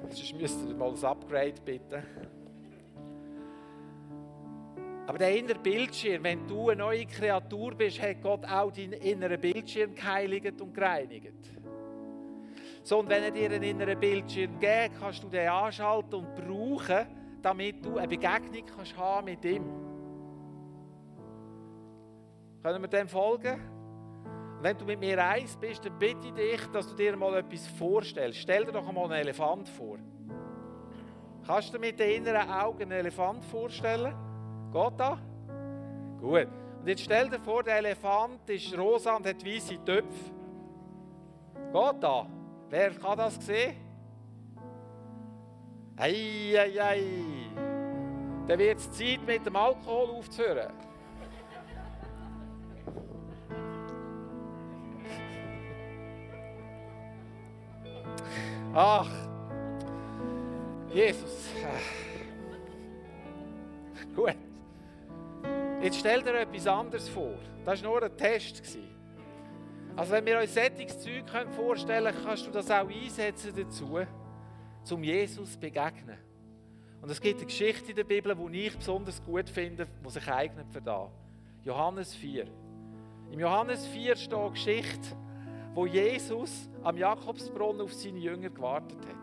Sonst 0.10 0.36
müsst 0.40 0.60
ihr 0.70 0.76
mal 0.76 0.92
das 0.92 1.04
Upgrade 1.04 1.60
bitten. 1.66 2.04
Aber 5.08 5.18
der 5.18 5.36
innere 5.36 5.58
Bildschirm, 5.58 6.26
wenn 6.26 6.48
du 6.48 6.70
eine 6.70 6.84
neue 6.84 7.08
Kreatur 7.08 7.74
bist, 7.74 8.00
hat 8.00 8.22
Gott 8.22 8.46
auch 8.46 8.72
deinen 8.72 8.94
inneren 8.94 9.42
Bildschirm 9.42 9.96
geheiligt 9.96 10.62
und 10.62 10.76
gereinigt. 10.76 11.34
So, 12.84 13.00
und 13.00 13.10
wenn 13.10 13.24
er 13.24 13.32
dir 13.32 13.50
einen 13.50 13.64
inneren 13.64 14.00
Bildschirm 14.00 14.60
gibt, 14.60 15.00
kannst 15.00 15.24
du 15.24 15.30
den 15.30 15.50
anschalten 15.50 16.20
und 16.20 16.36
brauchen, 16.36 17.08
damit 17.42 17.84
du 17.84 17.98
eine 17.98 18.08
Begegnung 18.08 18.64
kannst 18.76 18.96
haben 18.96 19.26
mit 19.26 19.44
ihm. 19.44 19.87
Können 22.68 22.82
wir 22.82 22.90
dem 22.90 23.08
folgen? 23.08 23.62
Und 24.58 24.62
wenn 24.62 24.78
du 24.78 24.84
mit 24.84 25.00
mir 25.00 25.26
eins 25.26 25.56
bist, 25.56 25.86
dann 25.86 25.98
bitte 25.98 26.28
ich 26.28 26.34
dich, 26.34 26.68
dass 26.74 26.86
du 26.90 26.96
dir 26.96 27.16
mal 27.16 27.38
etwas 27.38 27.66
vorstellst. 27.66 28.40
Stell 28.40 28.66
dir 28.66 28.74
doch 28.74 28.86
einmal 28.86 29.06
einen 29.06 29.22
Elefant 29.22 29.70
vor. 29.70 29.98
Kannst 31.46 31.74
du 31.74 31.80
mit 31.80 31.98
den 31.98 32.26
inneren 32.26 32.50
Augen 32.50 32.82
einen 32.82 32.92
Elefant 32.92 33.46
vorstellen? 33.46 34.14
Geht 34.74 35.00
das? 35.00 35.18
Gut. 36.20 36.48
Und 36.82 36.88
jetzt 36.88 37.04
stell 37.04 37.30
dir 37.30 37.40
vor, 37.40 37.64
der 37.64 37.78
Elefant 37.78 38.50
ist 38.50 38.78
rosa 38.78 39.16
und 39.16 39.26
hat 39.26 39.46
weiße 39.46 39.82
Töpfe. 39.86 40.32
Geht 41.72 42.04
das? 42.04 42.26
Wer 42.70 42.92
kann 42.96 43.18
das 43.18 43.46
sehen? 43.46 43.78
Ei, 45.96 46.54
ei, 46.54 46.84
ei. 46.84 47.04
Dann 48.46 48.60
wird 48.60 48.78
es 48.78 48.92
Zeit, 48.92 49.26
mit 49.26 49.46
dem 49.46 49.56
Alkohol 49.56 50.18
aufzuhören. 50.18 50.74
Ach, 58.74 59.10
Jesus. 60.94 61.50
Gut. 64.16 64.36
Jetzt 65.82 66.00
stell 66.00 66.22
dir 66.24 66.40
etwas 66.40 66.68
anderes 66.68 67.08
vor. 67.10 67.36
Das 67.66 67.84
war 67.84 67.90
nur 67.90 68.04
ein 68.04 68.18
Test. 68.18 68.62
Also 69.96 70.12
wenn 70.12 70.26
wir 70.26 70.40
uns 70.40 70.54
solches 70.54 71.08
vorstellen 71.56 72.06
können, 72.14 72.26
kannst 72.26 72.48
du 72.48 72.52
das 72.52 72.70
auch 72.70 72.90
einsetzen 72.90 73.54
dazu, 73.56 74.00
zum 74.84 75.04
Jesus 75.04 75.54
zu 75.54 75.60
begegnen. 75.60 76.18
Und 77.02 77.12
es 77.12 77.22
gibt 77.22 77.38
eine 77.38 77.46
Geschichte 77.46 77.92
in 77.92 77.96
der 77.96 78.04
Bibel, 78.04 78.36
die 78.52 78.68
ich 78.68 78.78
besonders 78.78 79.24
gut 79.24 79.50
finde, 79.50 79.88
die 80.06 80.10
sich 80.10 80.28
eignet 80.28 80.68
für 80.72 80.82
das. 80.82 81.10
Johannes 81.64 82.16
4. 82.16 82.46
Im 83.32 83.40
Johannes 83.40 83.86
4 83.88 84.16
steht 84.16 84.34
eine 84.34 84.52
Geschichte, 84.52 85.16
wo 85.78 85.86
Jesus 85.86 86.72
am 86.82 86.98
Jakobsbrunnen 86.98 87.82
auf 87.82 87.94
seine 87.94 88.18
Jünger 88.18 88.50
gewartet 88.50 88.98
hat. 89.06 89.16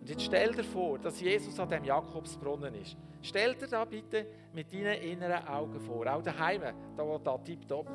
Und 0.00 0.08
jetzt 0.08 0.22
stell 0.22 0.54
dir 0.54 0.64
vor, 0.64 0.98
dass 0.98 1.20
Jesus 1.20 1.60
an 1.60 1.68
dem 1.68 1.84
Jakobsbrunnen 1.84 2.74
ist. 2.76 2.96
Stell 3.20 3.54
dir 3.54 3.66
da 3.66 3.84
bitte 3.84 4.26
mit 4.54 4.72
deinen 4.72 5.02
inneren 5.02 5.46
Augen 5.46 5.78
vor, 5.80 6.06
auch 6.06 6.22
daheim, 6.22 6.62
da 6.96 7.06
wo 7.06 7.18
da 7.18 7.36
tipptopp. 7.36 7.90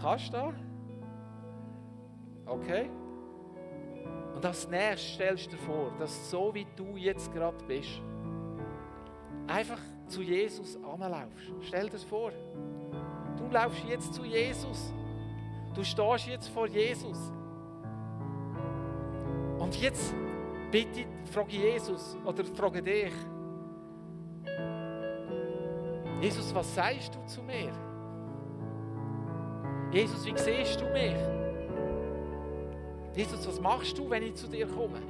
Kannst 0.00 0.28
du 0.28 0.32
das? 0.32 0.54
Okay. 2.46 2.88
Und 4.34 4.46
als 4.46 4.66
nächstes 4.70 5.12
stellst 5.16 5.46
du 5.48 5.50
dir 5.50 5.58
vor, 5.58 5.92
dass 5.98 6.30
so 6.30 6.54
wie 6.54 6.66
du 6.74 6.96
jetzt 6.96 7.30
gerade 7.30 7.62
bist, 7.66 8.00
einfach 9.48 9.80
zu 10.06 10.22
Jesus 10.22 10.78
anlaufst. 10.82 11.52
Stell 11.60 11.84
dir 11.84 11.92
das 11.92 12.04
vor. 12.04 12.32
Du 13.36 13.50
laufst 13.50 13.84
jetzt 13.86 14.14
zu 14.14 14.24
Jesus. 14.24 14.94
Du 15.74 15.84
stehst 15.84 16.26
jetzt 16.26 16.48
vor 16.48 16.66
Jesus. 16.66 17.32
Und 19.58 19.80
jetzt 19.80 20.14
bitte 20.70 21.06
frage 21.32 21.56
Jesus 21.56 22.16
oder 22.24 22.44
frage 22.44 22.82
dich, 22.82 23.12
Jesus, 26.20 26.54
was 26.54 26.74
sagst 26.74 27.14
du 27.14 27.26
zu 27.26 27.42
mir? 27.42 27.72
Jesus, 29.92 30.24
wie 30.24 30.38
siehst 30.38 30.80
du 30.80 30.84
mich? 30.90 31.16
Jesus, 33.14 33.46
was 33.46 33.60
machst 33.60 33.98
du, 33.98 34.08
wenn 34.08 34.22
ich 34.22 34.34
zu 34.34 34.46
dir 34.46 34.66
komme? 34.66 35.00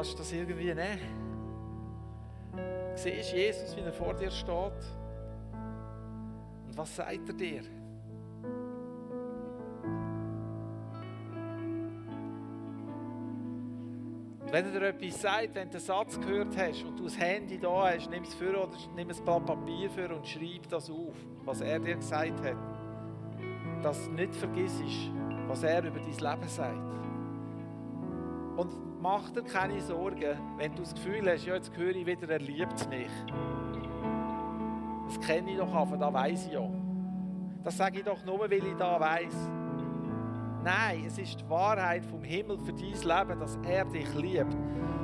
Kannst 0.00 0.14
du 0.14 0.18
das 0.20 0.32
irgendwie 0.32 0.72
nehmen? 0.72 0.98
Siehst 2.94 3.34
Jesus, 3.34 3.76
wie 3.76 3.82
er 3.82 3.92
vor 3.92 4.14
dir 4.14 4.30
steht? 4.30 4.48
Und 6.66 6.74
Was 6.74 6.96
sagt 6.96 7.28
er 7.28 7.34
dir? 7.34 7.60
Wenn 14.50 14.64
er 14.64 14.70
dir 14.70 14.88
etwas 14.88 15.20
sagt, 15.20 15.54
wenn 15.54 15.68
du 15.68 15.72
den 15.72 15.80
Satz 15.80 16.18
gehört 16.18 16.56
hast 16.56 16.82
und 16.82 16.98
du 16.98 17.04
das 17.04 17.18
Handy 17.18 17.58
da 17.58 17.90
hast, 17.90 18.08
nimm 18.08 18.22
es 18.22 18.32
für 18.32 18.58
oder 18.58 18.78
nimm 18.96 19.10
ein 19.10 19.22
Blatt 19.22 19.44
Papier 19.44 19.90
für 19.90 20.16
und 20.16 20.26
schreib 20.26 20.66
das 20.70 20.88
auf, 20.88 21.14
was 21.44 21.60
er 21.60 21.78
dir 21.78 21.96
gesagt 21.96 22.42
hat. 22.42 22.56
Dass 23.82 24.06
du 24.06 24.12
nicht 24.12 24.34
vergisst, 24.34 24.82
was 25.46 25.62
er 25.62 25.84
über 25.84 25.98
dein 25.98 26.06
Leben 26.06 26.48
sagt. 26.48 26.96
Und 28.56 28.89
mach 29.00 29.30
dir 29.30 29.42
keine 29.42 29.80
Sorgen, 29.80 30.38
wenn 30.56 30.74
du 30.74 30.82
das 30.82 30.94
Gefühl 30.94 31.30
hast, 31.30 31.44
ja, 31.46 31.54
jetzt 31.54 31.76
höre 31.76 31.94
ich 31.94 32.06
wieder, 32.06 32.28
er 32.28 32.38
liebt 32.38 32.88
mich. 32.88 33.10
Das 35.06 35.20
kenne 35.20 35.50
ich 35.50 35.58
doch 35.58 35.72
aber, 35.74 35.96
da 35.96 36.12
weiß 36.12 36.46
ich 36.46 36.52
ja. 36.52 36.68
Das 37.64 37.76
sage 37.76 37.98
ich 37.98 38.04
doch 38.04 38.24
nur, 38.24 38.40
weil 38.40 38.52
ich 38.52 38.76
da 38.78 38.98
weiß. 39.00 39.34
Nein, 40.62 41.04
es 41.06 41.18
ist 41.18 41.40
die 41.40 41.48
Wahrheit 41.48 42.04
vom 42.04 42.22
Himmel 42.22 42.58
für 42.58 42.72
dein 42.72 42.92
Leben, 42.92 43.40
dass 43.40 43.58
er 43.64 43.84
dich 43.86 44.14
liebt. 44.14 44.54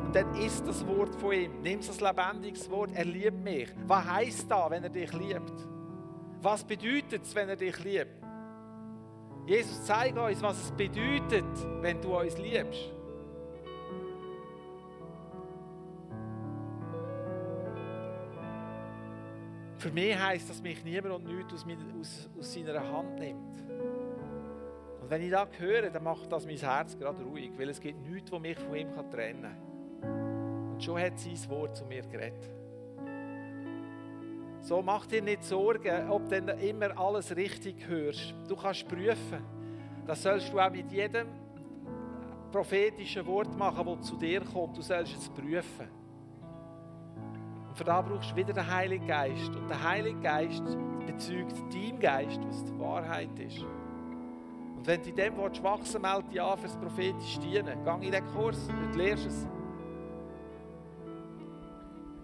Und 0.04 0.14
dann 0.14 0.34
ist 0.36 0.66
das 0.66 0.86
Wort 0.86 1.14
von 1.16 1.32
ihm. 1.32 1.50
Nimm 1.62 1.80
das 1.80 2.00
lebendiges 2.00 2.70
Wort, 2.70 2.90
er 2.94 3.04
liebt 3.04 3.42
mich. 3.42 3.68
Was 3.86 4.04
heißt 4.04 4.50
da, 4.50 4.70
wenn 4.70 4.84
er 4.84 4.90
dich 4.90 5.12
liebt? 5.12 5.52
Was 6.42 6.62
bedeutet 6.62 7.22
es, 7.22 7.34
wenn 7.34 7.48
er 7.48 7.56
dich 7.56 7.82
liebt? 7.82 8.22
Jesus 9.46 9.84
zeigt 9.84 10.18
uns, 10.18 10.42
was 10.42 10.64
es 10.64 10.72
bedeutet, 10.72 11.44
wenn 11.80 12.00
du 12.00 12.18
uns 12.18 12.36
liebst. 12.38 12.95
Für 19.86 19.92
mich 19.92 20.18
heisst, 20.18 20.50
dass 20.50 20.60
mich 20.60 20.82
niemand 20.82 21.14
und 21.14 21.32
nichts 21.32 21.54
aus, 21.54 21.64
aus, 22.00 22.28
aus 22.36 22.52
seiner 22.52 22.92
Hand 22.92 23.20
nimmt. 23.20 23.60
Und 25.00 25.08
wenn 25.08 25.22
ich 25.22 25.30
das 25.30 25.46
höre, 25.60 25.90
dann 25.90 26.02
macht 26.02 26.32
das 26.32 26.44
mein 26.44 26.56
Herz 26.56 26.98
gerade 26.98 27.22
ruhig, 27.22 27.52
weil 27.56 27.68
es 27.68 27.80
gibt 27.80 28.04
nichts, 28.04 28.32
was 28.32 28.40
mich 28.40 28.58
von 28.58 28.74
ihm 28.74 28.88
trennen 29.12 29.42
kann. 30.02 30.72
Und 30.72 30.82
schon 30.82 31.00
hat 31.00 31.16
sein 31.20 31.38
Wort 31.50 31.76
zu 31.76 31.84
mir 31.84 32.02
geredet. 32.02 32.50
So 34.60 34.82
mach 34.82 35.06
dir 35.06 35.22
nicht 35.22 35.44
Sorgen, 35.44 36.10
ob 36.10 36.28
du 36.28 36.36
immer 36.36 36.98
alles 36.98 37.36
richtig 37.36 37.86
hörst. 37.86 38.34
Du 38.48 38.56
kannst 38.56 38.88
prüfen. 38.88 39.44
Das 40.04 40.20
sollst 40.20 40.52
du 40.52 40.58
auch 40.58 40.68
mit 40.72 40.90
jedem 40.90 41.28
prophetischen 42.50 43.24
Wort 43.24 43.56
machen, 43.56 43.86
das 43.86 44.08
zu 44.08 44.16
dir 44.16 44.40
kommt. 44.40 44.76
Du 44.76 44.82
sollst 44.82 45.16
es 45.16 45.28
prüfen. 45.28 46.05
Für 47.76 47.84
das 47.84 48.06
brauchst 48.06 48.30
du 48.30 48.36
wieder 48.36 48.54
den 48.54 48.70
Heiligen 48.70 49.06
Geist. 49.06 49.54
Und 49.54 49.68
der 49.68 49.82
Heilige 49.82 50.18
Geist 50.20 50.64
bezeugt 51.06 51.54
deinem 51.70 52.00
Geist, 52.00 52.40
was 52.48 52.64
die 52.64 52.78
Wahrheit 52.78 53.38
ist. 53.38 53.60
Und 54.76 54.86
wenn 54.86 55.02
du 55.02 55.10
in 55.10 55.16
dem 55.16 55.36
Wort 55.36 55.62
wachsen 55.62 56.00
melde 56.00 56.26
dich 56.30 56.40
an 56.40 56.56
fürs 56.56 56.74
prophetische 56.78 57.38
Dienen. 57.40 57.78
Geh 57.84 58.06
in 58.06 58.12
den 58.12 58.26
Kurs 58.28 58.66
und 58.70 58.96
lernst 58.96 59.26
es. 59.26 59.46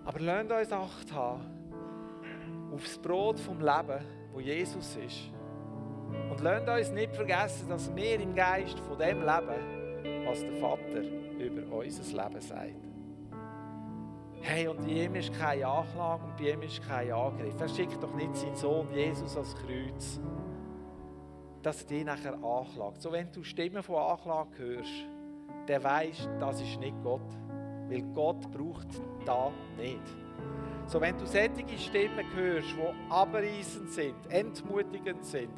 Aber 0.07 0.21
lasst 0.21 0.51
uns 0.51 0.73
Acht 0.73 1.13
haben 1.13 1.43
auf 2.73 2.83
das 2.83 2.97
Brot 2.97 3.39
vom 3.39 3.61
Leben, 3.61 4.03
wo 4.33 4.41
Jesus 4.41 4.97
ist. 4.97 5.31
Und 6.31 6.41
lasst 6.41 6.67
uns 6.67 6.91
nicht 6.93 7.15
vergessen, 7.15 7.69
dass 7.69 7.95
wir 7.95 8.19
im 8.19 8.35
Geist 8.35 8.81
von 8.81 8.97
dem 8.97 9.21
leben, 9.21 10.25
was 10.27 10.41
der 10.41 10.55
Vater 10.55 11.03
über 11.39 11.77
unser 11.77 12.23
Leben 12.25 12.41
sagt. 12.41 12.92
Hey, 14.43 14.69
und 14.69 14.83
bei 14.83 14.91
ihm 14.91 15.15
ist 15.15 15.33
keine 15.33 15.67
Anklage 15.67 16.25
und 16.25 16.37
bei 16.37 16.51
ihm 16.51 16.63
ist 16.63 16.83
kein 16.83 17.13
Angriff. 17.13 17.61
Er 17.61 17.69
schickt 17.69 18.03
doch 18.03 18.15
nicht 18.15 18.37
seinen 18.37 18.57
Sohn 18.57 18.93
Jesus 18.93 19.37
ans 19.37 19.55
Kreuz 19.55 20.21
dass 21.63 21.83
er 21.83 21.89
dich 21.89 22.05
nachher 22.05 22.35
anklagt. 22.35 23.01
So, 23.01 23.13
wenn 23.13 23.31
du 23.33 23.43
Stimmen 23.43 23.83
von 23.83 23.97
Anklage 23.97 24.59
hörst, 24.59 25.09
dann 25.67 25.85
weisst, 25.85 26.29
das 26.41 26.61
ist 26.61 26.79
nicht 26.81 26.95
Gott. 27.03 27.21
Weil 27.89 28.03
Gott 28.15 28.51
braucht 28.51 28.89
da 29.25 29.51
nicht. 29.77 30.03
So, 30.87 31.01
wenn 31.01 31.17
du 31.17 31.27
solche 31.27 31.79
Stimmen 31.79 32.27
hörst, 32.35 32.69
die 32.77 33.13
abreißend 33.13 33.91
sind, 33.91 34.17
entmutigend 34.29 35.25
sind, 35.25 35.53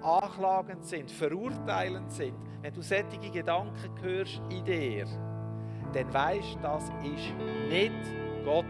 anklagend 0.00 0.84
sind, 0.84 1.10
verurteilend 1.10 2.12
sind, 2.12 2.36
wenn 2.62 2.72
du 2.72 2.82
solche 2.82 3.30
Gedanken 3.32 4.00
hörst 4.00 4.40
in 4.50 4.64
dir, 4.64 5.06
dann 5.92 6.14
weisst, 6.14 6.58
das 6.62 6.84
ist 7.02 7.34
nicht 7.68 8.27
Gott. 8.44 8.64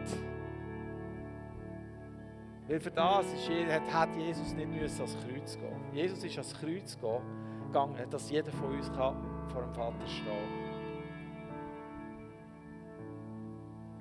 Weil 2.68 2.80
für 2.80 2.90
das 2.90 3.26
ist, 3.32 3.50
hat 3.92 4.14
Jesus 4.16 4.52
nicht 4.52 4.68
müssen 4.68 5.00
ans 5.00 5.16
Kreuz 5.24 5.58
gehen. 5.58 5.80
Jesus 5.92 6.22
ist 6.22 6.36
ans 6.36 6.54
Kreuz 6.54 6.98
gegangen, 6.98 8.10
dass 8.10 8.30
jeder 8.30 8.52
von 8.52 8.76
uns 8.76 8.92
kann 8.92 9.16
vor 9.50 9.62
dem 9.62 9.72
Vater 9.72 10.06
stehen 10.06 10.68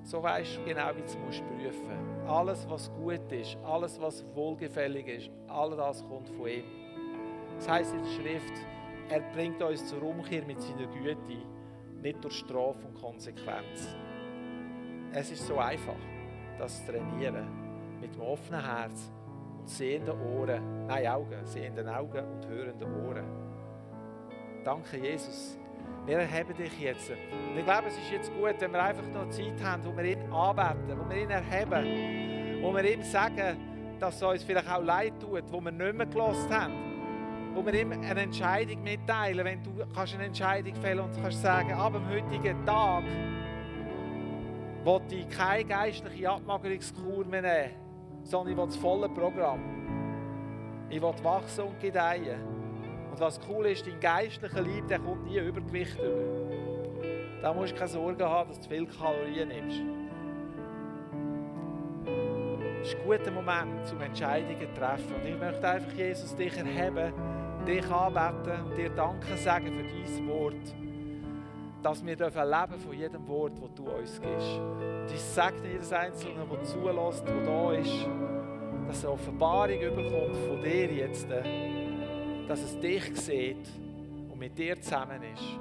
So 0.08 0.22
weißt 0.22 0.56
du 0.56 0.64
genau, 0.64 0.88
wie 0.96 1.00
du 1.00 1.06
es 1.06 1.40
prüfen 1.40 1.86
musst. 1.86 2.30
Alles, 2.30 2.66
was 2.70 2.90
gut 2.94 3.30
ist, 3.30 3.58
alles, 3.62 4.00
was 4.00 4.24
wohlgefällig 4.34 5.06
ist, 5.06 5.30
all 5.48 5.76
das 5.76 6.02
kommt 6.08 6.30
von 6.30 6.48
ihm. 6.48 6.64
Das 7.56 7.68
heisst 7.68 7.92
in 7.92 8.02
der 8.02 8.10
Schrift, 8.10 8.54
er 9.10 9.20
bringt 9.34 9.62
uns 9.62 9.86
zur 9.86 10.02
Umkehr 10.02 10.46
mit 10.46 10.62
seiner 10.62 10.86
Güte, 10.86 11.44
nicht 12.00 12.24
durch 12.24 12.36
Strafe 12.36 12.86
und 12.86 12.94
Konsequenz. 12.94 13.94
Es 15.12 15.30
ist 15.30 15.46
so 15.46 15.58
einfach, 15.58 15.96
das 16.58 16.84
zu 16.84 16.92
trainieren 16.92 17.46
mit 18.00 18.12
einem 18.12 18.22
offenen 18.22 18.64
Herz 18.64 19.10
und 19.58 19.68
sehenden 19.68 20.20
Ohren, 20.20 20.86
nein 20.86 21.06
Augen, 21.06 21.44
sehenden 21.44 21.88
Augen 21.88 22.24
und 22.24 22.46
hörenden 22.46 23.06
Ohren. 23.06 23.24
Danke 24.64 24.98
Jesus. 24.98 25.58
Wir 26.04 26.18
erheben 26.18 26.54
dich 26.54 26.78
jetzt. 26.80 27.10
Und 27.10 27.58
ich 27.58 27.64
glaube, 27.64 27.88
es 27.88 27.94
ist 27.94 28.10
jetzt 28.10 28.32
gut, 28.34 28.54
wenn 28.58 28.72
wir 28.72 28.82
einfach 28.82 29.06
noch 29.08 29.28
Zeit 29.30 29.62
haben, 29.62 29.84
wo 29.84 29.96
wir 29.96 30.04
ihn 30.04 30.32
anbeten, 30.32 30.98
wo 30.98 31.08
wir 31.08 31.22
ihn 31.22 31.30
erheben, 31.30 32.62
wo 32.62 32.74
wir 32.74 32.84
ihm 32.84 33.02
sagen, 33.02 33.96
dass 33.98 34.16
es 34.16 34.22
uns 34.22 34.44
vielleicht 34.44 34.70
auch 34.70 34.82
leid 34.82 35.14
tut, 35.20 35.44
wo 35.50 35.60
wir 35.60 35.72
nicht 35.72 35.94
mehr 35.94 36.06
gelost 36.06 36.50
haben, 36.50 36.74
wo 37.54 37.64
wir 37.64 37.74
ihm 37.74 37.92
eine 37.92 38.20
Entscheidung 38.20 38.82
mitteilen, 38.82 39.44
wenn 39.44 39.62
du 39.62 39.70
kannst 39.94 40.14
eine 40.14 40.24
Entscheidung 40.24 40.74
fällen 40.76 41.00
und 41.00 41.12
kannst 41.20 41.42
sagen, 41.42 41.72
ab 41.72 41.92
dem 41.92 42.08
heutigen 42.08 42.64
Tag 42.64 43.04
will 44.88 45.18
ich 45.18 45.28
keine 45.28 45.64
geistliche 45.64 46.30
Abmagerungskur 46.30 47.24
mehr 47.26 47.42
nehmen 47.42 47.88
sondern 48.28 48.52
ich 48.52 48.58
will 48.58 48.66
das 48.66 48.76
volle 48.76 49.08
Programm. 49.08 49.60
Ich 50.90 51.00
will 51.00 51.14
wachsen 51.22 51.64
und 51.64 51.80
gedeihen. 51.80 52.40
Und 53.10 53.20
was 53.20 53.40
cool 53.48 53.66
ist, 53.66 53.86
dein 53.86 53.98
geistlicher 54.00 54.60
Lieb, 54.60 54.86
der 54.88 54.98
kommt 54.98 55.24
nie 55.24 55.38
Übergewicht 55.38 55.96
über. 55.98 57.42
Da 57.42 57.54
musst 57.54 57.72
du 57.72 57.76
keine 57.76 57.90
Sorge 57.90 58.28
haben, 58.28 58.50
dass 58.50 58.60
du 58.60 58.68
viel 58.68 58.86
Kalorien 58.86 59.48
nimmst. 59.48 59.82
Es 62.82 62.88
ist 62.88 62.96
ein 62.96 63.04
guter 63.04 63.30
Moment, 63.30 63.92
um 63.92 64.00
Entscheidungen 64.00 64.58
zu 64.58 64.80
treffen. 64.80 65.14
Und 65.14 65.26
ich 65.26 65.38
möchte 65.38 65.68
einfach, 65.68 65.92
Jesus, 65.92 66.36
dich 66.36 66.56
erheben, 66.56 67.12
dich 67.66 67.90
anbeten 67.90 68.64
und 68.64 68.76
dir 68.76 68.90
Danke 68.90 69.36
sagen 69.36 69.66
für 69.66 69.82
dein 69.82 70.28
Wort 70.28 70.87
dass 71.82 72.04
wir 72.04 72.16
leben 72.16 72.32
dürfen 72.32 72.80
von 72.80 72.92
jedem 72.92 73.28
Wort, 73.28 73.52
das 73.60 73.74
du 73.74 73.84
uns 73.84 74.20
gibst. 74.20 74.58
Und 74.58 75.10
ich 75.12 75.20
sage 75.20 75.56
jedes 75.70 75.92
Einzelne, 75.92 76.46
der 76.50 76.64
zulässt, 76.64 77.26
der 77.26 77.44
da 77.44 77.72
ist, 77.72 78.08
dass 78.88 79.04
eine 79.04 79.12
Offenbarung 79.12 79.80
überkommt 79.80 80.36
von 80.36 80.62
dir 80.62 80.92
jetzt, 80.92 81.28
dass 82.48 82.60
es 82.60 82.78
dich 82.80 83.04
sieht 83.16 83.68
und 84.30 84.38
mit 84.38 84.56
dir 84.58 84.80
zusammen 84.80 85.22
ist 85.22 85.58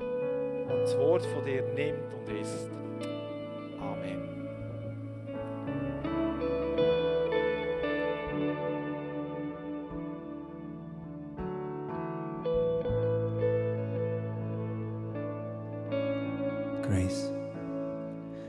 und 0.70 0.82
das 0.82 0.98
Wort 0.98 1.26
von 1.26 1.44
dir 1.44 1.64
nimmt 1.74 2.14
und 2.14 2.40
isst. 2.40 2.70